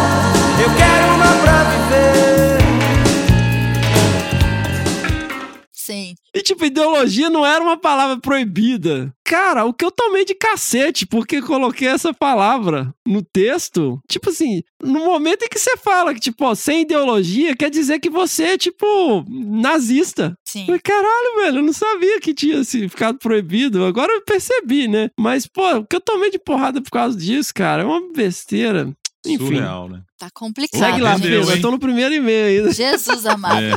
sim. 5.85 6.15
E, 6.33 6.41
tipo, 6.41 6.65
ideologia 6.65 7.29
não 7.29 7.45
era 7.45 7.63
uma 7.63 7.77
palavra 7.77 8.17
proibida. 8.19 9.13
Cara, 9.23 9.65
o 9.65 9.73
que 9.73 9.85
eu 9.85 9.91
tomei 9.91 10.25
de 10.25 10.33
cacete 10.33 11.05
porque 11.05 11.41
coloquei 11.41 11.87
essa 11.87 12.13
palavra 12.13 12.93
no 13.05 13.21
texto, 13.21 13.99
tipo 14.07 14.29
assim, 14.29 14.61
no 14.81 15.05
momento 15.05 15.43
em 15.43 15.49
que 15.49 15.59
você 15.59 15.77
fala 15.77 16.13
que, 16.13 16.19
tipo, 16.19 16.45
ó, 16.45 16.55
sem 16.55 16.81
ideologia, 16.81 17.55
quer 17.55 17.69
dizer 17.69 17.99
que 17.99 18.09
você 18.09 18.43
é, 18.43 18.57
tipo, 18.57 19.25
nazista. 19.27 20.37
Sim. 20.45 20.65
Falei, 20.65 20.81
Caralho, 20.81 21.35
velho, 21.37 21.57
eu 21.59 21.63
não 21.63 21.73
sabia 21.73 22.19
que 22.19 22.33
tinha 22.33 22.59
assim, 22.59 22.87
ficado 22.87 23.17
proibido. 23.17 23.83
Agora 23.85 24.11
eu 24.11 24.21
percebi, 24.23 24.87
né? 24.87 25.09
Mas, 25.19 25.45
pô, 25.45 25.77
o 25.77 25.85
que 25.85 25.95
eu 25.95 26.01
tomei 26.01 26.29
de 26.29 26.39
porrada 26.39 26.81
por 26.81 26.91
causa 26.91 27.17
disso, 27.17 27.53
cara, 27.53 27.83
é 27.83 27.85
uma 27.85 28.11
besteira. 28.13 28.91
Enfim, 29.25 29.45
Surreal, 29.45 29.87
né? 29.89 30.01
Tá 30.23 30.29
complicado. 30.33 30.79
segue 30.79 31.01
lá, 31.01 31.17
Entendeu, 31.17 31.45
Fê. 31.45 31.53
Eu 31.57 31.61
tô 31.61 31.71
no 31.71 31.79
primeiro 31.79 32.13
e-mail 32.13 32.59
ainda. 32.59 32.71
Jesus 32.73 33.25
amado. 33.25 33.61
É. 33.61 33.73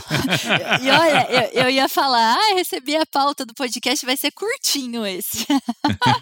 E 0.85 0.91
olha, 0.91 1.27
eu, 1.53 1.63
eu 1.65 1.71
ia 1.71 1.89
falar, 1.89 2.37
ah, 2.37 2.55
recebi 2.55 2.95
a 2.95 3.05
pauta 3.05 3.45
do 3.45 3.53
podcast, 3.53 4.07
vai 4.07 4.17
ser 4.17 4.31
curtinho 4.31 5.05
esse. 5.05 5.45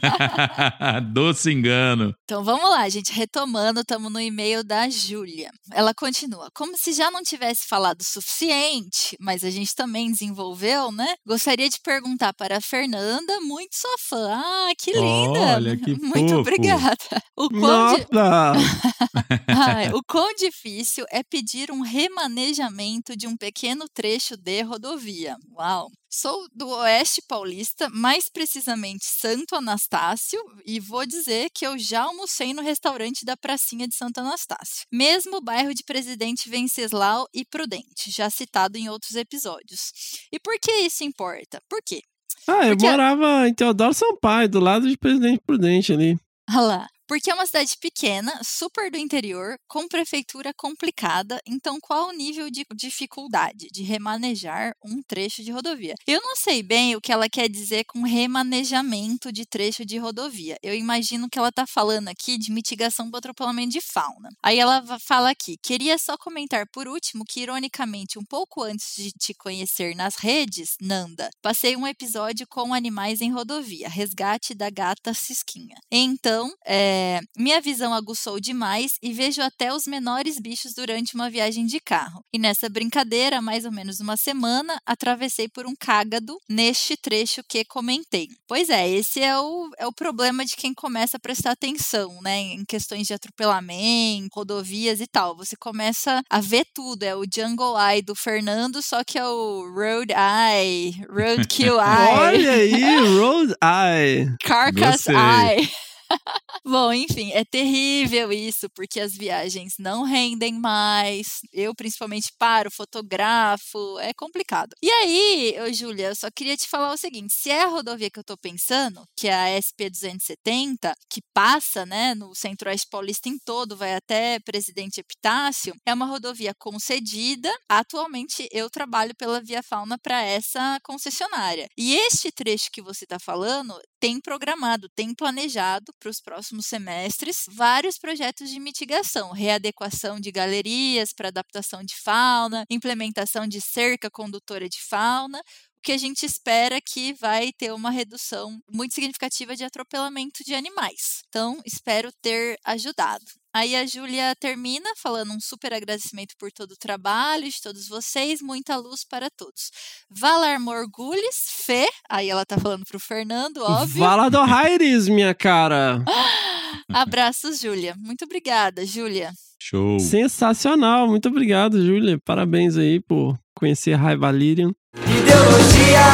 Doce 1.13 1.51
engano. 1.51 2.15
Então 2.25 2.43
vamos 2.43 2.71
lá, 2.71 2.89
gente. 2.89 3.13
Retomando, 3.13 3.81
estamos 3.81 4.11
no 4.11 4.19
e-mail 4.21 4.65
da 4.65 4.89
Júlia. 4.89 5.51
Ela 5.73 5.93
continua. 5.93 6.49
Como 6.55 6.77
se 6.79 6.93
já 6.95 7.11
não 7.11 7.23
tivesse 7.23 7.67
falado 7.69 8.01
o 8.01 8.05
suficiente, 8.05 9.17
mas 9.21 9.45
a 9.45 9.51
gente 9.51 9.75
também 9.75 10.11
desenvolveu, 10.11 10.91
né? 10.91 11.15
Gostaria 11.27 11.69
de 11.69 11.79
perguntar 11.81 12.33
para 12.33 12.57
a 12.59 12.61
Fernanda, 12.63 13.41
muito 13.41 13.77
sua 13.77 13.95
fã. 13.99 14.31
Ah, 14.33 14.73
que 14.79 14.91
linda! 14.93 15.57
Olha, 15.57 15.77
que 15.77 15.95
muito 16.01 16.29
fofo. 16.31 16.41
obrigada. 16.41 16.97
O 17.37 17.49
quão, 17.51 17.61
Nossa! 17.61 18.07
Ai, 19.49 19.91
o 19.93 20.03
quão 20.15 20.33
difícil 20.37 21.05
é 21.11 21.25
pedir 21.25 21.73
um 21.73 21.81
remanejamento 21.81 23.17
de 23.17 23.27
um 23.27 23.37
pequeno 23.37 23.85
trecho 23.93 24.37
de 24.37 24.63
rodovia. 24.63 25.37
Uau! 25.51 25.91
Sou 26.09 26.47
do 26.55 26.69
Oeste 26.69 27.21
Paulista, 27.27 27.91
mais 27.91 28.29
precisamente 28.29 29.07
Santo 29.07 29.57
Anastácio, 29.57 30.39
e 30.65 30.79
vou 30.79 31.05
dizer 31.05 31.49
que 31.53 31.67
eu 31.67 31.77
já 31.77 32.03
almocei 32.03 32.55
no 32.55 32.63
restaurante 32.63 33.25
da 33.25 33.37
Pracinha 33.37 33.89
de 33.89 33.97
Santo 33.97 34.19
Anastácio, 34.19 34.87
mesmo 34.93 35.41
bairro 35.41 35.75
de 35.75 35.83
Presidente 35.83 36.49
Venceslau 36.49 37.27
e 37.35 37.45
Prudente, 37.45 38.09
já 38.09 38.31
citado 38.31 38.79
em 38.79 38.89
outros 38.89 39.17
episódios. 39.17 39.91
E 40.33 40.39
por 40.39 40.55
que 40.61 40.71
isso 40.83 41.03
importa? 41.03 41.61
Por 41.69 41.81
quê? 41.85 42.01
Ah, 42.47 42.69
eu 42.69 42.77
Porque- 42.77 42.89
morava 42.89 43.49
em 43.49 43.55
Teodoro 43.55 43.93
Sampaio, 43.93 44.49
do 44.49 44.61
lado 44.61 44.89
de 44.89 44.97
Presidente 44.97 45.43
Prudente 45.45 45.93
ali. 45.93 46.17
Ah 46.49 46.61
lá. 46.61 46.87
Porque 47.07 47.31
é 47.31 47.35
uma 47.35 47.47
cidade 47.47 47.77
pequena, 47.79 48.41
super 48.43 48.91
do 48.91 48.97
interior, 48.97 49.57
com 49.69 49.87
prefeitura 49.87 50.53
complicada. 50.55 51.41
Então, 51.47 51.79
qual 51.81 52.09
o 52.09 52.13
nível 52.13 52.51
de 52.51 52.65
dificuldade 52.75 53.69
de 53.71 53.83
remanejar 53.83 54.75
um 54.85 55.03
trecho 55.03 55.43
de 55.43 55.51
rodovia? 55.51 55.95
Eu 56.07 56.21
não 56.23 56.35
sei 56.37 56.63
bem 56.63 56.97
o 56.97 57.01
que 57.01 57.13
ela 57.13 57.29
quer 57.29 57.49
dizer 57.49 57.85
com 57.85 58.03
remanejamento 58.03 59.31
de 59.31 59.45
trecho 59.45 59.85
de 59.85 59.99
rodovia. 59.99 60.57
Eu 60.63 60.75
imagino 60.75 61.29
que 61.29 61.39
ela 61.39 61.51
está 61.51 61.67
falando 61.67 62.09
aqui 62.09 62.39
de 62.39 62.51
mitigação 62.51 63.11
do 63.11 63.17
atropelamento 63.17 63.73
de 63.73 63.81
fauna. 63.81 64.31
Aí 64.43 64.59
ela 64.59 64.83
fala 64.99 65.31
aqui: 65.31 65.57
queria 65.63 65.99
só 65.99 66.17
comentar 66.17 66.67
por 66.73 66.89
último 66.89 67.25
que, 67.25 67.41
ironicamente, 67.41 68.19
um 68.19 68.25
pouco 68.25 68.63
antes 68.63 68.95
de 68.97 69.11
te 69.13 69.35
conhecer 69.35 69.95
nas 69.95 70.17
redes, 70.17 70.77
Nanda, 70.81 71.29
passei 71.43 71.77
um 71.77 71.87
episódio 71.87 72.47
com 72.47 72.73
animais 72.73 73.21
em 73.21 73.31
rodovia, 73.31 73.89
resgate 73.89 74.55
da 74.55 74.71
gata 74.71 75.13
Cisquinha. 75.13 75.77
Então, 75.91 76.53
é, 76.65 76.94
minha 77.37 77.61
visão 77.61 77.93
aguçou 77.95 78.41
demais 78.41 78.93
e 79.03 79.13
vejo 79.13 79.43
até 79.43 79.73
os 79.73 79.87
menores 79.87 80.39
bichos 80.39 80.73
durante 80.75 81.15
uma 81.15 81.31
viagem 81.31 81.67
de 81.67 81.81
carro. 81.81 82.23
E 82.33 82.39
nessa 82.39 82.69
brincadeira, 82.69 83.41
mais 83.41 83.65
ou 83.65 83.73
menos 83.73 84.01
uma 84.01 84.17
semana, 84.17 84.79
atravessei 84.87 85.49
por 85.49 85.67
um 85.67 85.75
cágado 85.79 86.37
neste 86.49 86.97
trecho 86.97 87.43
que 87.49 87.65
comentei. 87.65 88.29
Pois 88.47 88.69
é, 88.69 88.89
esse 88.89 89.21
é 89.21 89.39
o, 89.39 89.71
é 89.79 89.87
o 89.87 89.93
problema 89.93 90.45
de 90.45 90.57
quem 90.57 90.75
começa 90.75 91.17
a 91.17 91.21
prestar 91.21 91.53
atenção, 91.53 92.21
né, 92.23 92.39
em 92.39 92.65
questões 92.65 93.07
de 93.07 93.15
atropelamento, 93.15 94.29
rodovias 94.33 95.01
e 95.01 95.07
tal. 95.07 95.37
Você 95.37 95.57
começa 95.57 96.23
a 96.31 96.41
ver 96.41 96.67
tudo, 96.75 97.03
é 97.03 97.15
o 97.15 97.25
Jungle 97.25 97.77
Eye 97.79 98.03
do 98.03 98.15
Fernando, 98.15 98.83
só 98.83 99.03
que 99.05 99.19
é 99.19 99.27
o 99.27 99.73
Road 99.73 100.13
Eye, 100.13 100.95
Roadkill 101.09 101.77
Eye. 101.81 102.19
Olha 102.19 102.53
aí, 102.53 102.97
Road 103.19 103.55
Eye. 103.63 104.37
Carcass 104.43 105.05
Gostei. 105.05 105.15
Eye. 105.15 105.71
Bom, 106.67 106.91
enfim, 106.95 107.31
é 107.33 107.45
terrível 107.45 108.33
isso, 108.33 108.71
porque 108.71 108.99
as 108.99 109.13
viagens 109.15 109.75
não 109.79 110.03
rendem 110.03 110.55
mais. 110.55 111.41
Eu, 111.53 111.75
principalmente, 111.75 112.33
paro, 112.39 112.71
fotografo, 112.71 113.99
é 114.01 114.15
complicado. 114.15 114.75
E 114.83 114.91
aí, 114.91 115.75
Júlia, 115.75 116.09
eu 116.09 116.15
só 116.17 116.31
queria 116.35 116.57
te 116.57 116.67
falar 116.67 116.95
o 116.95 116.97
seguinte: 116.97 117.35
se 117.35 117.51
é 117.51 117.65
a 117.65 117.69
rodovia 117.69 118.11
que 118.11 118.19
eu 118.19 118.25
tô 118.25 118.35
pensando, 118.39 119.05
que 119.15 119.29
é 119.29 119.35
a 119.35 119.59
SP-270, 119.61 120.95
que 121.11 121.21
passa, 121.35 121.85
né, 121.85 122.15
no 122.15 122.35
Centro-Oeste 122.35 122.87
Paulista 122.91 123.29
em 123.29 123.39
todo, 123.45 123.77
vai 123.77 123.95
até 123.95 124.39
Presidente 124.41 125.01
Epitácio, 125.01 125.75
é 125.85 125.93
uma 125.93 126.07
rodovia 126.07 126.55
concedida. 126.59 127.55
Atualmente, 127.69 128.49
eu 128.51 128.71
trabalho 128.71 129.15
pela 129.19 129.39
Via 129.43 129.63
Fauna 129.63 129.99
para 129.99 130.23
essa 130.23 130.79
concessionária. 130.83 131.69
E 131.77 131.95
este 131.95 132.33
trecho 132.33 132.71
que 132.73 132.81
você 132.81 133.05
está 133.05 133.19
falando 133.19 133.79
tem 134.01 134.21
programado, 134.21 134.89
tem 134.95 135.15
planejado 135.15 135.93
para 135.99 136.11
os 136.11 136.21
próximos 136.21 136.54
semestres 136.63 137.45
vários 137.51 137.99
projetos 137.99 138.51
de 138.51 138.59
mitigação, 138.61 139.33
readequação 139.33 140.21
de 140.21 140.31
galerias 140.31 141.13
para 141.13 141.29
adaptação 141.29 141.83
de 141.83 141.95
fauna, 141.97 142.65
implementação 142.71 143.47
de 143.47 143.61
cerca 143.61 144.11
condutora 144.11 144.69
de 144.69 144.81
fauna, 144.83 145.43
que 145.83 145.93
a 145.93 145.99
gente 145.99 146.25
espera 146.25 146.81
que 146.81 147.13
vai 147.15 147.53
ter 147.53 147.73
uma 147.73 147.91
redução 147.91 148.59
muito 148.71 148.95
significativa 148.95 149.55
de 149.55 149.65
atropelamento 149.65 150.43
de 150.45 150.55
animais. 150.55 151.23
Então, 151.29 151.61
espero 151.67 152.11
ter 152.23 152.59
ajudado. 152.65 153.44
Aí 153.55 153.77
a 153.77 153.87
Júlia 153.87 154.35
termina 154.41 154.91
falando 155.01 155.33
um 155.33 155.39
super 155.41 155.73
agradecimento 155.73 156.35
por 156.37 156.51
todo 156.51 156.73
o 156.73 156.77
trabalho 156.77 157.45
de 157.45 157.63
todos 157.63 157.87
vocês, 157.87 158.43
muita 158.43 158.77
luz 158.77 159.05
para 159.09 159.29
todos. 159.31 159.71
Valar 160.11 160.59
Morgulhes, 160.59 161.63
Fê, 161.65 161.89
aí 162.11 162.29
ela 162.29 162.45
tá 162.45 162.59
falando 162.59 162.85
pro 162.85 162.99
Fernando, 162.99 163.59
óbvio. 163.59 164.01
Vala 164.01 164.29
do 164.29 164.41
Aires, 164.41 165.07
minha 165.07 165.33
cara. 165.33 166.03
Abraços, 166.93 167.61
Júlia. 167.61 167.95
Muito 167.97 168.25
obrigada, 168.25 168.85
Júlia. 168.85 169.31
Show. 169.63 170.01
Sensacional. 170.01 171.07
Muito 171.07 171.29
obrigado, 171.29 171.81
Júlia. 171.81 172.19
Parabéns 172.25 172.77
aí 172.77 173.01
por 173.01 173.39
conhecer 173.55 173.97
Valyrian. 174.19 174.73
Ideologia, 174.97 176.07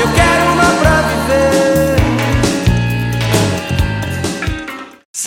eu 0.00 0.14
quero 0.14 0.52
uma 0.52 0.80
pra 0.80 1.02
viver. 1.02 1.75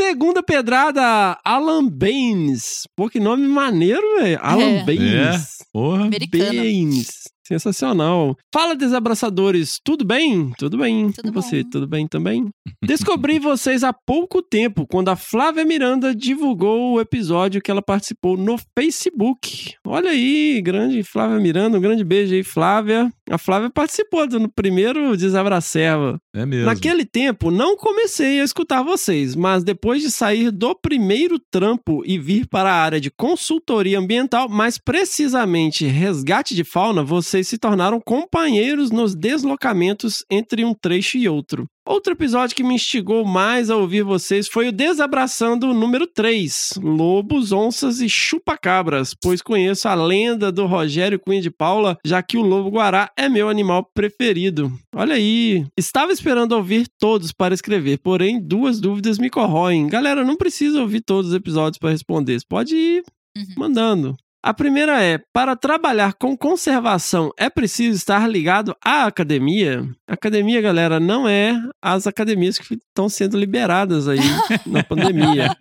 Segunda 0.10 0.42
pedrada, 0.42 1.38
Alan 1.46 1.88
Baines. 1.88 2.88
Pô, 2.96 3.08
que 3.08 3.20
nome 3.20 3.48
maneiro, 3.48 4.02
velho. 4.18 4.40
Alan 4.42 4.80
É. 4.80 4.84
Baines. 4.84 5.58
Porra. 5.72 6.06
Americano. 6.06 6.46
Baines. 6.56 7.30
Sensacional. 7.48 8.36
Fala, 8.54 8.76
desabraçadores. 8.76 9.80
Tudo 9.84 10.04
bem? 10.06 10.52
Tudo 10.58 10.78
bem. 10.80 11.12
Tudo 11.12 11.30
e 11.30 11.32
você? 11.32 11.64
bom. 11.64 11.70
Tudo 11.70 11.88
bem 11.88 12.08
também? 12.08 12.48
Descobri 12.84 13.40
vocês 13.40 13.84
há 13.84 13.92
pouco 13.92 14.42
tempo, 14.42 14.86
quando 14.88 15.10
a 15.10 15.16
Flávia 15.16 15.66
Miranda 15.66 16.14
divulgou 16.14 16.94
o 16.94 17.02
episódio 17.02 17.62
que 17.62 17.70
ela 17.72 17.82
participou 17.82 18.36
no 18.38 18.56
Facebook. 18.78 19.74
Olha 19.86 20.12
aí, 20.12 20.62
grande 20.62 21.02
Flávia 21.04 21.40
Miranda. 21.40 21.78
Um 21.78 21.82
grande 21.82 22.04
beijo 22.04 22.34
aí, 22.34 22.44
Flávia. 22.44 23.12
A 23.30 23.38
Flávia 23.38 23.70
participou 23.70 24.28
do 24.28 24.40
no 24.40 24.50
primeiro 24.50 25.16
Desabracerva. 25.18 26.20
É 26.34 26.46
mesmo. 26.46 26.66
Naquele 26.66 27.06
tempo, 27.06 27.50
não 27.50 27.76
comecei 27.76 28.40
a 28.40 28.44
escutar 28.44 28.84
vocês, 28.84 29.36
mas 29.36 29.64
depois 29.64 30.02
de 30.02 30.12
sair 30.12 30.52
do 30.52 30.76
primeiro 30.76 31.40
trampo 31.40 32.04
e 32.06 32.20
vir 32.20 32.48
para 32.48 32.72
a 32.72 32.82
área 32.82 33.02
de 33.02 33.10
consultoria 33.10 33.98
ambiental, 33.98 34.48
mais 34.48 34.78
precisamente 34.78 35.86
resgate 35.86 36.54
de 36.54 36.64
fauna, 36.64 37.04
vocês 37.04 37.48
se 37.48 37.58
tornaram 37.58 38.00
companheiros 38.00 38.92
nos 38.92 39.16
deslocamentos 39.16 40.24
entre 40.30 40.64
um 40.64 40.74
trecho 40.74 41.18
e 41.18 41.28
outro. 41.28 41.68
Outro 41.92 42.14
episódio 42.14 42.56
que 42.56 42.64
me 42.64 42.76
instigou 42.76 43.26
mais 43.26 43.72
a 43.72 43.76
ouvir 43.76 44.04
vocês 44.04 44.48
foi 44.48 44.68
o 44.68 44.72
Desabraçando 44.72 45.74
número 45.74 46.06
3, 46.06 46.74
Lobos, 46.78 47.52
Onças 47.52 48.00
e 48.00 48.08
Chupacabras, 48.08 49.16
pois 49.20 49.42
conheço 49.42 49.88
a 49.88 49.96
lenda 49.96 50.52
do 50.52 50.68
Rogério 50.68 51.20
Cunha 51.20 51.42
de 51.42 51.50
Paula, 51.50 51.98
já 52.06 52.22
que 52.22 52.38
o 52.38 52.44
lobo-guará 52.44 53.10
é 53.18 53.28
meu 53.28 53.50
animal 53.50 53.90
preferido. 53.92 54.72
Olha 54.96 55.16
aí, 55.16 55.66
estava 55.76 56.12
esperando 56.12 56.52
ouvir 56.52 56.86
todos 57.00 57.32
para 57.32 57.56
escrever, 57.56 57.98
porém 57.98 58.40
duas 58.40 58.80
dúvidas 58.80 59.18
me 59.18 59.28
corroem. 59.32 59.88
Galera, 59.88 60.24
não 60.24 60.36
precisa 60.36 60.80
ouvir 60.80 61.02
todos 61.02 61.32
os 61.32 61.36
episódios 61.36 61.80
para 61.80 61.90
responder, 61.90 62.40
você 62.40 62.46
pode 62.48 62.76
ir 62.76 63.04
Uhum. 63.38 63.46
mandando. 63.58 64.18
A 64.42 64.54
primeira 64.54 65.04
é: 65.04 65.20
para 65.34 65.56
trabalhar 65.56 66.14
com 66.14 66.38
conservação 66.38 67.32
é 67.38 67.50
preciso 67.50 67.98
estar 67.98 68.28
ligado 68.28 68.76
à 68.84 69.06
academia? 69.06 69.86
Academia, 70.08 70.62
galera, 70.62 71.00
não 71.00 71.28
é 71.28 71.62
as 71.82 72.08
academias 72.08 72.58
que 72.58 72.76
estão 72.76 73.10
sendo 73.10 73.38
liberadas 73.38 74.08
aí 74.08 74.20
na 74.66 74.84
pandemia. 74.84 75.56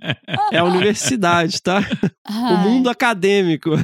É 0.52 0.58
a 0.58 0.64
universidade, 0.64 1.60
tá? 1.60 1.80
O 2.28 2.56
mundo 2.58 2.88
acadêmico. 2.88 3.70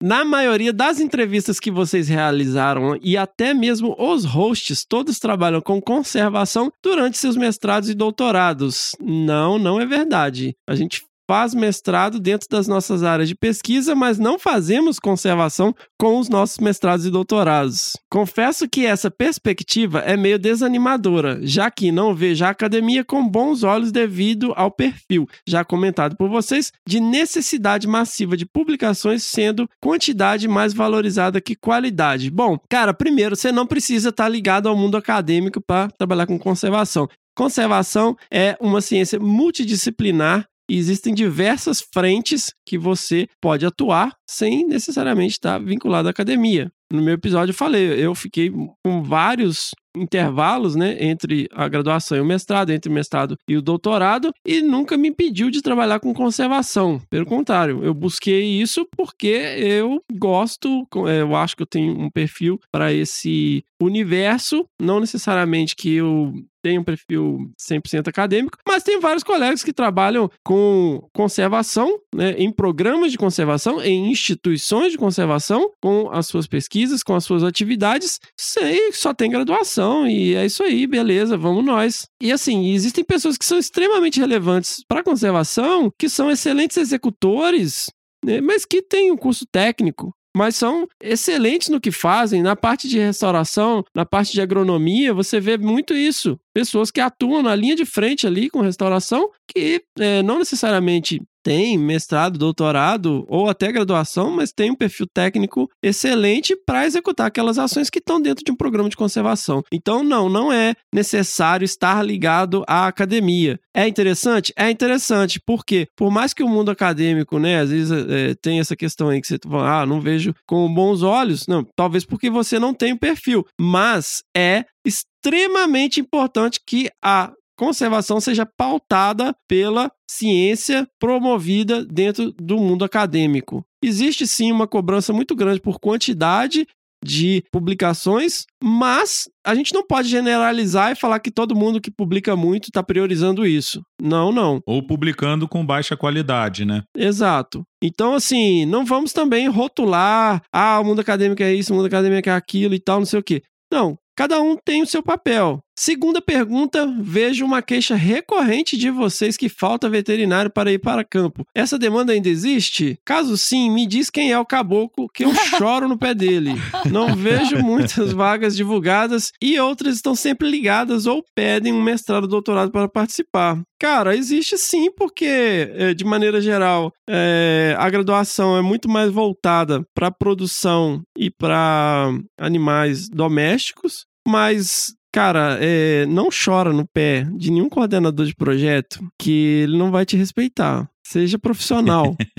Na 0.00 0.24
maioria 0.24 0.72
das 0.72 1.00
entrevistas 1.00 1.58
que 1.58 1.72
vocês 1.72 2.08
realizaram 2.08 2.96
e 3.02 3.16
até 3.16 3.52
mesmo 3.52 3.96
os 3.98 4.24
hosts, 4.24 4.84
todos 4.88 5.18
trabalham 5.18 5.60
com 5.60 5.82
conservação 5.82 6.70
durante 6.80 7.18
seus 7.18 7.36
mestrados 7.36 7.90
e 7.90 7.94
doutorados. 7.94 8.92
Não, 9.00 9.58
não 9.58 9.80
é 9.80 9.84
verdade. 9.84 10.54
A 10.68 10.76
gente 10.76 11.02
faz 11.28 11.54
mestrado 11.54 12.18
dentro 12.18 12.48
das 12.48 12.66
nossas 12.66 13.02
áreas 13.02 13.28
de 13.28 13.34
pesquisa, 13.34 13.94
mas 13.94 14.18
não 14.18 14.38
fazemos 14.38 14.98
conservação 14.98 15.74
com 15.98 16.18
os 16.18 16.30
nossos 16.30 16.56
mestrados 16.56 17.04
e 17.04 17.10
doutorados. 17.10 17.98
Confesso 18.10 18.66
que 18.66 18.86
essa 18.86 19.10
perspectiva 19.10 19.98
é 20.00 20.16
meio 20.16 20.38
desanimadora, 20.38 21.38
já 21.42 21.70
que 21.70 21.92
não 21.92 22.14
vejo 22.14 22.46
a 22.46 22.48
academia 22.48 23.04
com 23.04 23.28
bons 23.28 23.62
olhos 23.62 23.92
devido 23.92 24.54
ao 24.56 24.70
perfil, 24.70 25.28
já 25.46 25.62
comentado 25.62 26.16
por 26.16 26.30
vocês, 26.30 26.72
de 26.86 26.98
necessidade 26.98 27.86
massiva 27.86 28.34
de 28.34 28.46
publicações, 28.46 29.22
sendo 29.22 29.68
quantidade 29.82 30.48
mais 30.48 30.72
valorizada 30.72 31.42
que 31.42 31.54
qualidade. 31.54 32.30
Bom, 32.30 32.58
cara, 32.70 32.94
primeiro, 32.94 33.36
você 33.36 33.52
não 33.52 33.66
precisa 33.66 34.08
estar 34.08 34.30
ligado 34.30 34.66
ao 34.66 34.76
mundo 34.76 34.96
acadêmico 34.96 35.60
para 35.60 35.90
trabalhar 35.90 36.26
com 36.26 36.38
conservação. 36.38 37.06
Conservação 37.34 38.16
é 38.32 38.56
uma 38.60 38.80
ciência 38.80 39.20
multidisciplinar 39.20 40.48
existem 40.76 41.14
diversas 41.14 41.80
frentes 41.80 42.52
que 42.66 42.76
você 42.76 43.26
pode 43.40 43.64
atuar 43.64 44.17
sem 44.28 44.66
necessariamente 44.66 45.32
estar 45.32 45.58
vinculado 45.58 46.08
à 46.08 46.10
academia. 46.10 46.70
No 46.92 47.02
meu 47.02 47.14
episódio 47.14 47.52
eu 47.52 47.56
falei, 47.56 48.04
eu 48.04 48.14
fiquei 48.14 48.50
com 48.50 49.02
vários 49.02 49.70
intervalos, 49.96 50.74
né, 50.76 50.96
entre 51.00 51.48
a 51.52 51.68
graduação 51.68 52.16
e 52.16 52.20
o 52.20 52.24
mestrado, 52.24 52.70
entre 52.70 52.90
o 52.90 52.94
mestrado 52.94 53.36
e 53.48 53.56
o 53.56 53.62
doutorado, 53.62 54.30
e 54.46 54.62
nunca 54.62 54.96
me 54.96 55.08
impediu 55.08 55.50
de 55.50 55.60
trabalhar 55.60 56.00
com 56.00 56.14
conservação. 56.14 57.00
Pelo 57.10 57.26
contrário, 57.26 57.84
eu 57.84 57.92
busquei 57.92 58.44
isso 58.60 58.86
porque 58.96 59.26
eu 59.26 60.00
gosto, 60.12 60.86
eh, 61.08 61.20
eu 61.20 61.34
acho 61.34 61.56
que 61.56 61.62
eu 61.62 61.66
tenho 61.66 61.98
um 61.98 62.10
perfil 62.10 62.58
para 62.70 62.92
esse 62.92 63.64
universo, 63.80 64.64
não 64.80 65.00
necessariamente 65.00 65.74
que 65.76 65.94
eu 65.94 66.32
tenha 66.62 66.80
um 66.80 66.84
perfil 66.84 67.50
100% 67.58 68.08
acadêmico, 68.08 68.58
mas 68.66 68.82
tem 68.82 69.00
vários 69.00 69.22
colegas 69.22 69.62
que 69.62 69.72
trabalham 69.72 70.28
com 70.44 71.08
conservação, 71.14 71.98
né, 72.14 72.32
em 72.32 72.52
programas 72.52 73.12
de 73.12 73.18
conservação, 73.18 73.80
em 73.80 74.10
instituições 74.18 74.92
de 74.92 74.98
conservação, 74.98 75.70
com 75.80 76.10
as 76.10 76.26
suas 76.26 76.46
pesquisas, 76.46 77.02
com 77.02 77.14
as 77.14 77.24
suas 77.24 77.42
atividades, 77.42 78.18
sei, 78.38 78.92
só 78.92 79.14
tem 79.14 79.30
graduação 79.30 80.06
e 80.06 80.34
é 80.34 80.44
isso 80.44 80.62
aí, 80.62 80.86
beleza, 80.86 81.36
vamos 81.36 81.64
nós. 81.64 82.06
E 82.20 82.32
assim, 82.32 82.72
existem 82.72 83.04
pessoas 83.04 83.36
que 83.36 83.44
são 83.44 83.58
extremamente 83.58 84.20
relevantes 84.20 84.82
para 84.86 85.00
a 85.00 85.04
conservação, 85.04 85.90
que 85.98 86.08
são 86.08 86.30
excelentes 86.30 86.76
executores, 86.76 87.86
né, 88.24 88.40
mas 88.40 88.64
que 88.64 88.82
têm 88.82 89.10
um 89.12 89.16
curso 89.16 89.44
técnico, 89.50 90.12
mas 90.36 90.56
são 90.56 90.86
excelentes 91.02 91.68
no 91.68 91.80
que 91.80 91.90
fazem. 91.90 92.42
Na 92.42 92.54
parte 92.54 92.88
de 92.88 92.98
restauração, 92.98 93.84
na 93.94 94.06
parte 94.06 94.32
de 94.32 94.40
agronomia, 94.40 95.12
você 95.12 95.40
vê 95.40 95.56
muito 95.56 95.94
isso. 95.94 96.38
Pessoas 96.54 96.90
que 96.90 97.00
atuam 97.00 97.42
na 97.42 97.54
linha 97.56 97.74
de 97.74 97.84
frente 97.84 98.26
ali 98.26 98.48
com 98.48 98.60
restauração, 98.60 99.30
que 99.48 99.82
é, 99.98 100.22
não 100.22 100.38
necessariamente 100.38 101.20
tem 101.48 101.78
mestrado, 101.78 102.38
doutorado 102.38 103.24
ou 103.26 103.48
até 103.48 103.72
graduação, 103.72 104.30
mas 104.30 104.52
tem 104.52 104.70
um 104.70 104.76
perfil 104.76 105.06
técnico 105.06 105.66
excelente 105.82 106.54
para 106.54 106.84
executar 106.84 107.26
aquelas 107.26 107.58
ações 107.58 107.88
que 107.88 108.00
estão 108.00 108.20
dentro 108.20 108.44
de 108.44 108.52
um 108.52 108.54
programa 108.54 108.90
de 108.90 108.96
conservação. 108.98 109.62
Então, 109.72 110.04
não, 110.04 110.28
não 110.28 110.52
é 110.52 110.74
necessário 110.92 111.64
estar 111.64 112.04
ligado 112.04 112.64
à 112.68 112.86
academia. 112.86 113.58
É 113.74 113.88
interessante? 113.88 114.52
É 114.58 114.70
interessante, 114.70 115.40
porque 115.40 115.88
por 115.96 116.10
mais 116.10 116.34
que 116.34 116.42
o 116.42 116.48
mundo 116.48 116.70
acadêmico, 116.70 117.38
né, 117.38 117.60
às 117.60 117.70
vezes 117.70 117.92
é, 117.92 118.34
tem 118.34 118.60
essa 118.60 118.76
questão 118.76 119.08
aí 119.08 119.18
que 119.18 119.26
você 119.26 119.38
fala, 119.42 119.80
ah, 119.80 119.86
não 119.86 120.02
vejo 120.02 120.34
com 120.46 120.70
bons 120.70 121.00
olhos, 121.00 121.46
não, 121.46 121.66
talvez 121.74 122.04
porque 122.04 122.28
você 122.28 122.58
não 122.58 122.74
tem 122.74 122.92
o 122.92 122.98
perfil, 122.98 123.46
mas 123.58 124.22
é 124.36 124.66
extremamente 124.84 125.98
importante 125.98 126.60
que 126.66 126.90
a 127.02 127.32
conservação 127.58 128.20
seja 128.20 128.46
pautada 128.46 129.34
pela 129.48 129.90
ciência 130.08 130.86
promovida 130.98 131.84
dentro 131.84 132.32
do 132.32 132.56
mundo 132.56 132.84
acadêmico. 132.84 133.64
Existe 133.82 134.26
sim 134.26 134.52
uma 134.52 134.66
cobrança 134.66 135.12
muito 135.12 135.34
grande 135.34 135.60
por 135.60 135.80
quantidade 135.80 136.66
de 137.04 137.44
publicações, 137.52 138.44
mas 138.62 139.28
a 139.44 139.54
gente 139.54 139.72
não 139.72 139.86
pode 139.86 140.08
generalizar 140.08 140.92
e 140.92 140.96
falar 140.96 141.20
que 141.20 141.30
todo 141.30 141.54
mundo 141.54 141.80
que 141.80 141.90
publica 141.90 142.34
muito 142.34 142.68
está 142.68 142.82
priorizando 142.82 143.46
isso. 143.46 143.80
Não, 144.00 144.32
não. 144.32 144.60
Ou 144.66 144.84
publicando 144.84 145.48
com 145.48 145.64
baixa 145.64 145.96
qualidade, 145.96 146.64
né? 146.64 146.82
Exato. 146.96 147.62
Então, 147.82 148.14
assim, 148.14 148.66
não 148.66 148.84
vamos 148.84 149.12
também 149.12 149.48
rotular, 149.48 150.42
ah, 150.52 150.80
o 150.80 150.84
mundo 150.84 151.00
acadêmico 151.00 151.42
é 151.42 151.54
isso, 151.54 151.72
o 151.72 151.76
mundo 151.76 151.86
acadêmico 151.86 152.28
é 152.28 152.32
aquilo 152.32 152.74
e 152.74 152.80
tal, 152.80 152.98
não 152.98 153.06
sei 153.06 153.20
o 153.20 153.22
quê. 153.22 153.42
Não, 153.70 153.98
cada 154.18 154.42
um 154.42 154.56
tem 154.56 154.82
o 154.82 154.86
seu 154.86 155.00
papel. 155.00 155.60
Segunda 155.78 156.20
pergunta, 156.20 156.92
vejo 157.00 157.44
uma 157.44 157.62
queixa 157.62 157.94
recorrente 157.94 158.76
de 158.76 158.90
vocês 158.90 159.36
que 159.36 159.48
falta 159.48 159.88
veterinário 159.88 160.50
para 160.50 160.72
ir 160.72 160.80
para 160.80 161.04
campo. 161.04 161.44
Essa 161.54 161.78
demanda 161.78 162.12
ainda 162.12 162.28
existe? 162.28 162.98
Caso 163.04 163.36
sim, 163.36 163.70
me 163.70 163.86
diz 163.86 164.10
quem 164.10 164.32
é 164.32 164.38
o 164.40 164.44
caboclo 164.44 165.06
que 165.14 165.24
eu 165.24 165.32
choro 165.56 165.86
no 165.86 165.96
pé 165.96 166.14
dele. 166.14 166.50
Não 166.90 167.14
vejo 167.14 167.58
muitas 167.62 168.12
vagas 168.12 168.56
divulgadas 168.56 169.30
e 169.40 169.56
outras 169.60 169.94
estão 169.94 170.16
sempre 170.16 170.50
ligadas 170.50 171.06
ou 171.06 171.22
pedem 171.32 171.72
um 171.72 171.80
mestrado 171.80 172.24
ou 172.24 172.28
doutorado 172.28 172.72
para 172.72 172.88
participar. 172.88 173.62
Cara, 173.78 174.16
existe 174.16 174.58
sim, 174.58 174.90
porque, 174.90 175.70
eh, 175.72 175.94
de 175.94 176.04
maneira 176.04 176.40
geral, 176.40 176.92
é, 177.08 177.76
a 177.78 177.88
graduação 177.88 178.56
é 178.56 178.62
muito 178.62 178.88
mais 178.88 179.12
voltada 179.12 179.84
para 179.94 180.10
produção 180.10 181.00
e 181.16 181.30
para 181.30 182.10
animais 182.36 183.08
domésticos, 183.08 184.07
mas 184.28 184.92
Cara, 185.10 185.56
é, 185.60 186.04
não 186.06 186.28
chora 186.28 186.70
no 186.72 186.86
pé 186.86 187.26
de 187.34 187.50
nenhum 187.50 187.68
coordenador 187.68 188.26
de 188.26 188.34
projeto 188.34 189.00
que 189.18 189.62
ele 189.62 189.76
não 189.76 189.90
vai 189.90 190.04
te 190.04 190.16
respeitar. 190.16 190.88
Seja 191.02 191.38
profissional. 191.38 192.14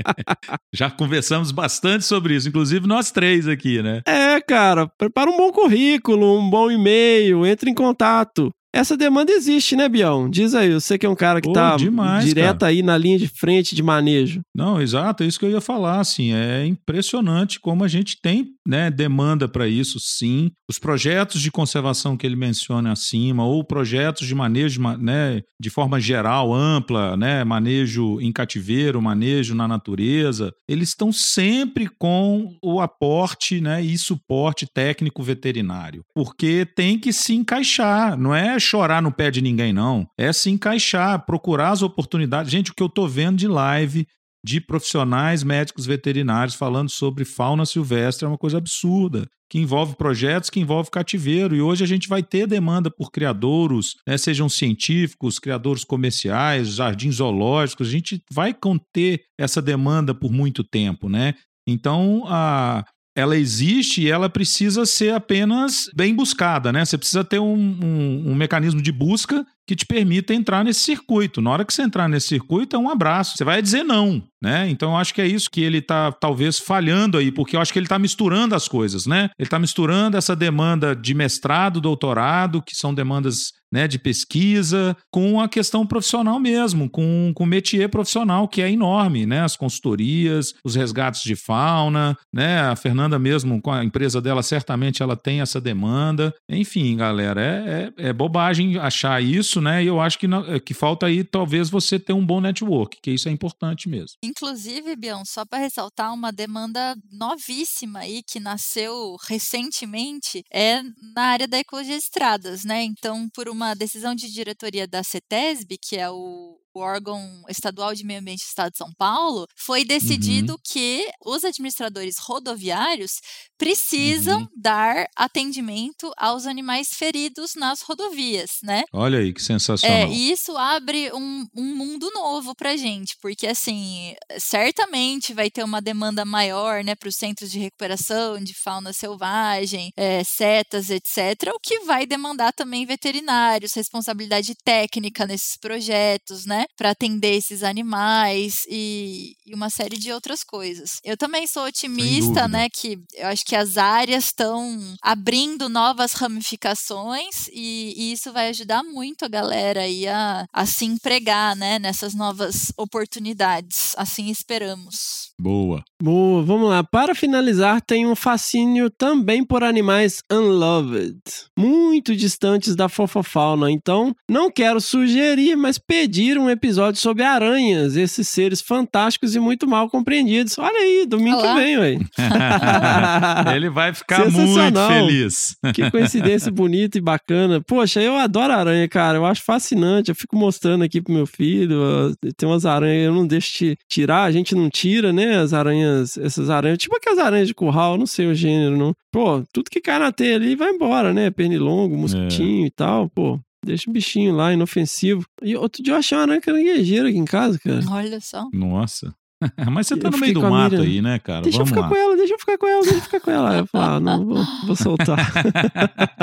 Já 0.72 0.88
conversamos 0.88 1.50
bastante 1.50 2.04
sobre 2.04 2.36
isso, 2.36 2.48
inclusive 2.48 2.86
nós 2.86 3.10
três 3.10 3.48
aqui, 3.48 3.82
né? 3.82 4.00
É, 4.06 4.40
cara, 4.40 4.86
prepara 4.96 5.28
um 5.28 5.36
bom 5.36 5.50
currículo, 5.50 6.38
um 6.38 6.48
bom 6.48 6.70
e-mail, 6.70 7.44
entre 7.44 7.68
em 7.68 7.74
contato. 7.74 8.52
Essa 8.74 8.96
demanda 8.96 9.30
existe, 9.30 9.76
né, 9.76 9.88
Bião? 9.88 10.28
Diz 10.28 10.52
aí, 10.52 10.72
você 10.72 10.98
que 10.98 11.06
é 11.06 11.08
um 11.08 11.14
cara 11.14 11.40
que 11.40 11.52
tá 11.52 11.76
demais, 11.76 12.24
direto 12.24 12.60
cara. 12.60 12.72
aí 12.72 12.82
na 12.82 12.98
linha 12.98 13.16
de 13.16 13.28
frente 13.28 13.72
de 13.72 13.84
manejo. 13.84 14.40
Não, 14.52 14.82
exato, 14.82 15.22
é 15.22 15.26
isso 15.26 15.38
que 15.38 15.44
eu 15.44 15.50
ia 15.50 15.60
falar, 15.60 16.00
assim, 16.00 16.32
é 16.32 16.66
impressionante 16.66 17.60
como 17.60 17.84
a 17.84 17.88
gente 17.88 18.18
tem, 18.20 18.48
né, 18.66 18.90
demanda 18.90 19.46
para 19.46 19.68
isso, 19.68 20.00
sim. 20.00 20.50
Os 20.68 20.76
projetos 20.76 21.40
de 21.40 21.52
conservação 21.52 22.16
que 22.16 22.26
ele 22.26 22.34
menciona 22.34 22.90
acima, 22.90 23.44
ou 23.46 23.62
projetos 23.62 24.26
de 24.26 24.34
manejo, 24.34 24.82
né, 24.98 25.42
de 25.60 25.70
forma 25.70 26.00
geral, 26.00 26.52
ampla, 26.52 27.16
né, 27.16 27.44
manejo 27.44 28.20
em 28.20 28.32
cativeiro, 28.32 29.00
manejo 29.00 29.54
na 29.54 29.68
natureza, 29.68 30.52
eles 30.68 30.88
estão 30.88 31.12
sempre 31.12 31.88
com 31.96 32.56
o 32.60 32.80
aporte, 32.80 33.60
né, 33.60 33.80
e 33.80 33.96
suporte 33.96 34.66
técnico 34.66 35.22
veterinário, 35.22 36.02
porque 36.12 36.66
tem 36.66 36.98
que 36.98 37.12
se 37.12 37.34
encaixar, 37.34 38.18
não 38.18 38.34
é 38.34 38.58
chorar 38.64 39.02
no 39.02 39.12
pé 39.12 39.30
de 39.30 39.40
ninguém, 39.40 39.72
não. 39.72 40.06
É 40.18 40.32
se 40.32 40.50
encaixar, 40.50 41.24
procurar 41.24 41.70
as 41.70 41.82
oportunidades. 41.82 42.50
Gente, 42.50 42.70
o 42.70 42.74
que 42.74 42.82
eu 42.82 42.88
tô 42.88 43.06
vendo 43.06 43.36
de 43.36 43.48
live 43.48 44.06
de 44.44 44.60
profissionais 44.60 45.42
médicos 45.42 45.86
veterinários 45.86 46.54
falando 46.54 46.90
sobre 46.90 47.24
fauna 47.24 47.64
silvestre 47.64 48.26
é 48.26 48.28
uma 48.28 48.36
coisa 48.36 48.58
absurda, 48.58 49.26
que 49.50 49.58
envolve 49.58 49.96
projetos, 49.96 50.50
que 50.50 50.60
envolve 50.60 50.90
cativeiro. 50.90 51.56
E 51.56 51.62
hoje 51.62 51.82
a 51.82 51.86
gente 51.86 52.08
vai 52.08 52.22
ter 52.22 52.46
demanda 52.46 52.90
por 52.90 53.10
criadouros, 53.10 53.94
né, 54.06 54.18
sejam 54.18 54.48
científicos, 54.48 55.38
criadouros 55.38 55.82
comerciais, 55.82 56.74
jardins 56.74 57.16
zoológicos. 57.16 57.88
A 57.88 57.90
gente 57.90 58.20
vai 58.30 58.52
conter 58.52 59.20
essa 59.38 59.62
demanda 59.62 60.14
por 60.14 60.30
muito 60.30 60.62
tempo, 60.62 61.08
né? 61.08 61.34
Então, 61.66 62.24
a, 62.26 62.84
ela 63.14 63.36
existe 63.36 64.02
e 64.02 64.10
ela 64.10 64.28
precisa 64.28 64.84
ser 64.84 65.14
apenas 65.14 65.88
bem 65.94 66.14
buscada, 66.14 66.72
né? 66.72 66.84
Você 66.84 66.98
precisa 66.98 67.22
ter 67.22 67.38
um, 67.38 67.54
um, 67.54 68.30
um, 68.30 68.34
mecanismo 68.34 68.82
de 68.82 68.90
busca 68.90 69.46
que 69.66 69.74
te 69.74 69.86
permita 69.86 70.34
entrar 70.34 70.64
nesse 70.64 70.80
circuito. 70.80 71.40
Na 71.40 71.50
hora 71.50 71.64
que 71.64 71.72
você 71.72 71.82
entrar 71.82 72.08
nesse 72.08 72.28
circuito, 72.28 72.76
é 72.76 72.78
um 72.78 72.88
abraço. 72.88 73.36
Você 73.36 73.44
vai 73.44 73.62
dizer 73.62 73.82
não, 73.82 74.22
né? 74.42 74.68
Então 74.68 74.90
eu 74.90 74.96
acho 74.96 75.14
que 75.14 75.20
é 75.20 75.26
isso 75.26 75.50
que 75.50 75.62
ele 75.62 75.78
está 75.78 76.12
talvez 76.12 76.58
falhando 76.58 77.16
aí, 77.16 77.32
porque 77.32 77.56
eu 77.56 77.60
acho 77.60 77.72
que 77.72 77.78
ele 77.78 77.86
está 77.86 77.98
misturando 77.98 78.54
as 78.54 78.68
coisas, 78.68 79.06
né? 79.06 79.30
Ele 79.38 79.46
está 79.46 79.58
misturando 79.58 80.16
essa 80.16 80.36
demanda 80.36 80.94
de 80.94 81.14
mestrado, 81.14 81.80
doutorado, 81.80 82.62
que 82.62 82.76
são 82.76 82.94
demandas 82.94 83.52
né, 83.74 83.88
de 83.88 83.98
pesquisa, 83.98 84.96
com 85.10 85.40
a 85.40 85.48
questão 85.48 85.84
profissional 85.84 86.38
mesmo, 86.38 86.88
com, 86.88 87.32
com 87.34 87.42
o 87.42 87.46
métier 87.46 87.88
profissional, 87.88 88.46
que 88.46 88.62
é 88.62 88.70
enorme, 88.70 89.26
né? 89.26 89.40
As 89.40 89.56
consultorias, 89.56 90.54
os 90.64 90.76
resgates 90.76 91.22
de 91.24 91.34
fauna, 91.34 92.16
né? 92.32 92.60
A 92.60 92.76
Fernanda 92.76 93.18
mesmo, 93.18 93.60
com 93.60 93.72
a 93.72 93.84
empresa 93.84 94.20
dela, 94.20 94.44
certamente 94.44 95.02
ela 95.02 95.16
tem 95.16 95.40
essa 95.40 95.60
demanda. 95.60 96.32
Enfim, 96.48 96.96
galera, 96.96 97.40
é, 97.40 97.90
é, 97.98 98.10
é 98.10 98.12
bobagem 98.12 98.78
achar 98.78 99.20
isso, 99.20 99.53
né? 99.60 99.82
E 99.82 99.86
eu 99.86 100.00
acho 100.00 100.18
que, 100.18 100.26
não, 100.26 100.58
que 100.60 100.74
falta 100.74 101.06
aí, 101.06 101.24
talvez, 101.24 101.70
você 101.70 101.98
ter 101.98 102.12
um 102.12 102.24
bom 102.24 102.40
network, 102.40 102.98
que 103.00 103.10
isso 103.10 103.28
é 103.28 103.32
importante 103.32 103.88
mesmo. 103.88 104.16
Inclusive, 104.22 104.96
Bion, 104.96 105.22
só 105.24 105.44
para 105.44 105.58
ressaltar 105.58 106.12
uma 106.12 106.32
demanda 106.32 106.96
novíssima 107.10 108.00
aí, 108.00 108.22
que 108.22 108.40
nasceu 108.40 109.16
recentemente, 109.28 110.42
é 110.52 110.82
na 111.14 111.22
área 111.22 111.48
da 111.48 111.58
ecologia 111.58 111.96
de 111.96 112.04
estradas, 112.04 112.64
né? 112.64 112.82
Então, 112.82 113.28
por 113.34 113.48
uma 113.48 113.74
decisão 113.74 114.14
de 114.14 114.32
diretoria 114.32 114.86
da 114.86 115.02
CETESB, 115.02 115.78
que 115.80 115.96
é 115.96 116.10
o, 116.10 116.58
o 116.74 116.80
órgão 116.80 117.20
estadual 117.48 117.94
de 117.94 118.04
meio 118.04 118.20
ambiente 118.20 118.40
do 118.44 118.48
estado 118.48 118.72
de 118.72 118.78
São 118.78 118.92
Paulo, 118.98 119.46
foi 119.56 119.84
decidido 119.84 120.52
Uhum. 120.54 120.58
que 120.64 121.08
os 121.24 121.44
administradores 121.44 122.18
rodoviários 122.18 123.20
precisam 123.56 124.40
Uhum. 124.40 124.48
dar 124.56 125.06
atendimento 125.16 126.12
aos 126.16 126.46
animais 126.46 126.88
feridos 126.92 127.54
nas 127.54 127.80
rodovias, 127.82 128.58
né? 128.62 128.82
Olha 128.92 129.18
aí 129.20 129.32
que 129.32 129.40
É, 129.40 129.44
sensacional. 129.44 130.08
e 130.08 130.30
isso 130.32 130.56
abre 130.56 131.10
um, 131.12 131.46
um 131.56 131.74
mundo 131.76 132.10
novo 132.12 132.54
pra 132.54 132.76
gente, 132.76 133.16
porque 133.22 133.46
assim, 133.46 134.14
certamente 134.38 135.32
vai 135.32 135.50
ter 135.50 135.62
uma 135.64 135.80
demanda 135.80 136.24
maior, 136.24 136.82
né, 136.84 136.94
para 136.94 137.08
os 137.08 137.16
centros 137.16 137.50
de 137.50 137.58
recuperação 137.58 138.38
de 138.42 138.54
fauna 138.54 138.92
selvagem, 138.92 139.90
é, 139.96 140.22
setas, 140.24 140.90
etc., 140.90 141.52
o 141.54 141.60
que 141.60 141.80
vai 141.80 142.06
demandar 142.06 142.52
também 142.52 142.84
veterinários, 142.86 143.72
responsabilidade 143.74 144.54
técnica 144.64 145.26
nesses 145.26 145.56
projetos, 145.56 146.44
né, 146.46 146.63
para 146.76 146.90
atender 146.90 147.34
esses 147.34 147.62
animais 147.62 148.62
e, 148.68 149.34
e 149.46 149.54
uma 149.54 149.70
série 149.70 149.96
de 149.96 150.12
outras 150.12 150.42
coisas. 150.42 151.00
Eu 151.04 151.16
também 151.16 151.46
sou 151.46 151.64
otimista, 151.64 152.46
né, 152.48 152.68
que 152.68 152.98
eu 153.14 153.28
acho 153.28 153.44
que 153.44 153.56
as 153.56 153.76
áreas 153.76 154.26
estão 154.26 154.78
abrindo 155.02 155.68
novas 155.68 156.12
ramificações 156.12 157.48
e, 157.52 157.94
e 157.96 158.12
isso 158.12 158.32
vai 158.32 158.48
ajudar 158.48 158.82
muito 158.82 159.24
a 159.24 159.28
galera 159.28 159.80
aí 159.80 160.06
a, 160.06 160.44
a 160.52 160.66
se 160.66 160.84
empregar, 160.84 161.56
né, 161.56 161.78
nessas 161.78 162.14
novas 162.14 162.72
oportunidades. 162.76 163.94
Assim 163.96 164.30
esperamos. 164.30 165.32
Boa. 165.38 165.82
Boa, 166.00 166.42
vamos 166.42 166.68
lá. 166.68 166.84
Para 166.84 167.14
finalizar, 167.14 167.80
tem 167.80 168.06
um 168.06 168.14
fascínio 168.14 168.90
também 168.90 169.44
por 169.44 169.64
animais 169.64 170.22
unloved, 170.30 171.18
muito 171.58 172.14
distantes 172.14 172.76
da 172.76 172.88
fofofauna. 172.88 173.70
Então, 173.70 174.14
não 174.28 174.50
quero 174.50 174.80
sugerir, 174.80 175.56
mas 175.56 175.78
pedir 175.78 176.38
um 176.38 176.50
episódio 176.54 177.00
sobre 177.00 177.22
aranhas, 177.22 177.96
esses 177.96 178.28
seres 178.28 178.60
fantásticos 178.60 179.34
e 179.34 179.40
muito 179.40 179.66
mal 179.68 179.88
compreendidos. 179.90 180.58
Olha 180.58 180.78
aí, 180.78 181.06
domingo 181.06 181.36
que 181.38 181.42
Olá. 181.44 181.54
vem, 181.56 181.78
ué. 181.78 181.98
Ele 183.54 183.68
vai 183.70 183.92
ficar 183.94 184.28
muito 184.30 184.80
feliz. 184.88 185.56
Que 185.74 185.90
coincidência 185.90 186.50
bonita 186.50 186.98
e 186.98 187.00
bacana. 187.00 187.60
Poxa, 187.60 188.00
eu 188.00 188.16
adoro 188.16 188.52
aranha, 188.52 188.88
cara. 188.88 189.18
Eu 189.18 189.26
acho 189.26 189.42
fascinante. 189.42 190.10
Eu 190.10 190.14
fico 190.14 190.36
mostrando 190.36 190.84
aqui 190.84 191.00
pro 191.00 191.12
meu 191.12 191.26
filho. 191.26 192.14
Tem 192.36 192.48
umas 192.48 192.64
aranhas, 192.66 193.06
eu 193.06 193.14
não 193.14 193.26
deixo 193.26 193.52
ti- 193.52 193.76
tirar, 193.88 194.24
a 194.24 194.32
gente 194.32 194.54
não 194.54 194.68
tira, 194.70 195.12
né? 195.12 195.38
As 195.38 195.52
aranhas, 195.52 196.16
essas 196.16 196.50
aranhas, 196.50 196.78
tipo 196.78 196.96
aquelas 196.96 197.18
aranhas 197.18 197.48
de 197.48 197.54
curral, 197.54 197.96
não 197.98 198.06
sei 198.06 198.26
o 198.26 198.34
gênero, 198.34 198.76
não. 198.76 198.92
Pô, 199.12 199.42
tudo 199.52 199.70
que 199.70 199.80
cai 199.80 199.98
na 199.98 200.10
teia 200.12 200.36
ali 200.36 200.54
vai 200.56 200.70
embora, 200.70 201.12
né? 201.12 201.30
Pernilongo, 201.30 201.96
mosquitinho 201.96 202.66
e 202.66 202.70
tal, 202.70 203.08
pô. 203.08 203.38
Deixa 203.64 203.88
o 203.88 203.92
bichinho 203.92 204.34
lá, 204.34 204.52
inofensivo. 204.52 205.24
E 205.42 205.56
outro 205.56 205.82
dia 205.82 205.94
eu 205.94 205.98
achei 205.98 206.16
uma 206.16 206.22
aranha 206.24 206.40
caranguejeira 206.40 207.08
aqui 207.08 207.18
em 207.18 207.24
casa, 207.24 207.58
cara. 207.58 207.80
Olha 207.90 208.20
só. 208.20 208.48
Nossa. 208.52 209.14
Mas 209.70 209.86
você 209.88 209.96
tá 209.96 210.08
Eu 210.08 210.12
no 210.12 210.18
meio 210.18 210.34
do 210.34 210.42
mato 210.42 210.76
Miriam. 210.76 210.84
aí, 210.84 211.02
né, 211.02 211.18
cara? 211.18 211.42
Deixa 211.42 211.58
eu 211.58 211.64
Vamos 211.64 211.70
ficar 211.70 211.80
lá. 211.82 211.88
com 211.88 211.96
ela, 211.96 212.16
deixa 212.16 212.34
eu 212.34 212.38
ficar 212.38 212.58
com 212.58 212.68
ela, 212.68 212.82
deixa 212.82 212.96
eu 212.96 213.02
ficar 213.02 213.20
com 213.20 213.30
ela. 213.30 213.50
Aí 213.50 213.58
eu 213.58 213.66
falo, 213.66 213.96
ah, 213.96 214.00
não, 214.00 214.24
vou, 214.24 214.44
vou 214.66 214.76
soltar. 214.76 215.18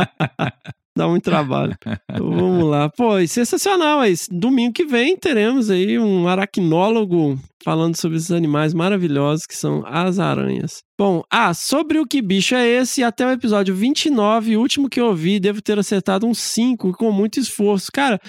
Dá 0.96 1.08
muito 1.08 1.24
trabalho. 1.24 1.76
Então, 2.10 2.30
vamos 2.32 2.70
lá. 2.70 2.90
Pô, 2.90 3.18
e 3.18 3.28
sensacional. 3.28 4.02
Aí. 4.02 4.14
Domingo 4.30 4.74
que 4.74 4.86
vem 4.86 5.16
teremos 5.16 5.70
aí 5.70 5.98
um 5.98 6.28
aracnólogo 6.28 7.40
falando 7.64 7.96
sobre 7.96 8.18
esses 8.18 8.32
animais 8.32 8.74
maravilhosos 8.74 9.46
que 9.46 9.56
são 9.56 9.84
as 9.86 10.20
aranhas. 10.20 10.80
Bom, 10.98 11.24
ah, 11.32 11.54
sobre 11.54 11.98
o 11.98 12.06
que 12.06 12.22
bicho 12.22 12.54
é 12.54 12.68
esse, 12.68 13.04
até 13.04 13.26
o 13.26 13.32
episódio 13.32 13.74
29, 13.74 14.56
o 14.56 14.60
último 14.60 14.90
que 14.90 15.00
eu 15.00 15.16
vi, 15.16 15.40
devo 15.40 15.62
ter 15.62 15.80
acertado 15.80 16.28
um 16.28 16.34
5 16.34 16.92
com 16.94 17.12
muito 17.12 17.40
esforço. 17.40 17.92
Cara, 17.92 18.20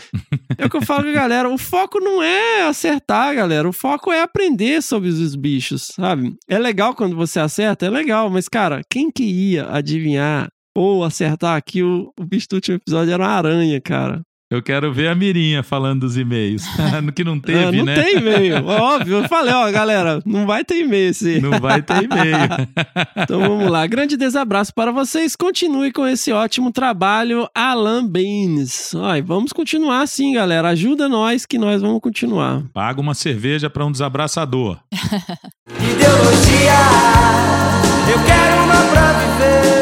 é 0.56 0.64
o 0.64 0.70
que 0.70 0.76
eu 0.76 0.82
falo 0.82 1.04
com 1.04 1.10
a 1.10 1.12
galera, 1.12 1.48
o 1.48 1.58
foco 1.58 2.00
não 2.00 2.22
é 2.22 2.62
acertar, 2.62 3.34
galera, 3.34 3.68
o 3.68 3.72
foco 3.72 4.10
é 4.10 4.22
aprender 4.22 4.82
sobre 4.82 5.08
os 5.08 5.36
bichos, 5.36 5.88
sabe? 5.94 6.34
É 6.48 6.58
legal 6.58 6.94
quando 6.94 7.14
você 7.14 7.40
acerta, 7.40 7.84
é 7.84 7.90
legal, 7.90 8.30
mas 8.30 8.48
cara, 8.48 8.80
quem 8.90 9.10
que 9.10 9.24
ia 9.24 9.68
adivinhar 9.70 10.48
ou 10.74 11.04
acertar 11.04 11.62
que 11.62 11.82
o, 11.82 12.10
o 12.18 12.24
bicho 12.24 12.48
do 12.48 12.54
último 12.54 12.76
episódio 12.76 13.12
era 13.12 13.22
uma 13.22 13.30
aranha, 13.30 13.80
cara? 13.80 14.22
Eu 14.52 14.62
quero 14.62 14.92
ver 14.92 15.08
a 15.08 15.14
Mirinha 15.14 15.62
falando 15.62 16.00
dos 16.00 16.18
e-mails. 16.18 16.62
no 17.02 17.10
que 17.12 17.24
não 17.24 17.40
teve, 17.40 17.64
Ah, 17.64 17.72
não 17.72 17.84
né? 17.86 17.94
tem 18.02 18.18
e-mail, 18.18 18.64
óbvio. 18.68 19.22
Eu 19.22 19.28
falei, 19.28 19.54
ó, 19.54 19.70
galera, 19.72 20.20
não 20.26 20.46
vai 20.46 20.62
ter 20.62 20.76
e-mail 20.80 21.08
esse. 21.10 21.40
Não 21.40 21.58
vai 21.58 21.80
ter 21.80 22.02
e-mail. 22.04 22.36
Então 23.16 23.40
vamos 23.40 23.70
lá. 23.70 23.86
Grande 23.86 24.16
desabraço 24.16 24.74
para 24.74 24.90
vocês. 24.92 25.34
Continue 25.34 25.90
com 25.92 26.06
esse 26.06 26.32
ótimo 26.32 26.70
trabalho, 26.70 27.48
Alan 27.54 28.04
Baines. 28.06 28.94
Ó, 28.94 29.14
e 29.16 29.22
vamos 29.22 29.52
continuar 29.52 30.02
assim, 30.02 30.34
galera. 30.34 30.68
Ajuda 30.68 31.08
nós 31.08 31.46
que 31.46 31.56
nós 31.56 31.80
vamos 31.80 32.00
continuar. 32.00 32.62
Paga 32.74 33.00
uma 33.00 33.14
cerveja 33.14 33.70
pra 33.70 33.86
um 33.86 33.92
desabraçador. 33.92 34.78
Ideologia, 35.70 36.78
eu 38.12 38.18
quero 38.26 38.64
uma 38.64 38.92
pra 38.92 39.12
viver. 39.12 39.81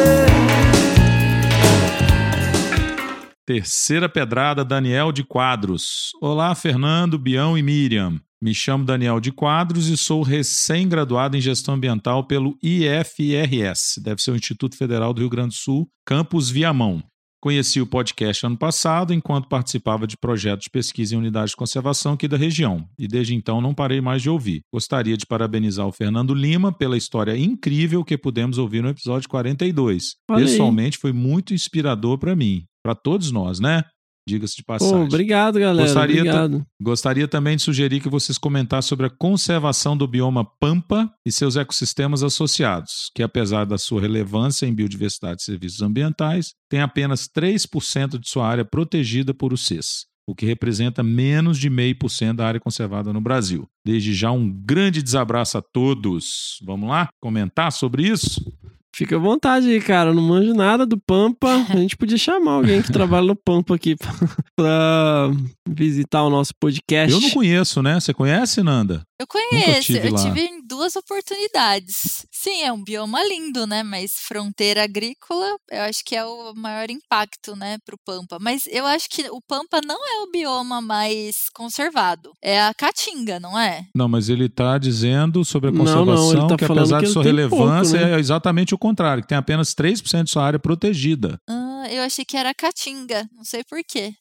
Terceira 3.53 4.07
pedrada, 4.07 4.63
Daniel 4.63 5.11
de 5.11 5.25
Quadros. 5.25 6.11
Olá, 6.21 6.55
Fernando, 6.55 7.19
Bião 7.19 7.57
e 7.57 7.61
Miriam. 7.61 8.17
Me 8.41 8.53
chamo 8.55 8.85
Daniel 8.85 9.19
de 9.19 9.29
Quadros 9.29 9.89
e 9.89 9.97
sou 9.97 10.21
recém-graduado 10.21 11.35
em 11.35 11.41
gestão 11.41 11.73
ambiental 11.73 12.25
pelo 12.25 12.57
IFRS, 12.63 14.01
deve 14.01 14.21
ser 14.21 14.31
o 14.31 14.37
Instituto 14.37 14.77
Federal 14.77 15.13
do 15.13 15.19
Rio 15.19 15.29
Grande 15.29 15.49
do 15.49 15.55
Sul, 15.55 15.89
campus 16.05 16.49
Viamão. 16.49 17.03
Conheci 17.41 17.81
o 17.81 17.87
podcast 17.87 18.45
ano 18.45 18.55
passado 18.55 19.11
enquanto 19.11 19.49
participava 19.49 20.05
de 20.05 20.15
projetos 20.15 20.65
de 20.65 20.69
pesquisa 20.69 21.15
em 21.15 21.17
unidades 21.17 21.49
de 21.49 21.55
conservação 21.57 22.13
aqui 22.13 22.27
da 22.27 22.37
região, 22.37 22.87
e 22.99 23.07
desde 23.07 23.33
então 23.33 23.59
não 23.59 23.73
parei 23.73 23.99
mais 23.99 24.21
de 24.21 24.29
ouvir. 24.29 24.61
Gostaria 24.71 25.17
de 25.17 25.25
parabenizar 25.25 25.87
o 25.87 25.91
Fernando 25.91 26.35
Lima 26.35 26.71
pela 26.71 26.95
história 26.95 27.35
incrível 27.35 28.05
que 28.05 28.15
pudemos 28.15 28.59
ouvir 28.59 28.83
no 28.83 28.89
episódio 28.89 29.27
42. 29.27 30.17
Olha 30.29 30.45
aí. 30.45 30.45
Pessoalmente 30.45 30.99
foi 30.99 31.11
muito 31.11 31.51
inspirador 31.51 32.19
para 32.19 32.35
mim, 32.35 32.63
para 32.83 32.93
todos 32.93 33.31
nós, 33.31 33.59
né? 33.59 33.85
Diga-se 34.31 34.55
de 34.55 34.63
Pô, 34.63 34.73
passagem. 34.73 35.03
obrigado, 35.03 35.59
galera. 35.59 35.85
Gostaria 35.85 36.21
obrigado. 36.21 36.65
Gostaria 36.81 37.27
também 37.27 37.57
de 37.57 37.61
sugerir 37.61 37.99
que 37.99 38.07
vocês 38.07 38.37
comentassem 38.37 38.87
sobre 38.87 39.07
a 39.07 39.09
conservação 39.09 39.97
do 39.97 40.07
bioma 40.07 40.45
Pampa 40.45 41.11
e 41.25 41.31
seus 41.31 41.57
ecossistemas 41.57 42.23
associados, 42.23 43.11
que 43.13 43.21
apesar 43.21 43.65
da 43.65 43.77
sua 43.77 43.99
relevância 43.99 44.65
em 44.65 44.73
biodiversidade 44.73 45.41
e 45.41 45.45
serviços 45.45 45.81
ambientais, 45.81 46.53
tem 46.69 46.79
apenas 46.79 47.27
3% 47.27 48.17
de 48.17 48.29
sua 48.29 48.47
área 48.47 48.63
protegida 48.63 49.33
por 49.33 49.51
o 49.51 49.57
CES, 49.57 50.05
o 50.25 50.33
que 50.33 50.45
representa 50.45 51.03
menos 51.03 51.59
de 51.59 51.69
0,5% 51.69 52.33
da 52.33 52.47
área 52.47 52.59
conservada 52.59 53.11
no 53.11 53.19
Brasil. 53.19 53.67
Desde 53.85 54.13
já 54.13 54.31
um 54.31 54.49
grande 54.49 55.03
desabraço 55.03 55.57
a 55.57 55.61
todos. 55.61 56.57
Vamos 56.63 56.87
lá 56.87 57.09
comentar 57.19 57.71
sobre 57.73 58.07
isso? 58.07 58.39
Fica 59.01 59.15
à 59.15 59.19
vontade 59.19 59.67
aí, 59.67 59.81
cara. 59.81 60.11
Eu 60.11 60.13
não 60.13 60.21
manjo 60.21 60.53
nada 60.53 60.85
do 60.85 60.95
Pampa. 60.95 61.65
A 61.71 61.75
gente 61.75 61.97
podia 61.97 62.19
chamar 62.19 62.51
alguém 62.51 62.83
que 62.83 62.91
trabalha 62.93 63.25
no 63.25 63.35
Pampa 63.35 63.73
aqui 63.73 63.95
pra, 64.55 65.31
visitar 65.67 66.21
o 66.23 66.29
nosso 66.29 66.53
podcast. 66.59 67.11
Eu 67.11 67.19
não 67.19 67.31
conheço, 67.31 67.81
né? 67.81 67.99
Você 67.99 68.13
conhece, 68.13 68.61
Nanda? 68.61 69.01
Eu 69.21 69.27
conheço, 69.27 69.93
tive 69.93 70.07
eu 70.07 70.13
lá. 70.13 70.23
tive 70.23 70.41
em 70.41 70.65
duas 70.65 70.95
oportunidades. 70.95 72.25
Sim, 72.31 72.63
é 72.63 72.73
um 72.73 72.83
bioma 72.83 73.23
lindo, 73.23 73.67
né? 73.67 73.83
Mas 73.83 74.13
fronteira 74.13 74.83
agrícola, 74.83 75.45
eu 75.69 75.81
acho 75.83 76.03
que 76.03 76.15
é 76.15 76.25
o 76.25 76.53
maior 76.55 76.89
impacto, 76.89 77.55
né, 77.55 77.77
pro 77.85 77.99
Pampa. 78.03 78.37
Mas 78.41 78.63
eu 78.65 78.83
acho 78.87 79.07
que 79.07 79.29
o 79.29 79.39
Pampa 79.47 79.79
não 79.85 79.95
é 79.95 80.23
o 80.23 80.31
bioma 80.31 80.81
mais 80.81 81.35
conservado. 81.53 82.31
É 82.41 82.59
a 82.63 82.73
Caatinga, 82.73 83.39
não 83.39 83.59
é? 83.59 83.85
Não, 83.95 84.07
mas 84.07 84.27
ele 84.27 84.45
está 84.45 84.79
dizendo 84.79 85.45
sobre 85.45 85.69
a 85.69 85.71
Não, 85.71 85.83
não, 85.83 85.85
conservação 85.85 86.31
ele 86.39 86.47
tá 86.47 86.57
que 86.57 86.65
apesar 86.65 86.99
que 86.99 87.05
de 87.05 87.11
sua 87.11 87.23
relevância 87.23 87.99
pouco, 87.99 88.11
né? 88.11 88.17
é 88.17 88.19
exatamente 88.19 88.73
o 88.73 88.77
contrário, 88.79 89.21
que 89.21 89.29
tem 89.29 89.37
apenas 89.37 89.75
3% 89.75 90.23
de 90.23 90.31
sua 90.31 90.43
área 90.43 90.57
protegida. 90.59 91.39
Ah, 91.47 91.70
eu 91.87 92.03
achei 92.03 92.25
que 92.25 92.37
era 92.37 92.53
Caatinga, 92.53 93.27
não 93.35 93.43
sei 93.43 93.63
por 93.63 93.79
quê. 93.87 94.13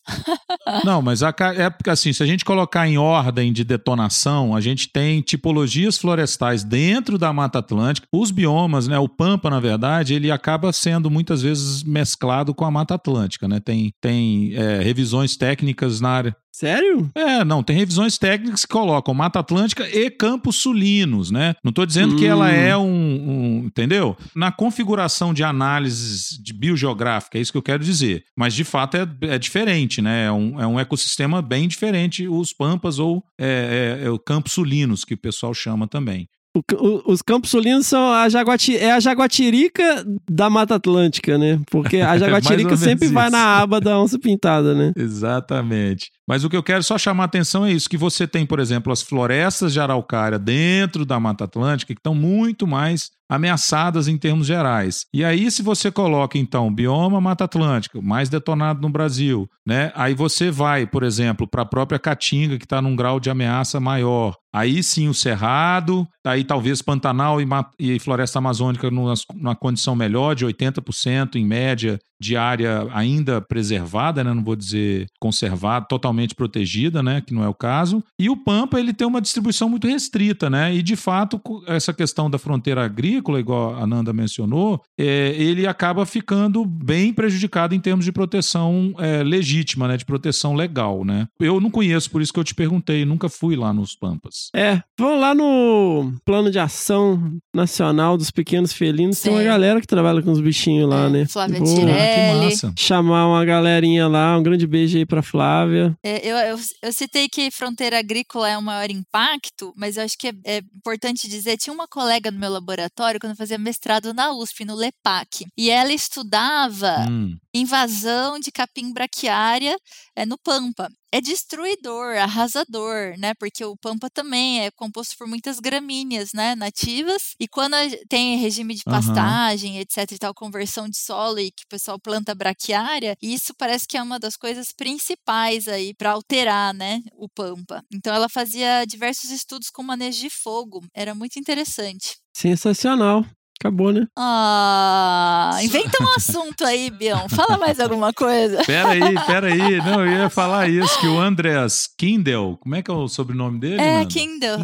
Não, 0.84 1.00
mas 1.02 1.22
a, 1.22 1.34
é 1.56 1.70
porque 1.70 1.90
assim, 1.90 2.12
se 2.12 2.22
a 2.22 2.26
gente 2.26 2.44
colocar 2.44 2.86
em 2.88 2.98
ordem 2.98 3.52
de 3.52 3.64
detonação, 3.64 4.54
a 4.54 4.60
gente 4.60 4.90
tem 4.92 5.20
tipologias 5.20 5.98
florestais 5.98 6.64
dentro 6.64 7.18
da 7.18 7.32
Mata 7.32 7.58
Atlântica. 7.58 8.06
Os 8.12 8.30
biomas, 8.30 8.88
né, 8.88 8.98
o 8.98 9.08
Pampa, 9.08 9.50
na 9.50 9.60
verdade, 9.60 10.14
ele 10.14 10.30
acaba 10.30 10.72
sendo 10.72 11.10
muitas 11.10 11.42
vezes 11.42 11.82
mesclado 11.82 12.54
com 12.54 12.64
a 12.64 12.70
Mata 12.70 12.94
Atlântica, 12.94 13.48
né? 13.48 13.60
Tem, 13.60 13.92
tem 14.00 14.54
é, 14.54 14.82
revisões 14.82 15.36
técnicas 15.36 16.00
na 16.00 16.10
área. 16.10 16.36
Sério? 16.60 17.08
É, 17.14 17.42
não, 17.42 17.62
tem 17.62 17.74
revisões 17.74 18.18
técnicas 18.18 18.62
que 18.66 18.68
colocam 18.72 19.14
Mata 19.14 19.38
Atlântica 19.38 19.88
e 19.88 20.10
Campos 20.10 20.56
Sulinos, 20.56 21.30
né? 21.30 21.54
Não 21.64 21.70
estou 21.70 21.86
dizendo 21.86 22.16
que 22.16 22.26
ela 22.26 22.46
Hum. 22.46 22.50
é 22.50 22.76
um, 22.76 22.84
um- 22.84 23.64
Entendeu? 23.64 24.14
Na 24.36 24.52
configuração 24.52 25.32
de 25.32 25.42
análises 25.42 26.38
de 26.42 26.52
biogeográfica, 26.52 27.38
é 27.38 27.40
isso 27.40 27.50
que 27.52 27.56
eu 27.58 27.62
quero 27.62 27.82
dizer. 27.82 28.24
Mas 28.36 28.52
de 28.54 28.64
fato 28.64 28.96
é, 28.96 29.06
é 29.22 29.38
diferente, 29.38 30.02
né? 30.02 30.26
É 30.26 30.32
um, 30.32 30.60
é 30.60 30.66
um 30.66 30.78
ecossistema 30.78 31.40
bem 31.40 31.66
diferente, 31.66 32.28
os 32.28 32.52
Pampas 32.52 32.98
ou 32.98 33.24
é, 33.40 33.98
é- 34.02 34.06
é 34.06 34.10
o 34.10 34.18
Campos 34.18 34.52
Sulinos, 34.52 35.04
que 35.04 35.14
o 35.14 35.18
pessoal 35.18 35.54
chama 35.54 35.86
também. 35.88 36.26
O 36.52 36.60
o- 36.74 37.12
os 37.12 37.22
Campos 37.22 37.50
Sulinos 37.50 37.86
são 37.86 38.12
a 38.12 38.28
jaguati, 38.28 38.76
é 38.76 38.90
a 38.90 38.98
jaguatirica 38.98 40.04
da 40.28 40.50
Mata 40.50 40.74
Atlântica, 40.74 41.38
né? 41.38 41.60
Porque 41.70 41.98
a 41.98 42.18
jaguatirica 42.18 42.76
sempre 42.76 43.06
menos 43.08 43.14
vai 43.14 43.28
isso. 43.28 43.32
na 43.36 43.58
aba 43.60 43.80
da 43.80 43.96
onça 44.00 44.18
pintada, 44.18 44.74
né? 44.74 44.92
Exatamente. 44.96 46.10
Mas 46.30 46.44
o 46.44 46.48
que 46.48 46.56
eu 46.56 46.62
quero 46.62 46.80
só 46.84 46.96
chamar 46.96 47.24
a 47.24 47.26
atenção 47.26 47.66
é 47.66 47.72
isso: 47.72 47.90
que 47.90 47.96
você 47.96 48.24
tem, 48.24 48.46
por 48.46 48.60
exemplo, 48.60 48.92
as 48.92 49.02
florestas 49.02 49.72
de 49.72 49.80
araucária 49.80 50.38
dentro 50.38 51.04
da 51.04 51.18
Mata 51.18 51.42
Atlântica, 51.42 51.92
que 51.92 51.98
estão 51.98 52.14
muito 52.14 52.68
mais 52.68 53.10
ameaçadas 53.28 54.06
em 54.06 54.16
termos 54.16 54.46
gerais. 54.46 55.06
E 55.12 55.24
aí, 55.24 55.50
se 55.50 55.60
você 55.60 55.90
coloca, 55.90 56.38
então, 56.38 56.72
bioma 56.72 57.20
Mata 57.20 57.44
Atlântica, 57.44 58.00
mais 58.00 58.28
detonado 58.28 58.80
no 58.80 58.88
Brasil, 58.88 59.48
né? 59.66 59.90
Aí 59.96 60.14
você 60.14 60.52
vai, 60.52 60.86
por 60.86 61.02
exemplo, 61.02 61.48
para 61.48 61.62
a 61.62 61.66
própria 61.66 61.98
Caatinga, 61.98 62.58
que 62.58 62.64
está 62.64 62.80
num 62.80 62.94
grau 62.94 63.18
de 63.18 63.28
ameaça 63.28 63.80
maior. 63.80 64.36
Aí 64.52 64.82
sim 64.82 65.08
o 65.08 65.14
Cerrado, 65.14 66.06
aí 66.24 66.44
talvez 66.44 66.82
Pantanal 66.82 67.40
e, 67.40 67.46
e 67.78 67.98
Floresta 68.00 68.38
Amazônica 68.38 68.90
numa, 68.90 69.14
numa 69.34 69.54
condição 69.54 69.94
melhor, 69.94 70.34
de 70.34 70.44
80% 70.44 71.36
em 71.36 71.44
média 71.44 71.98
de 72.20 72.36
área 72.36 72.86
ainda 72.92 73.40
preservada, 73.40 74.22
né? 74.22 74.34
não 74.34 74.44
vou 74.44 74.54
dizer 74.54 75.06
conservada, 75.18 75.86
totalmente 75.88 76.19
protegida, 76.34 77.02
né? 77.02 77.20
que 77.20 77.34
não 77.34 77.42
é 77.44 77.48
o 77.48 77.54
caso. 77.54 78.02
E 78.18 78.28
o 78.30 78.36
Pampa 78.36 78.78
ele 78.78 78.92
tem 78.92 79.06
uma 79.06 79.20
distribuição 79.20 79.68
muito 79.68 79.86
restrita, 79.86 80.48
né? 80.50 80.74
E 80.74 80.82
de 80.82 80.96
fato 80.96 81.40
essa 81.66 81.92
questão 81.92 82.30
da 82.30 82.38
fronteira 82.38 82.84
agrícola 82.84 83.38
igual 83.40 83.76
a 83.76 83.86
Nanda 83.86 84.12
mencionou, 84.12 84.80
é, 84.98 85.34
ele 85.36 85.66
acaba 85.66 86.04
ficando 86.06 86.64
bem 86.64 87.12
prejudicado 87.12 87.74
em 87.74 87.80
termos 87.80 88.04
de 88.04 88.12
proteção 88.12 88.94
é, 88.98 89.22
legítima, 89.22 89.86
né? 89.88 89.96
De 89.96 90.04
proteção 90.04 90.54
legal, 90.54 91.04
né? 91.04 91.26
Eu 91.40 91.60
não 91.60 91.70
conheço, 91.70 92.10
por 92.10 92.22
isso 92.22 92.32
que 92.32 92.40
eu 92.40 92.44
te 92.44 92.54
perguntei, 92.54 93.04
nunca 93.04 93.28
fui 93.28 93.56
lá 93.56 93.72
nos 93.72 93.94
Pampas. 93.94 94.48
É, 94.54 94.80
vamos 94.98 95.20
lá 95.20 95.34
no 95.34 96.12
plano 96.24 96.50
de 96.50 96.58
ação 96.58 97.32
nacional 97.54 98.16
dos 98.16 98.30
pequenos 98.30 98.72
felinos. 98.72 99.20
Tem 99.20 99.32
uma 99.32 99.40
Sim. 99.40 99.46
galera 99.46 99.80
que 99.80 99.86
trabalha 99.86 100.22
com 100.22 100.30
os 100.30 100.40
bichinhos 100.40 100.88
lá, 100.88 101.06
É, 101.06 101.08
né? 101.10 101.26
Flávia 101.26 101.60
Ah, 101.60 101.64
Tirelli. 101.64 102.44
massa. 102.46 102.72
chamar 102.78 103.26
uma 103.28 103.44
galerinha 103.44 104.08
lá. 104.08 104.38
Um 104.38 104.42
grande 104.42 104.66
beijo 104.66 104.96
aí 104.98 105.04
pra 105.06 105.22
Flávia. 105.22 105.94
É, 106.04 106.09
eu, 106.22 106.36
eu, 106.36 106.58
eu 106.82 106.92
citei 106.92 107.28
que 107.28 107.50
fronteira 107.50 107.98
agrícola 107.98 108.48
é 108.48 108.58
o 108.58 108.62
maior 108.62 108.90
impacto, 108.90 109.72
mas 109.76 109.96
eu 109.96 110.04
acho 110.04 110.16
que 110.18 110.28
é, 110.28 110.32
é 110.44 110.56
importante 110.58 111.28
dizer, 111.28 111.56
tinha 111.56 111.72
uma 111.72 111.86
colega 111.88 112.30
no 112.30 112.38
meu 112.38 112.50
laboratório 112.50 113.20
quando 113.20 113.32
eu 113.32 113.36
fazia 113.36 113.58
mestrado 113.58 114.12
na 114.14 114.32
USP, 114.32 114.64
no 114.64 114.74
LEPAC, 114.74 115.46
e 115.56 115.70
ela 115.70 115.92
estudava 115.92 117.06
Hum, 117.08 117.36
invasão 117.54 118.38
de 118.38 118.50
capim 118.52 118.92
braquiária 118.92 119.76
é, 120.14 120.24
no 120.24 120.38
Pampa. 120.38 120.88
É 121.12 121.20
destruidor, 121.20 122.16
arrasador, 122.18 123.18
né? 123.18 123.34
Porque 123.34 123.64
o 123.64 123.76
Pampa 123.76 124.08
também 124.08 124.64
é 124.64 124.70
composto 124.70 125.16
por 125.18 125.26
muitas 125.26 125.58
gramíneas, 125.58 126.32
né? 126.32 126.54
Nativas. 126.54 127.34
E 127.40 127.48
quando 127.48 127.74
tem 128.08 128.36
regime 128.36 128.76
de 128.76 128.84
pastagem, 128.84 129.78
etc 129.80 130.12
e 130.12 130.18
tal, 130.18 130.32
conversão 130.32 130.88
de 130.88 130.96
solo 130.96 131.40
e 131.40 131.50
que 131.50 131.64
o 131.64 131.68
pessoal 131.68 131.98
planta 131.98 132.32
braquiária, 132.32 133.16
isso 133.20 133.52
parece 133.58 133.88
que 133.88 133.96
é 133.96 134.02
uma 134.02 134.20
das 134.20 134.36
coisas 134.36 134.68
principais 134.72 135.66
aí 135.66 135.92
para 135.94 136.12
alterar, 136.12 136.72
né? 136.72 137.00
O 137.14 137.28
Pampa. 137.28 137.82
Então 137.92 138.14
ela 138.14 138.28
fazia 138.28 138.84
diversos 138.84 139.30
estudos 139.30 139.68
com 139.68 139.82
manejo 139.82 140.20
de 140.20 140.30
fogo. 140.30 140.80
Era 140.94 141.12
muito 141.12 141.40
interessante. 141.40 142.18
Sensacional. 142.32 143.24
Acabou, 143.60 143.92
né? 143.92 144.06
Ah, 144.18 145.58
inventa 145.62 146.02
um 146.02 146.08
assunto 146.16 146.64
aí, 146.64 146.90
Bião. 146.90 147.28
Fala 147.28 147.58
mais 147.58 147.78
alguma 147.78 148.10
coisa. 148.10 148.62
Peraí, 148.64 149.14
peraí. 149.26 149.76
Não, 149.78 150.06
eu 150.06 150.12
ia 150.12 150.30
falar 150.30 150.66
isso, 150.70 150.98
que 150.98 151.06
o 151.06 151.20
Andreas 151.20 151.86
Kindle, 151.98 152.56
como 152.56 152.74
é 152.74 152.82
que 152.82 152.90
é 152.90 152.94
o 152.94 153.06
sobrenome 153.06 153.60
dele? 153.60 153.82
É, 153.82 153.98
Nanda? 153.98 154.08
Kindle. 154.08 154.58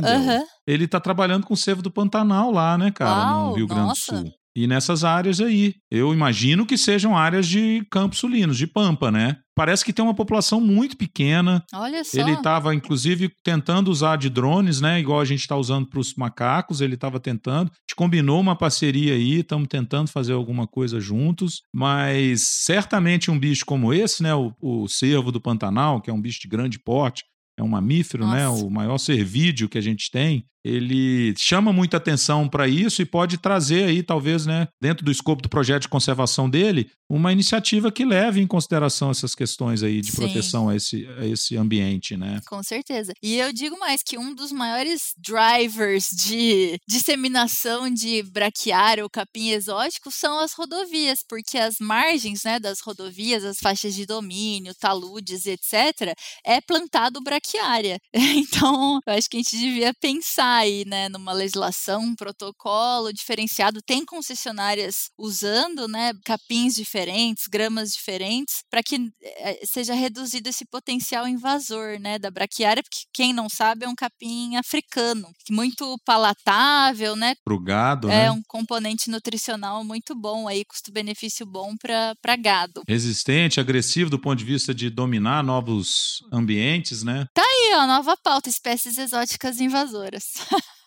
Ele 0.66 0.88
tá 0.88 0.98
trabalhando 0.98 1.46
com 1.46 1.52
o 1.52 1.56
Cervo 1.56 1.82
do 1.82 1.90
Pantanal 1.90 2.50
lá, 2.50 2.78
né, 2.78 2.90
cara, 2.90 3.32
no 3.32 3.44
Uau, 3.48 3.54
Rio 3.54 3.66
Grande 3.66 3.88
nossa. 3.88 4.12
do 4.12 4.18
Sul. 4.22 4.32
E 4.56 4.66
nessas 4.66 5.04
áreas 5.04 5.38
aí. 5.38 5.74
Eu 5.90 6.14
imagino 6.14 6.64
que 6.64 6.78
sejam 6.78 7.16
áreas 7.16 7.46
de 7.46 7.86
campos 7.90 8.18
sulinos, 8.18 8.56
de 8.56 8.66
pampa, 8.66 9.10
né? 9.10 9.36
Parece 9.54 9.84
que 9.84 9.92
tem 9.92 10.04
uma 10.04 10.14
população 10.14 10.60
muito 10.60 10.96
pequena. 10.96 11.62
Olha 11.74 12.02
só. 12.02 12.18
Ele 12.18 12.32
estava, 12.32 12.74
inclusive, 12.74 13.30
tentando 13.44 13.90
usar 13.90 14.16
de 14.16 14.30
drones, 14.30 14.80
né? 14.80 14.98
Igual 14.98 15.20
a 15.20 15.24
gente 15.24 15.40
está 15.40 15.56
usando 15.56 15.86
para 15.86 16.00
os 16.00 16.14
macacos, 16.14 16.80
ele 16.80 16.94
estava 16.94 17.20
tentando. 17.20 17.68
A 17.68 17.74
gente 17.88 17.96
combinou 17.96 18.40
uma 18.40 18.56
parceria 18.56 19.12
aí, 19.12 19.40
estamos 19.40 19.68
tentando 19.68 20.08
fazer 20.08 20.32
alguma 20.32 20.66
coisa 20.66 20.98
juntos. 21.00 21.60
Mas 21.74 22.42
certamente 22.64 23.30
um 23.30 23.38
bicho 23.38 23.64
como 23.66 23.92
esse, 23.92 24.22
né? 24.22 24.34
O, 24.34 24.52
o 24.60 24.88
cervo 24.88 25.30
do 25.30 25.40
Pantanal, 25.40 26.00
que 26.00 26.10
é 26.10 26.12
um 26.12 26.20
bicho 26.20 26.40
de 26.40 26.48
grande 26.48 26.78
porte, 26.78 27.24
é 27.58 27.62
um 27.62 27.68
mamífero, 27.68 28.26
né? 28.26 28.44
Nossa. 28.44 28.64
O 28.64 28.70
maior 28.70 28.98
cervídeo 28.98 29.68
que 29.68 29.78
a 29.78 29.82
gente 29.82 30.10
tem. 30.10 30.44
Ele 30.66 31.32
chama 31.38 31.72
muita 31.72 31.96
atenção 31.96 32.48
para 32.48 32.66
isso 32.66 33.00
e 33.00 33.06
pode 33.06 33.38
trazer 33.38 33.84
aí, 33.84 34.02
talvez, 34.02 34.46
né, 34.46 34.66
dentro 34.80 35.04
do 35.04 35.12
escopo 35.12 35.40
do 35.40 35.48
projeto 35.48 35.82
de 35.82 35.88
conservação 35.88 36.50
dele, 36.50 36.90
uma 37.08 37.32
iniciativa 37.32 37.92
que 37.92 38.04
leve 38.04 38.40
em 38.40 38.46
consideração 38.46 39.10
essas 39.10 39.34
questões 39.34 39.82
aí 39.82 40.00
de 40.00 40.10
Sim. 40.10 40.16
proteção 40.16 40.68
a 40.68 40.74
esse, 40.74 41.06
a 41.20 41.26
esse 41.26 41.56
ambiente, 41.56 42.16
né? 42.16 42.40
Com 42.48 42.62
certeza. 42.64 43.12
E 43.22 43.36
eu 43.36 43.52
digo 43.52 43.78
mais 43.78 44.02
que 44.02 44.18
um 44.18 44.34
dos 44.34 44.50
maiores 44.50 45.12
drivers 45.16 46.06
de 46.10 46.78
disseminação 46.88 47.88
de 47.88 48.24
braquiária 48.24 49.04
ou 49.04 49.10
capim 49.10 49.50
exótico 49.50 50.10
são 50.10 50.40
as 50.40 50.52
rodovias, 50.52 51.20
porque 51.28 51.58
as 51.58 51.76
margens 51.80 52.42
né, 52.44 52.58
das 52.58 52.80
rodovias, 52.80 53.44
as 53.44 53.58
faixas 53.58 53.94
de 53.94 54.04
domínio, 54.04 54.74
taludes, 54.74 55.46
etc., 55.46 56.12
é 56.44 56.60
plantado 56.60 57.22
braquiária. 57.22 57.98
Então, 58.56 59.00
eu 59.06 59.14
acho 59.14 59.28
que 59.30 59.36
a 59.36 59.40
gente 59.40 59.56
devia 59.56 59.92
pensar 59.94 60.55
aí, 60.56 60.84
né, 60.86 61.08
numa 61.08 61.32
legislação, 61.32 62.00
um 62.00 62.14
protocolo 62.14 63.12
diferenciado. 63.12 63.80
Tem 63.82 64.04
concessionárias 64.04 65.10
usando, 65.18 65.88
né, 65.88 66.12
capins 66.24 66.74
diferentes, 66.74 67.46
gramas 67.46 67.92
diferentes, 67.92 68.62
para 68.70 68.82
que 68.82 69.10
eh, 69.22 69.60
seja 69.64 69.94
reduzido 69.94 70.48
esse 70.48 70.64
potencial 70.66 71.26
invasor, 71.26 71.98
né, 72.00 72.18
da 72.18 72.30
braquiária, 72.30 72.82
porque 72.82 73.04
quem 73.12 73.32
não 73.32 73.48
sabe 73.48 73.84
é 73.84 73.88
um 73.88 73.94
capim 73.94 74.56
africano, 74.56 75.28
muito 75.50 75.96
palatável, 76.04 77.16
né, 77.16 77.34
Pro 77.44 77.58
gado, 77.58 78.08
é 78.08 78.24
né? 78.24 78.30
um 78.30 78.42
componente 78.46 79.10
nutricional 79.10 79.84
muito 79.84 80.14
bom 80.14 80.48
aí, 80.48 80.64
custo-benefício 80.64 81.46
bom 81.46 81.74
para 81.76 82.36
gado. 82.36 82.82
Resistente, 82.88 83.60
agressivo 83.60 84.10
do 84.10 84.18
ponto 84.18 84.38
de 84.38 84.44
vista 84.44 84.74
de 84.74 84.90
dominar 84.90 85.42
novos 85.42 86.24
ambientes, 86.32 87.02
né? 87.02 87.26
Tá 87.34 87.42
aí, 87.42 87.72
ó, 87.74 87.86
nova 87.86 88.16
pauta, 88.16 88.48
espécies 88.48 88.98
exóticas 88.98 89.60
invasoras. 89.60 90.24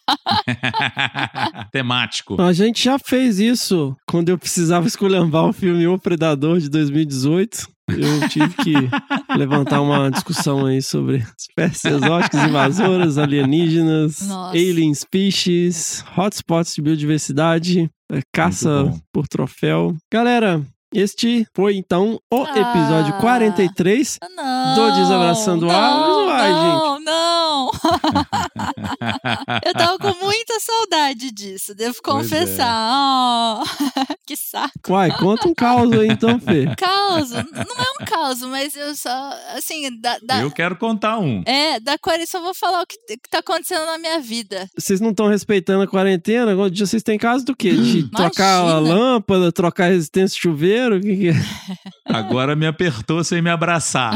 Temático. 1.72 2.42
A 2.42 2.54
gente 2.54 2.84
já 2.84 2.98
fez 2.98 3.40
isso 3.40 3.96
quando 4.08 4.30
eu 4.30 4.38
precisava 4.38 4.88
esculhambar 4.88 5.46
o 5.46 5.54
filme 5.54 5.88
O 5.88 5.98
Predador 5.98 6.60
de 6.60 6.70
2018. 6.70 7.68
Eu 7.90 8.30
tive 8.30 8.54
que 8.56 8.74
levantar 9.36 9.82
uma 9.82 10.12
discussão 10.12 10.66
aí 10.66 10.82
sobre 10.82 11.26
espécies 11.38 11.86
exóticas, 11.86 12.44
invasoras, 12.44 13.18
alienígenas, 13.18 14.22
Nossa. 14.28 14.56
alien 14.56 14.94
species, 14.94 16.04
hotspots 16.16 16.76
de 16.76 16.82
biodiversidade, 16.82 17.90
é, 18.12 18.22
caça 18.34 18.94
por 19.12 19.28
troféu. 19.28 19.96
Galera, 20.12 20.64
este 20.94 21.48
foi 21.54 21.76
então 21.76 22.20
o 22.32 22.44
Ah. 22.44 22.58
episódio 22.60 23.14
43 23.20 24.18
Não, 24.36 24.76
do 24.76 24.92
Desabraçando 24.96 25.66
não, 25.68 25.76
Árvores. 25.76 26.30
Uai, 26.30 26.52
não, 26.52 27.00
não. 27.00 27.72
Eu 29.66 29.74
tava 29.74 29.98
com 30.00 30.14
muita 30.26 30.60
saudade 30.60 31.32
disso, 31.32 31.74
devo 31.76 31.98
é. 31.98 32.02
confessar. 32.02 33.60
Oh, 33.62 33.64
que 34.26 34.36
saco. 34.36 34.72
Uai, 34.90 35.12
conta 35.18 35.48
um 35.48 35.54
caos 35.54 35.92
aí 35.94 36.08
então, 36.08 36.40
Fê. 36.40 36.66
Caos, 36.78 37.32
não 37.32 37.40
é 37.40 38.02
um 38.02 38.06
caos, 38.06 38.42
mas 38.42 38.76
eu 38.76 38.96
só, 38.96 39.34
assim, 39.56 39.90
da, 40.00 40.18
da- 40.24 40.42
Eu 40.42 40.52
quero 40.52 40.76
contar 40.78 41.20
um. 41.20 41.44
é, 41.46 41.80
da 41.80 41.98
quarentena, 41.98 42.28
só 42.28 42.42
vou 42.42 42.54
falar 42.54 42.82
o 42.82 42.86
que, 42.88 42.98
que 43.18 43.30
tá 43.30 43.40
acontecendo 43.40 43.86
na 43.86 43.98
minha 43.98 44.20
vida. 44.20 44.68
Vocês 44.78 45.00
não 45.02 45.12
estão 45.12 45.28
respeitando 45.28 45.84
a 45.84 45.88
quarentena? 45.88 46.52
Agora, 46.52 46.70
Vocês 46.74 47.04
têm 47.04 47.18
caso 47.18 47.46
do 47.46 47.56
quê? 47.56 47.72
De 47.72 48.10
trocar 48.10 48.62
a 48.62 48.80
lâmpada, 48.80 49.52
trocar 49.52 49.86
a 49.86 49.90
resistência 49.90 50.36
de 50.36 50.42
chuveiro? 50.42 50.79
Que 51.02 51.18
que 51.18 51.30
é? 51.30 51.34
Agora 52.06 52.56
me 52.56 52.66
apertou 52.66 53.24
sem 53.24 53.42
me 53.42 53.50
abraçar. 53.50 54.14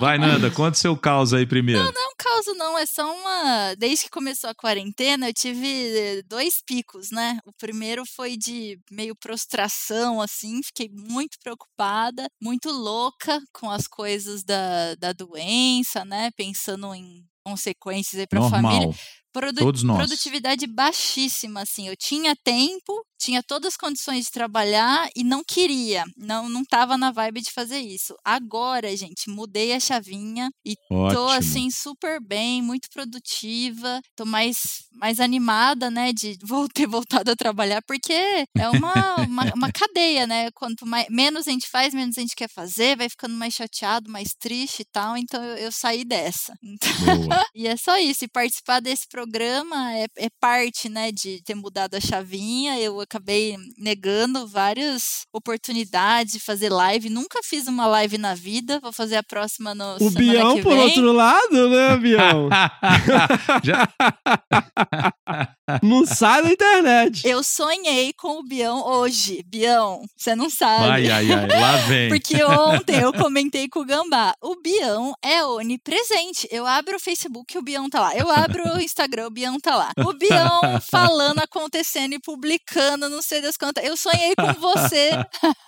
Vai, 0.00 0.18
Nanda, 0.18 0.50
conta 0.50 0.76
o 0.76 0.80
seu 0.80 0.96
caos 0.96 1.32
aí 1.32 1.46
primeiro. 1.46 1.82
Não 1.82 1.88
é 1.88 2.06
um 2.06 2.14
caos, 2.16 2.46
não, 2.56 2.78
é 2.78 2.86
só 2.86 3.12
uma. 3.12 3.74
Desde 3.76 4.04
que 4.04 4.10
começou 4.10 4.50
a 4.50 4.54
quarentena, 4.54 5.28
eu 5.28 5.34
tive 5.34 5.68
eh, 5.68 6.22
dois 6.26 6.62
picos, 6.64 7.10
né? 7.10 7.38
O 7.44 7.52
primeiro 7.52 8.04
foi 8.06 8.36
de 8.36 8.78
meio 8.90 9.14
prostração, 9.16 10.20
assim, 10.20 10.62
fiquei 10.62 10.88
muito 10.92 11.38
preocupada, 11.42 12.28
muito 12.40 12.70
louca 12.70 13.40
com 13.52 13.70
as 13.70 13.86
coisas 13.86 14.44
da, 14.44 14.94
da 14.96 15.12
doença, 15.12 16.04
né? 16.04 16.30
Pensando 16.36 16.94
em 16.94 17.24
consequências 17.44 18.20
aí 18.20 18.26
pra 18.26 18.48
família. 18.48 18.88
Produ- 19.38 19.60
Todos 19.60 19.82
nós. 19.82 19.98
Produtividade 19.98 20.66
baixíssima, 20.66 21.62
assim. 21.62 21.88
Eu 21.88 21.96
tinha 21.96 22.34
tempo, 22.44 23.04
tinha 23.20 23.42
todas 23.42 23.68
as 23.74 23.76
condições 23.76 24.24
de 24.26 24.30
trabalhar 24.32 25.08
e 25.14 25.22
não 25.22 25.42
queria. 25.46 26.04
Não, 26.16 26.48
não 26.48 26.64
tava 26.64 26.96
na 26.98 27.10
vibe 27.10 27.40
de 27.40 27.52
fazer 27.52 27.78
isso. 27.78 28.14
Agora, 28.24 28.94
gente, 28.96 29.28
mudei 29.30 29.72
a 29.72 29.80
chavinha 29.80 30.50
e 30.64 30.74
tô, 30.88 30.94
Ótimo. 30.96 31.28
assim, 31.30 31.70
super 31.70 32.20
bem, 32.20 32.60
muito 32.62 32.88
produtiva. 32.92 34.00
Tô 34.16 34.24
mais, 34.24 34.56
mais 34.92 35.20
animada, 35.20 35.90
né, 35.90 36.12
de 36.12 36.36
ter 36.74 36.86
voltado 36.86 37.30
a 37.30 37.36
trabalhar, 37.36 37.80
porque 37.86 38.12
é 38.12 38.68
uma, 38.70 39.16
uma, 39.26 39.54
uma 39.54 39.72
cadeia, 39.72 40.26
né? 40.26 40.50
Quanto 40.52 40.86
mais, 40.86 41.06
menos 41.10 41.46
a 41.46 41.50
gente 41.50 41.68
faz, 41.68 41.94
menos 41.94 42.16
a 42.18 42.20
gente 42.20 42.34
quer 42.36 42.48
fazer, 42.50 42.96
vai 42.96 43.08
ficando 43.08 43.34
mais 43.34 43.54
chateado, 43.54 44.10
mais 44.10 44.28
triste 44.38 44.80
e 44.80 44.84
tal. 44.92 45.16
Então, 45.16 45.42
eu, 45.42 45.56
eu 45.56 45.72
saí 45.72 46.04
dessa. 46.04 46.54
Então, 46.80 47.28
e 47.54 47.66
é 47.66 47.76
só 47.76 47.96
isso. 47.98 48.24
E 48.24 48.28
participar 48.28 48.80
desse 48.80 49.06
programa 49.08 49.27
é, 49.36 50.06
é 50.18 50.28
parte, 50.40 50.88
né, 50.88 51.10
de 51.12 51.42
ter 51.44 51.54
mudado 51.54 51.94
a 51.94 52.00
chavinha. 52.00 52.78
Eu 52.78 53.00
acabei 53.00 53.56
negando 53.76 54.46
várias 54.48 55.22
oportunidades 55.32 56.32
de 56.32 56.40
fazer 56.40 56.70
live. 56.70 57.08
Nunca 57.10 57.40
fiz 57.44 57.66
uma 57.66 57.86
live 57.86 58.18
na 58.18 58.34
vida. 58.34 58.80
Vou 58.80 58.92
fazer 58.92 59.16
a 59.16 59.22
próxima 59.22 59.74
no 59.74 59.96
O 60.00 60.10
Bião, 60.10 60.60
por 60.62 60.76
outro 60.76 61.12
lado, 61.12 61.68
né, 61.68 61.96
Bião? 61.96 62.48
Já- 63.62 63.88
não 65.82 66.06
sai 66.06 66.42
da 66.42 66.52
internet. 66.52 67.26
Eu 67.26 67.42
sonhei 67.42 68.12
com 68.14 68.38
o 68.38 68.42
Bião 68.42 68.82
hoje. 68.86 69.42
Bião, 69.46 70.02
você 70.16 70.34
não 70.34 70.48
sabe. 70.50 70.84
Ai, 70.84 71.10
ai, 71.10 71.32
ai. 71.32 71.46
Lá 71.48 71.76
vem. 71.88 72.08
Porque 72.08 72.42
ontem 72.42 73.00
eu 73.00 73.12
comentei 73.12 73.68
com 73.68 73.80
o 73.80 73.84
Gambá. 73.84 74.34
O 74.42 74.56
Bião 74.60 75.12
é 75.22 75.44
onipresente. 75.44 76.48
Eu 76.50 76.66
abro 76.66 76.96
o 76.96 77.00
Facebook 77.00 77.54
e 77.54 77.58
o 77.58 77.62
Bião 77.62 77.88
tá 77.88 78.00
lá. 78.00 78.14
Eu 78.16 78.30
abro 78.30 78.76
o 78.76 78.80
Instagram 78.80 79.17
Instagram, 79.18 79.26
o 79.26 79.30
Bião 79.30 79.60
tá 79.60 79.76
lá. 79.76 79.90
O 79.98 80.12
Bião 80.12 80.60
falando, 80.90 81.40
acontecendo 81.40 82.14
e 82.14 82.20
publicando, 82.20 83.08
não 83.08 83.20
sei 83.20 83.40
das 83.40 83.56
quantas. 83.56 83.84
Eu 83.84 83.96
sonhei 83.96 84.34
com 84.36 84.52
você. 84.54 85.10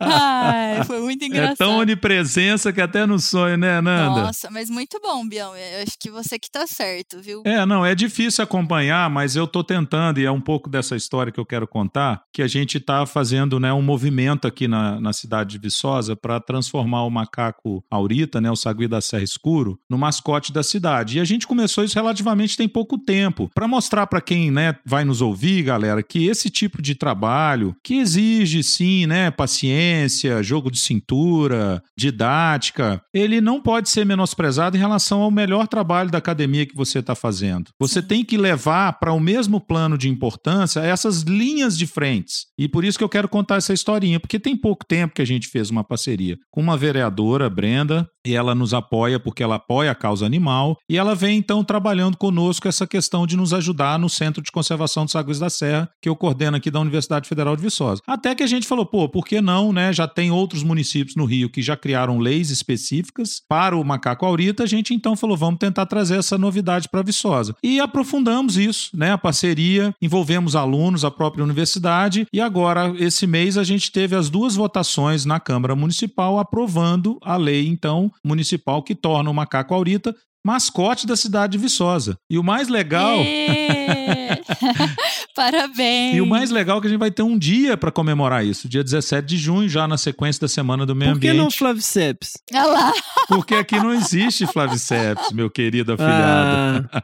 Ai, 0.00 0.84
foi 0.84 1.00
muito 1.02 1.24
engraçado. 1.24 1.52
É 1.52 1.56
tão 1.56 1.78
onipresença 1.78 2.72
que 2.72 2.80
até 2.80 3.06
no 3.06 3.18
sonho, 3.18 3.56
né, 3.56 3.80
Nanda? 3.80 4.22
Nossa, 4.22 4.50
mas 4.50 4.68
muito 4.70 4.98
bom, 5.00 5.26
Bião. 5.26 5.56
Eu 5.56 5.82
acho 5.82 5.96
que 5.98 6.10
você 6.10 6.38
que 6.38 6.50
tá 6.50 6.66
certo, 6.66 7.20
viu? 7.20 7.42
É, 7.44 7.64
não, 7.64 7.84
é 7.84 7.94
difícil 7.94 8.42
acompanhar, 8.42 9.08
mas 9.10 9.36
eu 9.36 9.46
tô 9.46 9.62
tentando, 9.62 10.18
e 10.20 10.24
é 10.24 10.30
um 10.30 10.40
pouco 10.40 10.68
dessa 10.68 10.96
história 10.96 11.32
que 11.32 11.40
eu 11.40 11.46
quero 11.46 11.66
contar, 11.66 12.22
que 12.32 12.42
a 12.42 12.48
gente 12.48 12.80
tá 12.80 13.06
fazendo 13.06 13.60
né, 13.60 13.72
um 13.72 13.82
movimento 13.82 14.46
aqui 14.46 14.66
na, 14.66 15.00
na 15.00 15.12
cidade 15.12 15.50
de 15.50 15.58
Viçosa 15.58 16.16
para 16.16 16.40
transformar 16.40 17.04
o 17.04 17.10
macaco 17.10 17.84
aurita, 17.90 18.40
né, 18.40 18.50
o 18.50 18.56
sagui 18.56 18.88
da 18.88 19.00
Serra 19.00 19.22
Escuro, 19.22 19.78
no 19.88 19.98
mascote 19.98 20.52
da 20.52 20.62
cidade. 20.62 21.18
E 21.18 21.20
a 21.20 21.24
gente 21.24 21.46
começou 21.46 21.84
isso 21.84 21.94
relativamente 21.94 22.56
tem 22.56 22.68
pouco 22.68 22.98
tempo, 22.98 23.50
para 23.54 23.68
mostrar 23.68 24.06
para 24.06 24.20
quem 24.20 24.50
né, 24.50 24.76
vai 24.84 25.04
nos 25.04 25.20
ouvir, 25.20 25.62
galera, 25.62 26.02
que 26.02 26.26
esse 26.26 26.50
tipo 26.50 26.80
de 26.80 26.94
trabalho, 26.94 27.76
que 27.82 27.97
exige 27.98 28.62
sim, 28.62 29.06
né, 29.06 29.30
paciência, 29.30 30.42
jogo 30.42 30.70
de 30.70 30.78
cintura, 30.78 31.82
didática, 31.96 33.02
ele 33.12 33.40
não 33.40 33.60
pode 33.60 33.88
ser 33.88 34.04
menosprezado 34.04 34.76
em 34.76 34.80
relação 34.80 35.22
ao 35.22 35.30
melhor 35.30 35.66
trabalho 35.66 36.10
da 36.10 36.18
academia 36.18 36.66
que 36.66 36.74
você 36.74 36.98
está 37.00 37.14
fazendo. 37.14 37.70
Você 37.80 38.02
tem 38.02 38.24
que 38.24 38.36
levar 38.36 38.98
para 38.98 39.12
o 39.12 39.20
mesmo 39.20 39.60
plano 39.60 39.98
de 39.98 40.08
importância 40.08 40.80
essas 40.80 41.22
linhas 41.22 41.76
de 41.76 41.86
frentes. 41.86 42.46
E 42.58 42.68
por 42.68 42.84
isso 42.84 42.98
que 42.98 43.04
eu 43.04 43.08
quero 43.08 43.28
contar 43.28 43.56
essa 43.56 43.72
historinha, 43.72 44.20
porque 44.20 44.38
tem 44.38 44.56
pouco 44.56 44.84
tempo 44.86 45.14
que 45.14 45.22
a 45.22 45.26
gente 45.26 45.48
fez 45.48 45.70
uma 45.70 45.84
parceria 45.84 46.36
com 46.50 46.60
uma 46.60 46.76
vereadora, 46.76 47.48
Brenda, 47.48 48.08
e 48.26 48.34
ela 48.34 48.54
nos 48.54 48.74
apoia 48.74 49.18
porque 49.18 49.42
ela 49.42 49.56
apoia 49.56 49.90
a 49.90 49.94
causa 49.94 50.26
animal, 50.26 50.76
e 50.88 50.96
ela 50.96 51.14
vem 51.14 51.38
então 51.38 51.64
trabalhando 51.64 52.16
conosco 52.16 52.68
essa 52.68 52.86
questão 52.86 53.26
de 53.26 53.36
nos 53.36 53.52
ajudar 53.52 53.98
no 53.98 54.08
Centro 54.08 54.42
de 54.42 54.52
Conservação 54.52 55.04
dos 55.04 55.12
Saguis 55.12 55.38
da 55.38 55.50
Serra, 55.50 55.88
que 56.02 56.08
eu 56.08 56.16
coordeno 56.16 56.56
aqui 56.56 56.70
da 56.70 56.80
Universidade 56.80 57.28
Federal 57.28 57.56
de 57.56 57.62
Viçosa. 57.62 57.87
Até 58.06 58.34
que 58.34 58.42
a 58.42 58.46
gente 58.46 58.66
falou, 58.66 58.86
pô, 58.86 59.08
por 59.08 59.24
que 59.24 59.40
não, 59.40 59.72
né? 59.72 59.92
Já 59.92 60.06
tem 60.06 60.30
outros 60.30 60.62
municípios 60.62 61.16
no 61.16 61.24
Rio 61.24 61.50
que 61.50 61.62
já 61.62 61.76
criaram 61.76 62.18
leis 62.18 62.50
específicas 62.50 63.42
para 63.48 63.76
o 63.76 63.84
macaco 63.84 64.26
aurita, 64.26 64.64
a 64.64 64.66
gente 64.66 64.94
então 64.94 65.16
falou, 65.16 65.36
vamos 65.36 65.58
tentar 65.58 65.86
trazer 65.86 66.18
essa 66.18 66.36
novidade 66.36 66.88
para 66.88 67.02
Viçosa. 67.02 67.54
E 67.62 67.80
aprofundamos 67.80 68.56
isso, 68.56 68.90
né? 68.94 69.12
A 69.12 69.18
parceria, 69.18 69.94
envolvemos 70.00 70.56
alunos, 70.56 71.04
a 71.04 71.10
própria 71.10 71.44
universidade, 71.44 72.26
e 72.32 72.40
agora, 72.40 72.94
esse 72.98 73.26
mês, 73.26 73.56
a 73.56 73.64
gente 73.64 73.90
teve 73.90 74.14
as 74.14 74.28
duas 74.28 74.54
votações 74.54 75.24
na 75.24 75.40
Câmara 75.40 75.74
Municipal 75.74 76.38
aprovando 76.38 77.18
a 77.22 77.36
lei, 77.36 77.66
então, 77.66 78.10
municipal 78.24 78.82
que 78.82 78.94
torna 78.94 79.30
o 79.30 79.34
macaco 79.34 79.74
aurita 79.74 80.14
mascote 80.48 81.06
da 81.06 81.14
cidade 81.14 81.52
de 81.52 81.58
Viçosa. 81.58 82.16
E 82.30 82.38
o 82.38 82.42
mais 82.42 82.68
legal. 82.68 83.18
Ê! 83.18 84.28
Parabéns. 85.36 86.16
E 86.16 86.20
o 86.22 86.26
mais 86.26 86.50
legal 86.50 86.78
é 86.78 86.80
que 86.80 86.86
a 86.86 86.90
gente 86.90 86.98
vai 86.98 87.10
ter 87.10 87.22
um 87.22 87.38
dia 87.38 87.76
para 87.76 87.90
comemorar 87.90 88.44
isso, 88.44 88.66
dia 88.66 88.82
17 88.82 89.26
de 89.26 89.36
junho, 89.36 89.68
já 89.68 89.86
na 89.86 89.98
sequência 89.98 90.40
da 90.40 90.48
Semana 90.48 90.86
do 90.86 90.96
Meio 90.96 91.12
Por 91.12 91.20
que 91.20 91.28
Ambiente. 91.28 91.44
não 91.44 91.50
Flaviceps? 91.50 92.38
Olha 92.52 92.64
lá. 92.64 92.92
Porque 93.28 93.54
aqui 93.54 93.76
não 93.76 93.92
existe 93.92 94.46
Flaviceps, 94.46 95.32
meu 95.32 95.50
querido 95.50 95.92
afilhado. 95.92 96.88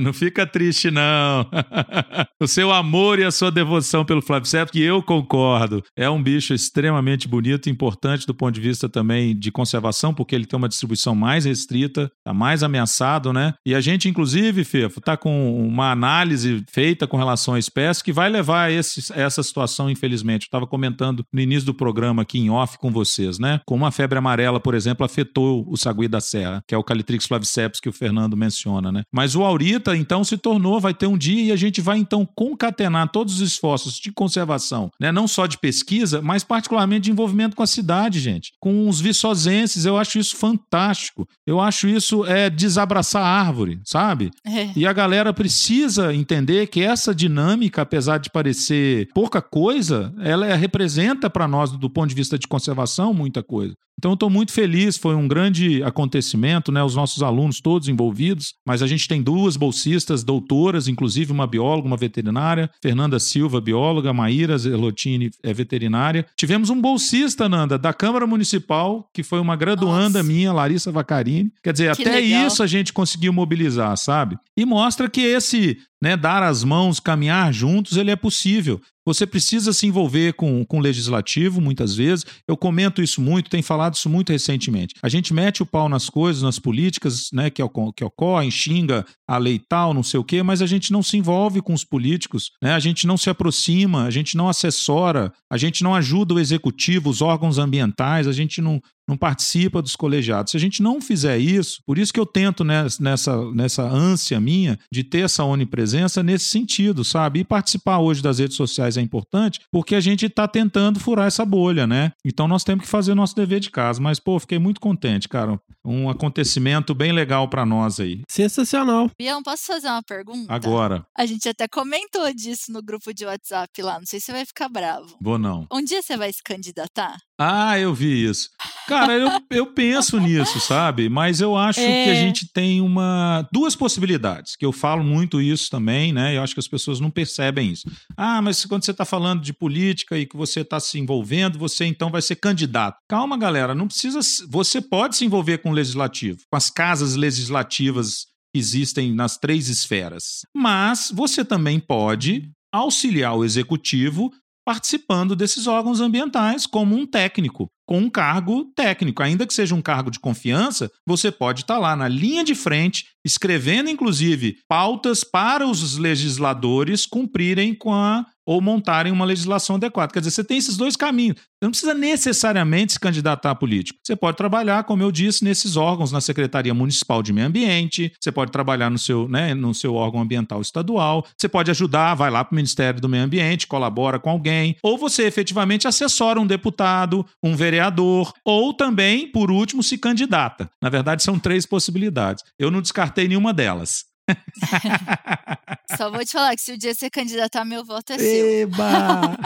Não 0.00 0.12
fica 0.12 0.46
triste, 0.46 0.90
não. 0.90 1.46
O 2.40 2.46
seu 2.46 2.70
amor 2.70 3.18
e 3.18 3.24
a 3.24 3.30
sua 3.30 3.50
devoção 3.50 4.04
pelo 4.04 4.20
Flaviceps, 4.20 4.70
que 4.70 4.82
eu 4.82 5.02
concordo, 5.02 5.82
é 5.96 6.08
um 6.08 6.22
bicho 6.22 6.52
extremamente 6.52 7.26
bonito 7.26 7.66
e 7.66 7.72
importante 7.72 8.26
do 8.26 8.34
ponto 8.34 8.54
de 8.54 8.60
vista 8.60 8.90
também 8.90 9.34
de 9.34 9.50
conservação, 9.50 10.12
porque 10.12 10.34
ele 10.34 10.44
tem 10.44 10.56
uma 10.56 10.68
distribuição 10.68 11.14
mais 11.14 11.46
restrita, 11.46 12.10
tá 12.22 12.34
mais 12.34 12.62
ameaçado, 12.80 13.32
né? 13.32 13.54
E 13.64 13.74
a 13.74 13.80
gente, 13.80 14.08
inclusive, 14.08 14.62
Fefo, 14.64 15.00
tá 15.00 15.16
com 15.16 15.66
uma 15.66 15.90
análise 15.90 16.62
feita 16.70 17.06
com 17.06 17.16
relação 17.16 17.54
à 17.54 17.58
espécie 17.58 18.04
que 18.04 18.12
vai 18.12 18.28
levar 18.28 18.64
a, 18.64 18.70
esse- 18.72 19.12
essa 19.14 19.42
situação, 19.42 19.90
infelizmente. 19.90 20.42
Eu 20.44 20.46
estava 20.48 20.66
comentando 20.66 21.24
no 21.32 21.40
início 21.40 21.66
do 21.66 21.74
programa 21.74 22.22
aqui 22.22 22.38
em 22.38 22.50
off 22.50 22.78
com 22.78 22.90
vocês, 22.90 23.38
né? 23.38 23.60
Como 23.66 23.86
a 23.86 23.90
febre 23.90 24.18
amarela, 24.18 24.60
por 24.60 24.74
exemplo, 24.74 25.04
afetou 25.04 25.64
o 25.68 25.76
sagui 25.76 26.08
da 26.08 26.20
serra, 26.20 26.62
que 26.68 26.74
é 26.74 26.78
o 26.78 26.84
Calitrix 26.84 27.26
flaviceps 27.26 27.80
que 27.80 27.88
o 27.88 27.92
Fernando 27.92 28.36
menciona, 28.36 28.92
né? 28.92 29.02
Mas 29.12 29.34
o 29.34 29.42
aurita, 29.42 29.96
então, 29.96 30.22
se 30.22 30.36
tornou, 30.36 30.78
vai 30.80 30.92
ter 30.94 31.06
um 31.06 31.16
dia 31.18 31.44
e 31.44 31.52
a 31.52 31.56
gente 31.56 31.80
vai, 31.80 31.98
então, 31.98 32.26
concatenar 32.36 33.08
todos 33.10 33.34
os 33.40 33.40
esforços 33.52 33.94
de 33.94 34.12
conservação, 34.12 34.90
né? 35.00 35.10
Não 35.10 35.26
só 35.26 35.46
de 35.46 35.58
pesquisa, 35.58 36.20
mas 36.20 36.44
particularmente 36.44 37.04
de 37.06 37.10
envolvimento 37.10 37.56
com 37.56 37.62
a 37.62 37.66
cidade, 37.66 38.20
gente. 38.20 38.52
Com 38.60 38.88
os 38.88 39.00
viçosenses, 39.00 39.84
eu 39.84 39.96
acho 39.96 40.18
isso 40.18 40.36
fantástico. 40.36 41.26
Eu 41.46 41.60
acho 41.60 41.88
isso 41.88 42.24
é 42.26 42.50
desabraçar 42.66 43.22
a 43.22 43.28
árvore, 43.28 43.80
sabe? 43.84 44.30
É. 44.44 44.70
E 44.76 44.86
a 44.86 44.92
galera 44.92 45.32
precisa 45.32 46.14
entender 46.14 46.66
que 46.66 46.82
essa 46.82 47.14
dinâmica, 47.14 47.82
apesar 47.82 48.18
de 48.18 48.30
parecer 48.30 49.08
pouca 49.14 49.40
coisa, 49.40 50.12
ela 50.20 50.54
representa 50.54 51.30
para 51.30 51.48
nós, 51.48 51.70
do 51.72 51.88
ponto 51.88 52.08
de 52.08 52.14
vista 52.14 52.38
de 52.38 52.46
conservação, 52.46 53.14
muita 53.14 53.42
coisa. 53.42 53.74
Então 53.98 54.10
eu 54.10 54.14
estou 54.14 54.28
muito 54.28 54.52
feliz, 54.52 54.96
foi 54.96 55.14
um 55.14 55.26
grande 55.26 55.82
acontecimento, 55.82 56.70
né? 56.70 56.82
Os 56.82 56.94
nossos 56.94 57.22
alunos 57.22 57.60
todos 57.60 57.88
envolvidos, 57.88 58.54
mas 58.66 58.82
a 58.82 58.86
gente 58.86 59.08
tem 59.08 59.22
duas 59.22 59.56
bolsistas, 59.56 60.22
doutoras, 60.22 60.86
inclusive 60.86 61.32
uma 61.32 61.46
bióloga, 61.46 61.86
uma 61.88 61.96
veterinária, 61.96 62.70
Fernanda 62.82 63.18
Silva, 63.18 63.60
bióloga, 63.60 64.12
Maíra 64.12 64.58
Zelotini 64.58 65.30
é 65.42 65.52
veterinária. 65.52 66.26
Tivemos 66.36 66.68
um 66.70 66.80
bolsista, 66.80 67.48
Nanda, 67.48 67.78
da 67.78 67.92
Câmara 67.92 68.26
Municipal, 68.26 69.08
que 69.14 69.22
foi 69.22 69.40
uma 69.40 69.56
graduanda 69.56 70.18
Nossa. 70.18 70.22
minha, 70.22 70.52
Larissa 70.52 70.92
Vacarini. 70.92 71.50
Quer 71.62 71.72
dizer, 71.72 71.96
Que 71.96 72.02
até 72.02 72.20
legal. 72.20 72.46
isso 72.46 72.62
a 72.62 72.66
gente 72.66 72.92
conseguiu 72.92 73.32
mobilizar, 73.32 73.96
sabe? 73.96 74.36
E 74.56 74.64
mostra 74.66 75.08
que 75.08 75.20
esse, 75.22 75.78
né, 76.02 76.16
dar 76.16 76.42
as 76.42 76.62
mãos, 76.62 77.00
caminhar 77.00 77.52
juntos, 77.52 77.96
ele 77.96 78.10
é 78.10 78.16
possível. 78.16 78.80
Você 79.06 79.24
precisa 79.24 79.72
se 79.72 79.86
envolver 79.86 80.32
com, 80.34 80.64
com 80.64 80.78
o 80.78 80.80
legislativo, 80.80 81.60
muitas 81.60 81.94
vezes. 81.94 82.26
Eu 82.46 82.56
comento 82.56 83.00
isso 83.00 83.20
muito, 83.20 83.48
tenho 83.48 83.62
falado 83.62 83.94
isso 83.94 84.10
muito 84.10 84.32
recentemente. 84.32 84.96
A 85.00 85.08
gente 85.08 85.32
mete 85.32 85.62
o 85.62 85.66
pau 85.66 85.88
nas 85.88 86.10
coisas, 86.10 86.42
nas 86.42 86.58
políticas 86.58 87.28
né, 87.32 87.48
que, 87.48 87.62
que 87.94 88.04
ocorrem, 88.04 88.50
xinga 88.50 89.06
a 89.28 89.38
lei 89.38 89.60
tal, 89.60 89.94
não 89.94 90.02
sei 90.02 90.18
o 90.18 90.24
quê, 90.24 90.42
mas 90.42 90.60
a 90.60 90.66
gente 90.66 90.92
não 90.92 91.04
se 91.04 91.16
envolve 91.16 91.62
com 91.62 91.72
os 91.72 91.84
políticos, 91.84 92.50
né? 92.60 92.74
a 92.74 92.80
gente 92.80 93.06
não 93.06 93.16
se 93.16 93.30
aproxima, 93.30 94.04
a 94.04 94.10
gente 94.10 94.36
não 94.36 94.48
assessora, 94.48 95.32
a 95.50 95.56
gente 95.56 95.84
não 95.84 95.94
ajuda 95.94 96.34
o 96.34 96.40
executivo, 96.40 97.08
os 97.08 97.22
órgãos 97.22 97.58
ambientais, 97.58 98.26
a 98.26 98.32
gente 98.32 98.60
não, 98.60 98.80
não 99.08 99.16
participa 99.16 99.80
dos 99.82 99.94
colegiados. 99.96 100.50
Se 100.50 100.56
a 100.56 100.60
gente 100.60 100.82
não 100.82 101.00
fizer 101.00 101.38
isso, 101.38 101.80
por 101.86 101.98
isso 101.98 102.12
que 102.12 102.20
eu 102.20 102.26
tento 102.26 102.64
nes- 102.64 102.98
nessa, 102.98 103.50
nessa 103.52 103.82
ânsia 103.82 104.40
minha 104.40 104.78
de 104.92 105.04
ter 105.04 105.20
essa 105.24 105.44
onipresença 105.44 106.22
nesse 106.22 106.46
sentido, 106.46 107.04
sabe? 107.04 107.40
E 107.40 107.44
participar 107.44 107.98
hoje 107.98 108.22
das 108.22 108.38
redes 108.38 108.56
sociais 108.56 108.96
é 108.96 109.00
importante 109.00 109.60
porque 109.70 109.94
a 109.94 110.00
gente 110.00 110.26
está 110.26 110.46
tentando 110.48 110.98
furar 111.00 111.26
essa 111.26 111.44
bolha, 111.44 111.86
né? 111.86 112.12
Então 112.24 112.48
nós 112.48 112.64
temos 112.64 112.84
que 112.84 112.90
fazer 112.90 113.12
o 113.12 113.14
nosso 113.16 113.34
dever 113.34 113.60
de 113.60 113.70
casa. 113.70 114.00
Mas, 114.00 114.18
pô, 114.18 114.38
fiquei 114.38 114.58
muito 114.58 114.80
contente, 114.80 115.28
cara. 115.28 115.58
Um 115.84 116.10
acontecimento 116.10 116.94
bem 116.94 117.12
legal 117.12 117.48
para 117.48 117.64
nós 117.64 118.00
aí. 118.00 118.22
Sensacional. 118.28 119.10
Bião, 119.18 119.42
posso 119.42 119.66
fazer 119.66 119.88
uma 119.88 120.02
pergunta? 120.02 120.52
Agora, 120.52 121.04
A 121.16 121.24
gente 121.26 121.48
até 121.48 121.68
comentou 121.68 122.32
disso 122.34 122.72
no 122.72 122.82
grupo 122.82 123.12
de 123.14 123.24
WhatsApp 123.24 123.82
lá. 123.82 123.98
Não 123.98 124.06
sei 124.06 124.18
se 124.20 124.26
você 124.26 124.32
vai 124.32 124.44
ficar 124.46 124.68
bravo. 124.68 125.16
vou 125.20 125.38
não. 125.38 125.66
Um 125.72 125.82
dia 125.82 126.02
você 126.02 126.16
vai 126.16 126.32
se 126.32 126.42
candidatar? 126.42 127.16
Ah, 127.38 127.78
eu 127.78 127.92
vi 127.94 128.24
isso. 128.24 128.48
Cara, 128.88 129.12
eu, 129.12 129.28
eu 129.50 129.66
penso 129.66 130.18
nisso, 130.18 130.58
sabe? 130.58 131.08
Mas 131.08 131.40
eu 131.40 131.54
acho 131.56 131.80
É. 131.80 132.04
que 132.04 132.10
a 132.10 132.14
gente 132.14 132.50
tem 132.52 132.80
uma 132.80 133.46
duas 133.52 133.76
possibilidades, 133.76 134.56
que 134.56 134.64
eu 134.64 134.72
falo 134.72 135.04
muito 135.04 135.40
isso 135.40 135.68
também, 135.70 136.12
né? 136.12 136.36
Eu 136.36 136.42
acho 136.42 136.54
que 136.54 136.60
as 136.60 136.68
pessoas 136.68 136.98
não 136.98 137.10
percebem 137.10 137.70
isso. 137.72 137.90
Ah, 138.16 138.40
mas 138.40 138.64
quando 138.64 138.84
você 138.84 138.90
está 138.92 139.04
falando 139.04 139.42
de 139.42 139.52
política 139.52 140.16
e 140.16 140.24
que 140.24 140.36
você 140.36 140.60
está 140.60 140.80
se 140.80 140.98
envolvendo, 140.98 141.58
você 141.58 141.84
então 141.84 142.10
vai 142.10 142.22
ser 142.22 142.36
candidato. 142.36 142.96
Calma, 143.08 143.36
galera, 143.36 143.74
não 143.74 143.86
precisa. 143.88 144.20
Você 144.48 144.80
pode 144.80 145.16
se 145.16 145.24
envolver 145.24 145.58
com 145.58 145.70
o 145.70 145.74
legislativo, 145.74 146.38
com 146.50 146.56
as 146.56 146.70
casas 146.70 147.16
legislativas 147.16 148.26
que 148.54 148.58
existem 148.60 149.12
nas 149.14 149.36
três 149.36 149.68
esferas. 149.68 150.40
Mas 150.56 151.10
você 151.14 151.44
também 151.44 151.78
pode 151.80 152.48
auxiliar 152.72 153.36
o 153.36 153.44
executivo 153.44 154.30
participando 154.66 155.36
desses 155.36 155.68
órgãos 155.68 156.00
ambientais 156.00 156.66
como 156.66 156.96
um 156.96 157.06
técnico, 157.06 157.70
com 157.86 157.98
um 157.98 158.10
cargo 158.10 158.64
técnico. 158.74 159.22
Ainda 159.22 159.46
que 159.46 159.54
seja 159.54 159.74
um 159.74 159.80
cargo 159.80 160.10
de 160.10 160.18
confiança, 160.18 160.90
você 161.06 161.30
pode 161.30 161.62
estar 161.62 161.78
lá 161.78 161.94
na 161.94 162.08
linha 162.08 162.44
de 162.44 162.54
frente, 162.54 163.06
escrevendo 163.24 163.88
inclusive 163.88 164.58
pautas 164.68 165.22
para 165.24 165.66
os 165.66 165.96
legisladores 165.96 167.06
cumprirem 167.06 167.74
com 167.74 167.94
a 167.94 168.26
ou 168.46 168.60
montarem 168.60 169.12
uma 169.12 169.24
legislação 169.24 169.74
adequada. 169.74 170.12
Quer 170.12 170.20
dizer, 170.20 170.30
você 170.30 170.44
tem 170.44 170.56
esses 170.56 170.76
dois 170.76 170.94
caminhos. 170.94 171.36
Você 171.36 171.64
não 171.64 171.70
precisa 171.70 171.94
necessariamente 171.94 172.92
se 172.92 173.00
candidatar 173.00 173.50
a 173.50 173.54
político. 173.54 173.98
Você 174.04 174.14
pode 174.14 174.36
trabalhar, 174.36 174.84
como 174.84 175.02
eu 175.02 175.10
disse, 175.10 175.42
nesses 175.42 175.74
órgãos, 175.76 176.12
na 176.12 176.20
Secretaria 176.20 176.72
Municipal 176.72 177.22
de 177.22 177.32
Meio 177.32 177.48
Ambiente, 177.48 178.12
você 178.20 178.30
pode 178.30 178.52
trabalhar 178.52 178.88
no 178.88 178.98
seu, 178.98 179.26
né, 179.28 179.52
no 179.54 179.74
seu 179.74 179.94
órgão 179.94 180.20
ambiental 180.20 180.60
estadual, 180.60 181.26
você 181.36 181.48
pode 181.48 181.70
ajudar, 181.70 182.14
vai 182.14 182.30
lá 182.30 182.44
para 182.44 182.52
o 182.52 182.56
Ministério 182.56 183.00
do 183.00 183.08
Meio 183.08 183.24
Ambiente, 183.24 183.66
colabora 183.66 184.20
com 184.20 184.30
alguém, 184.30 184.76
ou 184.82 184.96
você 184.96 185.24
efetivamente 185.24 185.88
assessora 185.88 186.38
um 186.38 186.46
deputado, 186.46 187.26
um 187.42 187.56
vereador 187.56 187.75
vereador, 187.76 188.32
ou 188.44 188.72
também, 188.72 189.30
por 189.30 189.50
último, 189.50 189.82
se 189.82 189.98
candidata. 189.98 190.70
Na 190.82 190.88
verdade, 190.88 191.22
são 191.22 191.38
três 191.38 191.66
possibilidades. 191.66 192.42
Eu 192.58 192.70
não 192.70 192.80
descartei 192.80 193.28
nenhuma 193.28 193.52
delas. 193.52 194.04
Só 195.96 196.10
vou 196.10 196.24
te 196.24 196.32
falar 196.32 196.54
que 196.56 196.62
se 196.62 196.72
o 196.72 196.78
dia 196.78 196.94
você 196.94 197.08
candidatar, 197.10 197.64
meu 197.64 197.84
voto 197.84 198.12
é 198.12 198.18
seu. 198.18 198.48
Eba! 198.62 199.36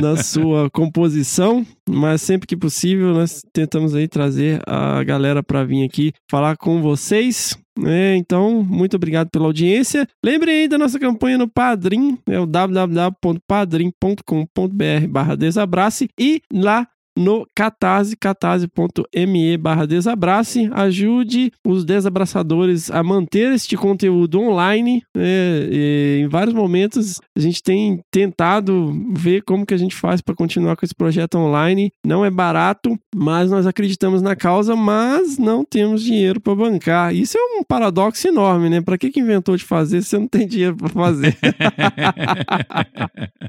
na 0.00 0.16
sua 0.16 0.70
composição, 0.70 1.66
mas 1.88 2.22
sempre 2.22 2.46
que 2.46 2.56
possível 2.56 3.14
nós 3.14 3.42
tentamos 3.52 3.94
aí 3.94 4.08
trazer 4.08 4.60
a 4.66 5.04
galera 5.04 5.42
para 5.42 5.64
vir 5.64 5.84
aqui 5.84 6.12
falar 6.30 6.56
com 6.56 6.80
vocês. 6.82 7.56
né? 7.78 8.16
então, 8.16 8.64
muito 8.64 8.96
obrigado 8.96 9.30
pela 9.30 9.46
audiência. 9.46 10.06
Lembrem 10.24 10.62
aí 10.62 10.68
da 10.68 10.76
nossa 10.76 10.98
campanha 10.98 11.38
no 11.38 11.48
Padrim, 11.48 12.18
é 12.26 12.40
o 12.40 12.46
www.padrim.com.br 12.46 15.06
barra 15.08 15.36
desabrace 15.36 16.08
e 16.18 16.42
lá 16.52 16.88
no 17.16 17.46
catarse, 17.54 18.16
catarse.me 18.16 19.56
barra 19.56 19.86
desabrace. 19.86 20.70
Ajude 20.72 21.52
os 21.66 21.84
desabraçadores 21.84 22.90
a 22.90 23.02
manter 23.02 23.52
este 23.52 23.76
conteúdo 23.76 24.40
online. 24.40 25.02
E 25.16 26.20
em 26.24 26.28
vários 26.28 26.54
momentos 26.54 27.20
a 27.36 27.40
gente 27.40 27.62
tem 27.62 28.00
tentado 28.10 28.92
ver 29.14 29.42
como 29.42 29.66
que 29.66 29.74
a 29.74 29.78
gente 29.78 29.94
faz 29.94 30.20
para 30.20 30.34
continuar 30.34 30.76
com 30.76 30.84
esse 30.84 30.94
projeto 30.94 31.36
online. 31.36 31.92
Não 32.04 32.24
é 32.24 32.30
barato, 32.30 32.98
mas 33.14 33.50
nós 33.50 33.66
acreditamos 33.66 34.22
na 34.22 34.34
causa, 34.34 34.74
mas 34.74 35.38
não 35.38 35.64
temos 35.64 36.02
dinheiro 36.02 36.40
para 36.40 36.54
bancar. 36.54 37.14
Isso 37.14 37.36
é 37.36 37.58
um 37.58 37.62
paradoxo 37.62 38.26
enorme, 38.28 38.68
né? 38.68 38.80
Para 38.80 38.98
que, 38.98 39.10
que 39.10 39.20
inventou 39.20 39.56
de 39.56 39.64
fazer 39.64 40.02
se 40.02 40.08
você 40.10 40.18
não 40.18 40.28
tem 40.28 40.46
dinheiro 40.46 40.76
para 40.76 40.88
fazer? 40.88 41.36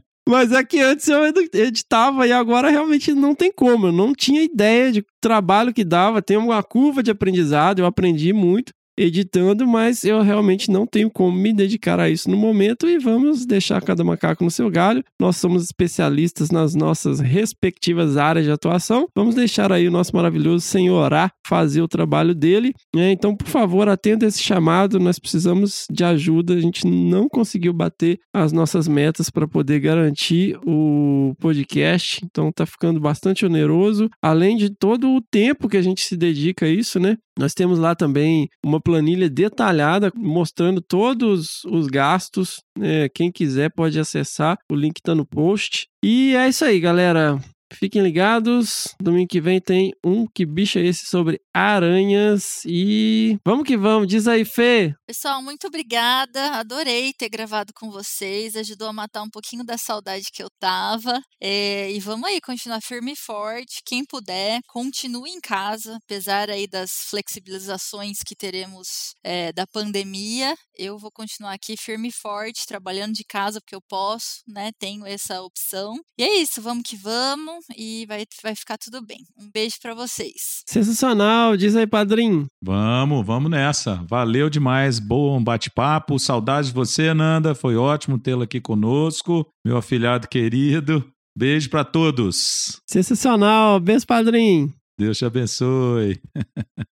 Mas 0.28 0.52
é 0.52 0.64
que 0.64 0.80
antes 0.80 1.08
eu 1.08 1.26
editava 1.26 2.26
e 2.26 2.32
agora 2.32 2.70
realmente 2.70 3.14
não 3.14 3.36
tem 3.36 3.52
como. 3.52 3.88
Eu 3.88 3.92
não 3.92 4.14
tinha 4.14 4.42
ideia 4.42 4.92
de 4.92 5.06
trabalho 5.20 5.74
que 5.74 5.84
dava. 5.84 6.22
Tem 6.22 6.38
uma 6.38 6.64
curva 6.64 7.04
de 7.04 7.12
aprendizado, 7.12 7.80
eu 7.80 7.86
aprendi 7.86 8.32
muito 8.32 8.74
editando, 8.98 9.68
mas 9.68 10.04
eu 10.04 10.22
realmente 10.22 10.70
não 10.70 10.86
tenho 10.86 11.10
como 11.10 11.36
me 11.36 11.54
dedicar 11.54 12.00
a 12.00 12.10
isso 12.10 12.30
no 12.30 12.38
momento 12.38 12.88
e 12.88 12.98
vamos 12.98 13.46
deixar 13.46 13.82
cada 13.82 14.04
macaco 14.04 14.44
no 14.44 14.52
seu 14.52 14.70
galho. 14.70 15.04
Nós 15.20 15.38
somos 15.38 15.64
especialistas 15.64 16.50
nas 16.52 16.76
nossas 16.76 17.20
respectivas 17.20 18.18
áreas 18.18 18.46
de 18.46 18.52
atuação. 18.52 19.08
Vamos 19.16 19.36
deixar 19.36 19.72
aí 19.72 19.88
o 19.88 19.92
nosso 19.92 20.16
maravilhoso 20.16 20.66
Senhorá 20.66 21.32
fazer 21.48 21.82
o 21.82 21.88
trabalho 21.88 22.36
dele. 22.36 22.74
né? 22.96 23.12
Então, 23.12 23.36
por 23.36 23.48
favor, 23.48 23.88
atenda 23.88 24.26
esse 24.26 24.42
chamado. 24.42 25.00
Nós 25.00 25.20
precisamos 25.20 25.86
de 25.92 26.04
ajuda. 26.04 26.54
A 26.54 26.60
gente 26.60 26.86
não 26.88 27.28
conseguiu 27.28 27.74
bater 27.74 28.20
as 28.34 28.52
nossas 28.52 28.88
metas 28.88 29.30
para 29.30 29.48
poder 29.48 29.80
garantir 29.80 30.58
o 30.66 31.34
podcast. 31.40 32.22
Então, 32.24 32.52
tá 32.52 32.66
ficando 32.66 33.00
bastante 33.00 33.46
oneroso. 33.46 34.10
Além 34.22 34.56
de 34.58 34.70
todo 34.70 35.10
o 35.10 35.22
tempo 35.22 35.68
que 35.68 35.78
a 35.78 35.82
gente 35.82 36.02
se 36.02 36.16
dedica 36.16 36.66
a 36.66 36.70
isso, 36.70 37.00
né? 37.00 37.18
Nós 37.38 37.54
temos 37.54 37.80
lá 37.80 37.96
também 37.96 38.48
uma 38.64 38.80
planilha 38.84 39.30
detalhada 39.30 40.12
mostrando 40.16 40.82
todos 40.82 41.64
os 41.66 41.88
gastos. 41.88 42.62
né? 42.78 43.08
Quem 43.10 43.32
quiser 43.32 43.72
pode 43.72 44.00
acessar, 44.00 44.58
o 44.72 44.76
link 44.76 44.98
está 44.98 45.16
no 45.16 45.26
post. 45.26 45.88
E 46.04 46.36
é 46.36 46.48
isso 46.50 46.66
aí, 46.66 46.80
galera. 46.80 47.40
Fiquem 47.74 48.02
ligados. 48.02 48.96
Domingo 49.02 49.28
que 49.28 49.42
vem 49.42 49.60
tem 49.60 49.94
um 50.04 50.26
que 50.28 50.46
bicho 50.46 50.80
é 50.80 50.86
esse 50.86 51.06
sobre 51.06 51.42
aranhas. 51.54 52.64
E 52.66 53.38
vamos 53.46 53.66
que 53.66 53.78
vamos. 53.78 54.08
Diz 54.08 54.28
aí, 54.28 54.46
Fê. 54.46 54.94
Pessoal, 55.06 55.42
muito 55.42 55.68
obrigada. 55.68 56.52
Adorei 56.52 57.14
ter 57.14 57.30
gravado 57.30 57.74
com 57.74 57.90
vocês. 57.90 58.56
Ajudou 58.56 58.88
a 58.88 58.94
matar 58.94 59.24
um 59.24 59.30
pouquinho 59.30 59.64
da 59.64 59.78
saudade 59.78 60.26
que 60.32 60.42
eu 60.42 60.50
tava. 60.60 61.22
É, 61.42 61.92
e 61.92 62.00
vamos 62.00 62.28
aí, 62.28 62.40
continuar 62.42 62.82
firme 62.82 63.14
e 63.14 63.16
forte. 63.16 63.82
Quem 63.86 64.06
puder, 64.06 64.60
continue 64.68 65.30
em 65.30 65.42
casa, 65.42 65.98
apesar 66.04 66.50
aí 66.50 66.68
das 66.68 66.92
flexibilizações 67.10 68.20
que 68.26 68.36
teremos 68.36 69.14
é, 69.24 69.52
da 69.52 69.66
pandemia. 69.68 70.56
Eu 70.76 70.98
vou 70.98 71.12
continuar 71.12 71.54
aqui 71.54 71.76
firme 71.78 72.10
e 72.10 72.12
forte, 72.12 72.66
trabalhando 72.68 73.14
de 73.14 73.24
casa 73.24 73.60
porque 73.60 73.76
eu 73.76 73.82
posso, 73.82 74.42
né? 74.48 74.72
Tenho 74.80 75.06
essa 75.06 75.42
opção. 75.42 75.96
E 76.18 76.24
é 76.24 76.38
isso, 76.38 76.62
vamos 76.62 76.84
que 76.84 76.96
vamos 76.96 77.63
e 77.78 78.06
vai, 78.08 78.26
vai 78.42 78.56
ficar 78.56 78.78
tudo 78.78 79.06
bem. 79.06 79.20
Um 79.40 79.50
beijo 79.54 79.76
pra 79.82 79.94
vocês. 79.94 80.64
Sensacional. 80.68 81.56
Diz 81.58 81.76
aí, 81.76 81.88
padrinho. 81.88 82.48
Vamos, 82.64 83.26
vamos 83.26 83.50
nessa. 83.50 84.04
Valeu 84.08 84.50
demais, 84.50 85.00
bom 85.00 85.44
bate-papo. 85.44 86.20
Saudade 86.20 86.68
de 86.68 86.74
você, 86.74 87.14
Nanda. 87.14 87.56
Foi 87.56 87.76
ótimo 87.76 88.20
tê-la 88.20 88.44
aqui 88.44 88.60
conosco, 88.62 89.48
meu 89.66 89.78
afilhado 89.78 90.28
querido. 90.28 91.06
Beijo 91.38 91.70
pra 91.70 91.84
todos. 91.84 92.82
Sensacional. 92.88 93.80
Beijo, 93.80 94.06
padrinho. 94.06 94.74
Deus 95.00 95.18
te 95.18 95.26
abençoe. 95.26 96.20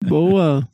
Boa. 0.05 0.69